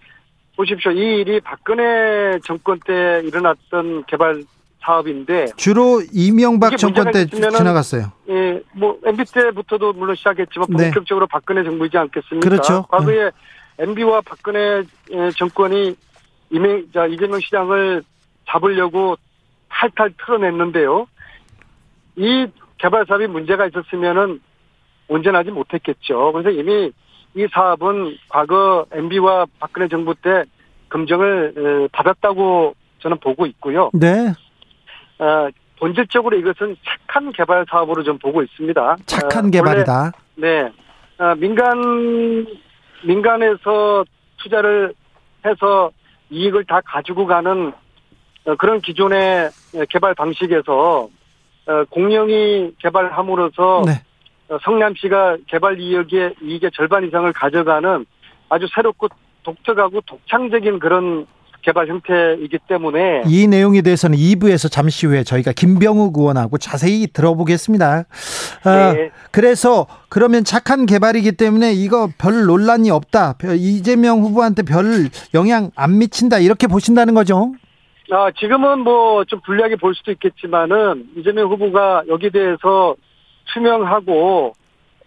보십시오. 0.57 0.91
이 0.91 1.21
일이 1.21 1.39
박근혜 1.39 2.37
정권 2.43 2.79
때 2.85 3.21
일어났던 3.23 4.03
개발 4.07 4.43
사업인데, 4.81 5.47
주로 5.55 6.01
이명박 6.13 6.77
정권 6.77 7.11
때 7.11 7.25
지나갔어요. 7.27 8.11
예, 8.29 8.61
뭐 8.73 8.97
MB 9.05 9.23
때부터도 9.31 9.93
물론 9.93 10.15
시작했지만 10.15 10.67
네. 10.69 10.83
본격적으로 10.85 11.27
박근혜 11.27 11.63
정부이지 11.63 11.97
않겠습니까? 11.97 12.49
그렇죠. 12.49 12.83
과거에 12.89 13.31
MB와 13.77 14.21
박근혜 14.21 14.83
예, 15.11 15.29
정권이 15.37 15.95
이명, 16.49 16.83
자, 16.93 17.05
이재명 17.05 17.39
시장을 17.39 18.03
잡으려고 18.49 19.15
탈탈 19.69 20.13
틀어냈는데요. 20.17 21.07
이 22.15 22.47
개발 22.77 23.05
사업이 23.07 23.27
문제가 23.27 23.67
있었으면은 23.67 24.41
온전하지 25.07 25.51
못했겠죠. 25.51 26.31
그래서 26.33 26.49
이미 26.49 26.91
이 27.35 27.47
사업은 27.51 28.17
과거 28.29 28.85
MB와 28.91 29.45
박근혜 29.59 29.87
정부 29.87 30.15
때 30.15 30.43
에, 31.55 31.87
받았다고 31.91 32.75
저는 32.99 33.17
보고 33.19 33.45
있고요. 33.45 33.91
네. 33.93 34.33
어, 35.19 35.49
본질적으로 35.79 36.37
이것은 36.37 36.75
착한 36.83 37.31
개발 37.31 37.65
사업으로 37.69 38.03
좀 38.03 38.17
보고 38.17 38.41
있습니다. 38.41 38.97
착한 39.05 39.45
어, 39.45 39.49
개발이다. 39.49 40.11
원래, 40.37 40.63
네. 40.63 40.71
어, 41.23 41.35
민간, 41.35 42.45
민간에서 43.05 44.03
투자를 44.37 44.93
해서 45.45 45.91
이익을 46.29 46.65
다 46.65 46.81
가지고 46.83 47.25
가는 47.25 47.67
어, 47.67 47.71
그런 48.57 48.81
기존의 48.81 49.49
개발 49.89 50.15
방식에서 50.15 51.09
어, 51.67 51.83
공영이 51.89 52.71
개발함으로써 52.79 53.83
네. 53.85 54.01
어, 54.49 54.57
성남시가 54.63 55.37
개발 55.47 55.79
이익의 55.79 56.35
이익의 56.41 56.71
절반 56.73 57.05
이상을 57.07 57.31
가져가는 57.33 58.05
아주 58.49 58.67
새롭고 58.73 59.07
독특하고 59.43 60.01
독창적인 60.01 60.79
그런 60.79 61.27
개발 61.61 61.87
형태이기 61.87 62.57
때문에 62.67 63.23
이 63.27 63.45
내용에 63.45 63.81
대해서는 63.81 64.17
2부에서 64.17 64.71
잠시 64.71 65.05
후에 65.05 65.23
저희가 65.23 65.51
김병욱 65.51 66.17
의원하고 66.17 66.57
자세히 66.57 67.05
들어보겠습니다. 67.07 68.05
아, 68.63 68.93
네. 68.93 69.11
그래서 69.31 69.85
그러면 70.07 70.43
착한 70.45 70.85
개발이기 70.85 71.33
때문에 71.33 71.73
이거 71.73 72.09
별 72.17 72.45
논란이 72.45 72.89
없다. 72.89 73.35
이재명 73.57 74.21
후보한테 74.21 74.63
별 74.63 75.09
영향 75.33 75.69
안 75.75 75.97
미친다. 75.97 76.39
이렇게 76.39 76.65
보신다는 76.65 77.13
거죠? 77.13 77.53
아, 78.11 78.31
지금은 78.31 78.79
뭐 78.79 79.23
좀 79.25 79.39
불리하게 79.41 79.75
볼 79.75 79.93
수도 79.93 80.11
있겠지만은 80.11 81.09
이재명 81.15 81.49
후보가 81.49 82.03
여기 82.07 82.29
대해서 82.29 82.95
투명하고 83.53 84.53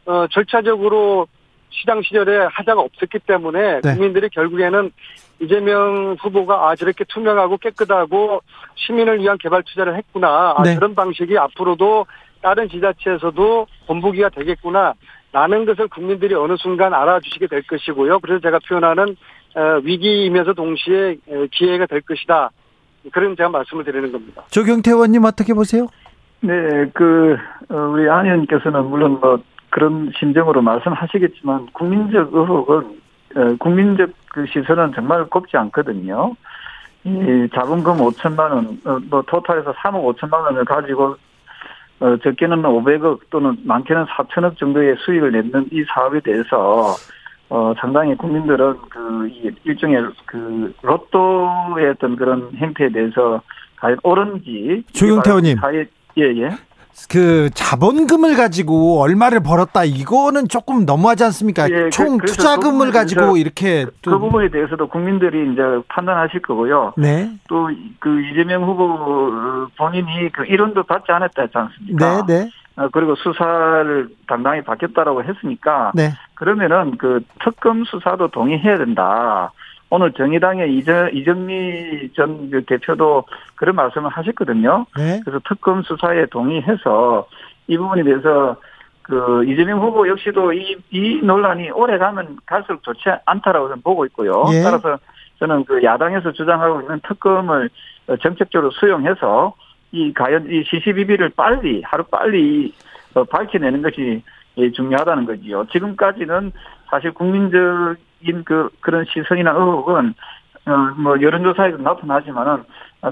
어, 0.07 0.27
절차적으로 0.31 1.27
시장 1.71 2.03
시절에 2.03 2.47
하자가 2.51 2.81
없었기 2.81 3.21
때문에 3.21 3.81
네. 3.81 3.95
국민들이 3.95 4.29
결국에는 4.29 4.93
이재명 5.41 6.17
후보가 6.21 6.69
아 6.69 6.77
저렇게 6.77 7.05
투명하고 7.09 7.57
깨끗하고 7.57 8.41
시민을 8.77 9.21
위한 9.21 9.39
개발 9.39 9.63
투자를 9.65 9.97
했구나 9.97 10.55
아, 10.57 10.63
네. 10.63 10.75
그런 10.75 10.95
방식이 10.95 11.37
앞으로도 11.39 12.07
다른 12.43 12.69
지자체에서도 12.69 13.67
본보기가 13.87 14.29
되겠구나 14.31 14.95
라는 15.33 15.65
것을 15.65 15.89
국민들이 15.89 16.35
어느 16.35 16.57
순간 16.59 16.93
알아주시게 16.93 17.47
될 17.47 17.63
것이고요. 17.63 18.19
그래서 18.21 18.41
제가 18.41 18.59
표현하는 18.69 19.17
어, 19.55 19.81
위기이면서 19.83 20.53
동시에 20.53 21.17
기회가 21.51 21.87
될 21.87 22.03
것이다. 22.03 22.51
그런 23.11 23.37
제가 23.37 23.49
말씀을 23.49 23.85
드리는 23.85 24.13
겁니다. 24.13 24.43
조경태 24.51 24.91
의원님 24.91 25.25
어떻게 25.25 25.55
보세요? 25.55 25.87
네, 26.41 26.53
그 26.93 27.37
어, 27.69 27.77
우리 27.77 28.09
안 28.09 28.27
의원께서는 28.27 28.85
물론 28.87 29.19
뭐 29.21 29.39
그런 29.71 30.13
심정으로 30.19 30.61
말씀하시겠지만 30.63 31.67
국민적 31.73 32.35
의혹은 32.35 33.01
어, 33.37 33.57
국민적 33.59 34.11
그 34.29 34.47
시선은 34.47 34.93
정말 34.95 35.25
곱지 35.27 35.57
않거든요. 35.57 36.35
이 37.05 37.49
자본금 37.53 37.97
5천만 37.97 38.51
원, 38.53 38.79
어, 38.85 39.01
뭐 39.11 39.23
토탈에서 39.23 39.73
3억 39.73 40.17
5천만 40.17 40.43
원을 40.45 40.65
가지고 40.65 41.17
어, 42.01 42.17
적게는 42.17 42.63
500억 42.63 43.21
또는 43.31 43.57
많게는 43.65 44.07
4천억 44.07 44.57
정도의 44.59 44.97
수익을 44.99 45.33
내는 45.33 45.69
이 45.71 45.85
사업에 45.85 46.21
대해서 46.21 46.95
어, 47.53 47.75
상당히 47.79 48.17
국민들은 48.17 48.77
그, 48.89 49.31
일종의 49.65 50.03
그, 50.25 50.75
로또의 50.81 51.91
어떤 51.91 52.17
그런 52.17 52.51
행태에 52.57 52.89
대해서 52.89 53.43
과연 53.79 53.99
옳은지. 54.03 54.85
조경태 54.95 55.31
의원님. 55.31 55.59
예, 56.17 56.23
예. 56.23 56.49
그 57.11 57.51
자본금을 57.53 58.37
가지고 58.37 59.01
얼마를 59.03 59.41
벌었다 59.43 59.85
이거는 59.85 60.49
조금 60.49 60.87
너무하지 60.87 61.25
않습니까? 61.25 61.69
예, 61.69 61.85
그총 61.85 62.17
그, 62.19 62.27
투자금을 62.27 62.87
그 62.87 62.93
가지고 62.93 63.37
이렇게 63.37 63.85
그, 63.85 64.11
그 64.11 64.19
부분에 64.19 64.49
대해서도 64.51 64.89
국민들이 64.89 65.53
이제 65.53 65.63
판단하실 65.89 66.41
거고요. 66.41 66.95
네. 66.97 67.31
또 67.49 67.69
그 67.99 68.21
이재명 68.21 68.65
후보 68.65 69.69
본인이 69.77 70.31
그 70.33 70.45
이론도 70.45 70.83
받지 70.85 71.13
않았다 71.13 71.43
했지 71.43 71.57
않습니까? 71.57 72.27
네, 72.27 72.35
네. 72.45 72.51
어, 72.77 72.89
그리고 72.89 73.15
수사를 73.17 74.09
당당히 74.27 74.63
받겠다라고 74.63 75.25
했으니까 75.25 75.93
네. 75.95 76.11
그러면은 76.35 76.97
그 76.97 77.21
특검 77.45 77.85
수사도 77.85 78.29
동의해야 78.29 78.79
된다. 78.79 79.53
오늘 79.91 80.13
정의당의 80.13 80.75
이정, 80.75 81.11
이정미 81.13 82.11
전 82.15 82.51
대표도 82.67 83.25
그런 83.57 83.77
말씀을 83.77 84.09
하셨거든요. 84.11 84.87
네. 84.97 85.21
그래서 85.23 85.39
특검 85.47 85.83
수사에 85.83 86.25
동의해서 86.27 87.27
이 87.67 87.77
부분에 87.77 88.03
대해서 88.03 88.57
그 89.03 89.45
이재명 89.45 89.81
후보 89.81 90.09
역시도 90.09 90.55
이, 90.55 90.77
이 90.91 91.21
논란이 91.23 91.71
오래 91.73 91.99
가면 91.99 92.39
갈수록 92.47 92.83
좋지 92.83 93.01
않다라고 93.27 93.69
저는 93.69 93.83
보고 93.83 94.07
있고요. 94.07 94.45
예. 94.53 94.63
따라서 94.63 94.97
저는 95.39 95.65
그 95.65 95.83
야당에서 95.83 96.33
주장하고 96.33 96.83
있는 96.83 97.01
특검을 97.07 97.69
정책적으로 98.23 98.71
수용해서 98.71 99.55
이 99.93 100.13
과연 100.13 100.51
이 100.51 100.65
CCBB를 100.65 101.31
빨리 101.37 101.83
하루 101.85 102.03
빨리 102.05 102.75
어, 103.15 103.25
밝혀내는 103.25 103.83
것이 103.83 104.23
중요하다는 104.75 105.27
거지요. 105.27 105.67
지금까지는 105.71 106.53
사실 106.91 107.13
국민적인 107.13 108.45
그 108.45 108.69
그런 108.81 109.05
시선이나 109.05 109.53
의혹은 109.53 110.15
어뭐 110.65 111.21
여론조사에도 111.21 111.79
나타나지만은 111.79 112.65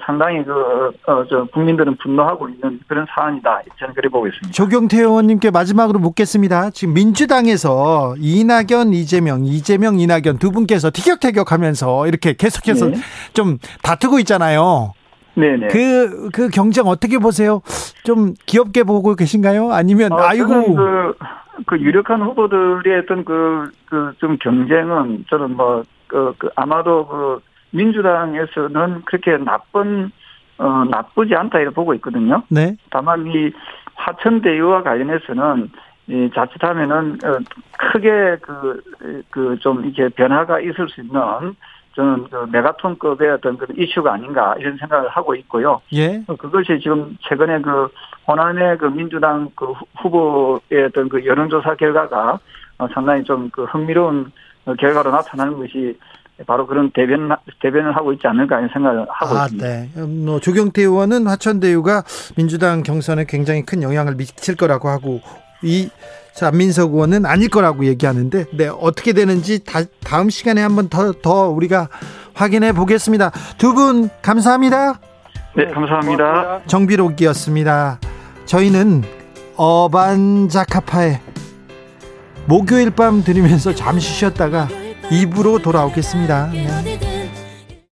상당히 0.07 0.45
그어저 0.45 1.47
국민들은 1.53 1.97
분노하고 1.97 2.49
있는 2.49 2.79
그런 2.87 3.07
사안이다 3.13 3.63
저는 3.79 3.95
그래 3.95 4.09
보고 4.09 4.29
있습니다. 4.29 4.53
조경태 4.53 4.99
의원님께 4.99 5.51
마지막으로 5.51 5.99
묻겠습니다. 5.99 6.71
지금 6.71 6.95
민주당에서 6.95 8.15
이낙연, 8.19 8.93
이재명, 8.93 9.45
이재명, 9.45 9.99
이낙연 9.99 10.39
두 10.39 10.53
분께서 10.53 10.91
티격태격하면서 10.93 12.07
이렇게 12.07 12.35
계속해서 12.35 12.87
네. 12.87 12.97
좀 13.33 13.59
다투고 13.83 14.21
있잖아요. 14.21 14.93
네네. 15.41 15.69
그, 15.69 16.31
그 16.31 16.49
경쟁 16.49 16.87
어떻게 16.87 17.19
보세요? 17.19 17.63
좀 18.05 18.35
귀엽게 18.47 18.85
보고 18.85 19.15
계신가요? 19.15 19.73
아니면, 19.73 20.13
어, 20.13 20.19
아이고. 20.21 20.75
그, 20.75 21.15
그 21.67 21.79
유력한 21.79 22.23
후보들의 22.23 22.99
어떤 23.05 23.25
그, 23.25 23.71
그 23.87 24.13
좀 24.19 24.37
경쟁은 24.39 25.25
저는 25.29 25.57
뭐, 25.57 25.83
그, 26.07 26.35
그 26.39 26.49
아마도 26.57 27.07
그 27.07 27.41
민주당에서는 27.73 29.03
그렇게 29.05 29.37
나쁜, 29.39 30.11
어, 30.59 30.85
나쁘지 30.91 31.35
않다 31.35 31.59
이렇게 31.61 31.75
보고 31.75 31.95
있거든요. 31.95 32.43
네. 32.49 32.77
다만 32.91 33.27
이 33.27 33.51
화천대유와 33.95 34.83
관련해서는 34.83 35.71
이 36.09 36.31
자칫하면은 36.35 37.19
어, 37.25 37.39
크게 37.79 38.37
그 38.43 38.83
그 39.31 39.57
좀 39.61 39.85
이렇게 39.85 40.09
변화가 40.15 40.61
있을 40.61 40.89
수 40.89 41.01
있는 41.01 41.55
저는 42.01 42.27
그 42.31 42.47
메가톤급의 42.51 43.31
어떤 43.31 43.59
그런 43.59 43.77
이슈가 43.77 44.15
아닌가 44.15 44.55
이런 44.59 44.77
생각을 44.79 45.11
하고 45.11 45.35
있고요. 45.35 45.83
예. 45.93 46.23
어, 46.27 46.37
그것이 46.37 46.81
지금 46.83 47.17
최근에 47.29 47.61
그 47.61 47.89
호남의 48.27 48.79
그 48.79 48.87
민주당 48.87 49.51
그 49.55 49.73
후보의 49.99 50.87
어떤 50.89 51.09
그 51.11 51.25
여론조사 51.27 51.75
결과가 51.75 52.39
어, 52.79 52.89
상당히 52.95 53.23
좀 53.25 53.51
그 53.53 53.65
흥미로운 53.65 54.33
결과로 54.79 55.11
나타나는 55.11 55.59
것이 55.59 55.99
바로 56.47 56.67
그런 56.67 56.91
대변 56.93 57.37
대변을 57.61 57.95
하고 57.95 58.13
있지 58.13 58.27
않을까 58.27 58.57
하는 58.57 58.69
생각을 58.73 59.07
하고 59.11 59.37
아, 59.37 59.45
있습니다. 59.45 59.67
네. 59.67 59.91
음, 59.97 60.25
뭐 60.25 60.41
조경태 60.41 60.83
의원은 60.83 61.27
화천대유가 61.27 62.05
민주당 62.37 62.83
경선에 62.83 63.27
굉장히 63.29 63.63
큰 63.67 63.83
영향을 63.83 64.15
미칠 64.15 64.57
거라고 64.57 64.89
하고 64.89 65.21
이 65.63 65.91
자, 66.35 66.51
민석 66.51 66.93
의원은 66.93 67.27
아닐 67.27 67.49
거라고 67.49 67.85
얘기하는데, 67.85 68.47
네, 68.53 68.69
어떻게 68.69 69.13
되는지 69.13 69.65
다, 69.65 69.81
다음 70.03 70.31
시간에 70.31 70.63
한번 70.63 70.89
더, 70.89 71.13
더 71.13 71.49
우리가 71.49 71.89
확인해 72.35 72.73
보겠습니다. 72.73 73.31
두 73.59 73.75
분, 73.75 74.09
감사합니다. 74.23 75.01
네, 75.57 75.67
감사합니다. 75.67 76.63
정비록이었습니다. 76.67 78.01
저희는 78.47 79.03
어반자카파의 79.57 81.21
목요일 82.47 82.91
밤 82.91 83.23
들으면서 83.23 83.75
잠시 83.75 84.13
쉬었다가 84.13 84.69
입으로 85.11 85.59
돌아오겠습니다. 85.59 86.51
네. 86.53 87.10